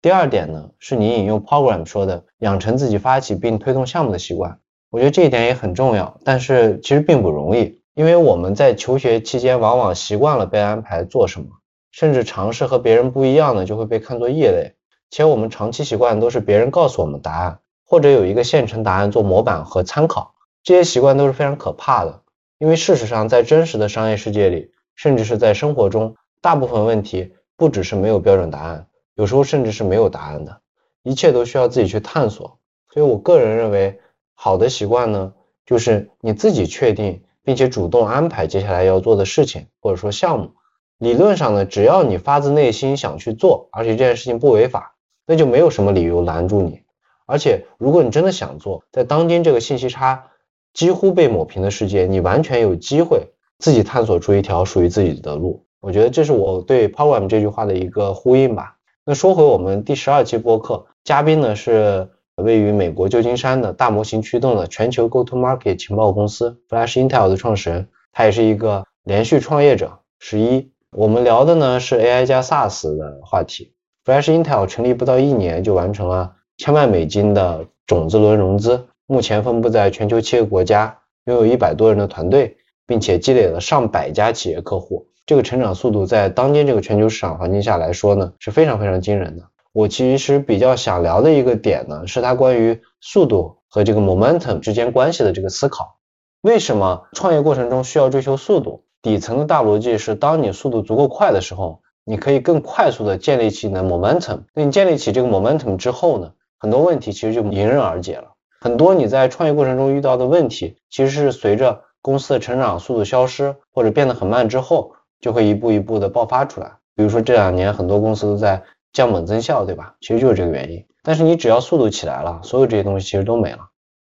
[0.00, 4.58] 第二点呢，是你引用 Program 说的，养成自己发起并推动项目的习惯。
[4.90, 11.48] 我觉得这一点也很重要，但是其实并不容易，因为我们在求学期间往往习惯了被安排做什么，
[11.92, 14.74] 甚至尝试和别人不一样的就会被看作异类。
[15.10, 17.58] 且我们长期习惯都是别人告诉我们答案，
[17.90, 22.22] 或者有一个现成答案做模板和参考，这些习惯都是非常可怕的。
[22.58, 28.86] 因为事实上，在真实的商业世界里，甚至是在生活中，大部分问题不只是没有标准答案，
[29.16, 30.60] 有时候甚至是没有答案的，
[31.02, 32.60] 一切都需要自己去探索。
[32.92, 33.98] 所以我个人认为，
[34.34, 35.32] 好的习惯呢，
[35.66, 40.52] 就是你自己确定并且主动安排接下来要做的事情或者说项目。
[40.98, 44.94] 理论上呢，只要你发自内心想去做，而且这件事情不违法，
[45.26, 46.82] 那就没有什么理由拦住你。
[47.30, 50.26] 而且如果你真的想做，在当今这个信息差
[50.74, 53.28] 几乎被抹平的世界，你完全有机会
[53.58, 55.64] 自己探索出一条属于自己的路。
[55.80, 58.76] 我觉得这是我对 Program 这句话的一个呼应吧。
[59.04, 70.00] 那说回我们第十二期播客，嘉宾呢是位于美国旧金山的大模型驱动的全球 Go to Market 情报公司 Flash Intel 的创始人他也是一个连续创业者。
[70.18, 73.72] 十一，我们聊的呢是 AI 加 SaaS 的话题。
[74.04, 85.06] Flash Intel 成立不到一年就完成了千万美金的种子轮融资，目前分布在全球七个国家，拥有一百多人的团队，并且积累了上百家企业客户。
[85.24, 89.44] 这个成长速度在当今这个全球市场环境下来说呢，是非常非常惊人的。
[89.72, 95.96] 我其实比较想聊的一个点呢，是它关于速度和这个 momentum 之间关系的这个思考。
[96.42, 98.84] 为什么创业过程中需要追求速度？
[99.00, 104.40] 底层的大逻辑是，当你速度足够快的时候，你可以更快速的建立起你的 momentum。
[104.52, 108.34] 那你建立起这个 momentum 之后呢，很多问题其实就迎刃而解了。
[108.60, 116.70] 很多你在创业过程中遇到的问题，其实是随着公司的成长速度消失或者变得很慢之后，就会一步一步的爆发出来。
[116.94, 118.62] 比如说这两年很多公司都在
[118.92, 119.94] 降本增效，对吧？
[120.02, 120.84] 其实就是这个原因。
[121.02, 123.60] 但是你只要速度起来了，所有这些东西其实都没了。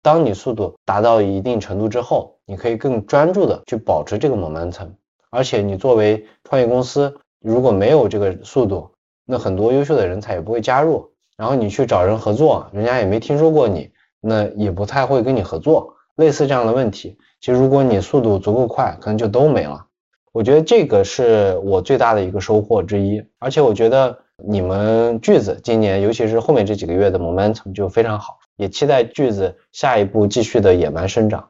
[0.02, 4.90] 当你速度达到一定程度之后，你可以更专注的去保持这个 momentum，
[5.30, 8.90] 而且你作为创业公司，如果没有这个速度，
[9.24, 11.11] 那很多优秀的人才也不会加入，
[11.42, 13.90] 然后你去找人合作，人家也没听说过你，
[14.20, 15.92] 那也不太会跟你合作。
[16.14, 19.84] 类似这样的问题，其实如果你速度足够快，可能就都没了。
[20.30, 28.38] 我觉得这个是我最大的一个收获之一，而且我觉得你们句子今年，尤其是后面这几个月的 momentum 就非常好。
[28.54, 31.48] 也期待句子下一步继续的野蛮生长。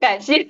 [0.00, 0.48] 感谢。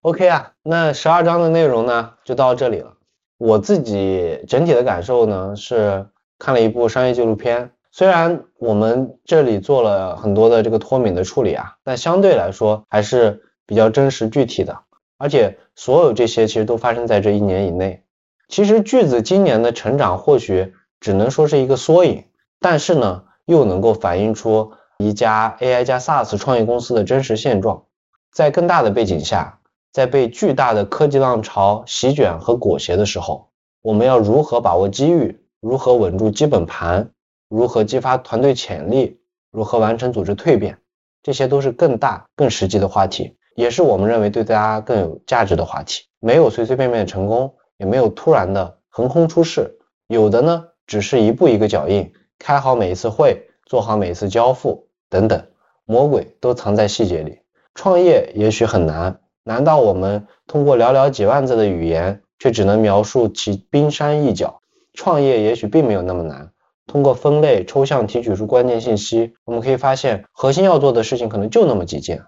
[0.00, 2.94] OK 啊，那十二章的内容呢就到这里了。
[3.36, 6.06] 我自己整体的感受呢是
[6.42, 14.76] 看了一部商业纪录片，虽然我们这里做了很多的这个脱敏的处理啊，但相对来说还是比较真实具体的，
[15.18, 18.02] 而且所有这些其实都发生在这一年以内。
[18.48, 22.24] 其实句子今年的成长或许只能说是一个缩影，
[22.58, 23.24] 但是呢。
[23.46, 27.82] 又能够反映出一家 AI 加 SaaS 创业公司的真实现状。
[28.30, 29.58] 在更大的背景下，
[29.92, 33.48] 在被巨大的科技浪潮席卷和裹挟的时候，
[33.82, 35.41] 我们要如何把握机遇？
[35.62, 37.12] 如何稳住基本盘？
[37.48, 39.20] 如何激发团队潜力？
[39.52, 40.78] 如何完成组织蜕变？
[41.22, 46.02] 这些都是更大、更实际的话题，也是我们认为对大家更有价值的话题。
[46.18, 49.78] 没有随随便便的成功，也没有突然的横空出世，
[50.08, 52.12] 有的呢，只是一步一个脚印。
[52.40, 55.46] 开好每一次会，做好每一次交付，等等，
[55.84, 57.38] 魔鬼都藏在细节里。
[57.76, 64.60] 创业也许很难，难道我们通过寥寥几万字的语言，却只能描述其冰山一角？
[64.92, 66.52] 创业也许并没有那么难，
[66.86, 72.24] 通过分类抽象提取出关键信息，我们可以发现核心要做的事情可能就那么几件。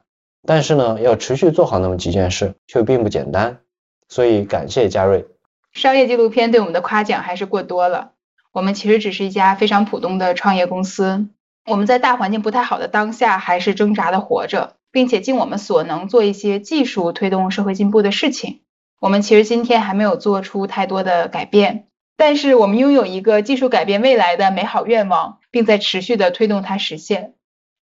[0.46, 3.60] 但是呢，要持续做好那么几件事，却并不简单。
[4.08, 5.26] 所以感谢嘉瑞。
[5.72, 8.12] 商业纪录片对我们的夸奖还是过多了。
[8.52, 11.26] 我们其实只是一家非常普通的创业公司，
[11.66, 18.60] 我们在大环境不太好的当下，还是挣扎的活着，并且尽我们所能做一些技术推动社会进步的事情。
[19.00, 27.34] 我们其实今天还没有做出太多的改变，但是我们拥有一个技术改变未来的美好愿望，并在持续的推动它实现。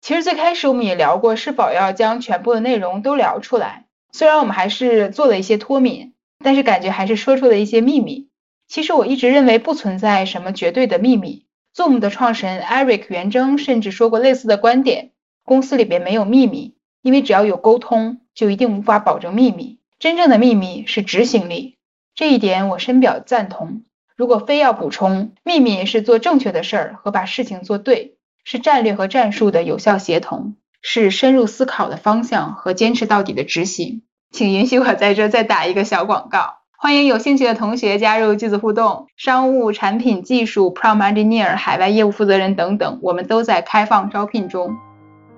[0.00, 8.28] 其实最开始我们也聊过是否要将全部的内容都聊出来，虽然我们还是做了一些脱敏，但是感觉还是说出了一些秘密。
[8.68, 11.46] 其实我一直认为不存在什么绝对的秘密。
[11.76, 15.10] Zoom 的创始人 Eric 袁征甚至说过类似的观点：
[15.44, 19.80] 公司里边没有秘密，因为只要有沟通，就一定无法保证秘密。
[19.98, 21.76] 真正的秘密是执行力，
[22.14, 23.82] 这一点我深表赞同。
[24.16, 34.02] 如果非要补充，秘密是做正确的事儿和把事情做对，是战略和战术的有效协同，是深入思考的方向和坚持到底的执行。
[34.30, 36.58] 请允许我在这再打一个小广告。
[36.76, 44.76] 欢迎有兴趣的同学加入句子互动，商务、产品、技术、Prom Engineer、海外业务负责人等等，我们都在开放招聘中。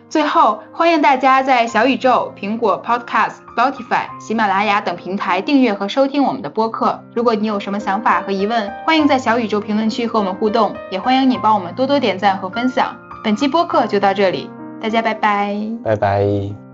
[0.08, 7.02] 最后，欢迎大家在小宇宙、苹果 Podcast、Spotify、喜马拉雅等平台订阅和收听我们的播客。
[7.12, 12.96] 如果你有什么想法和疑问，欢迎在小宇宙评论区和我们互动，也欢迎你帮我们多多点赞和分享。
[13.24, 14.48] 本期播客就到这里，
[14.80, 16.65] 大家拜拜，拜拜。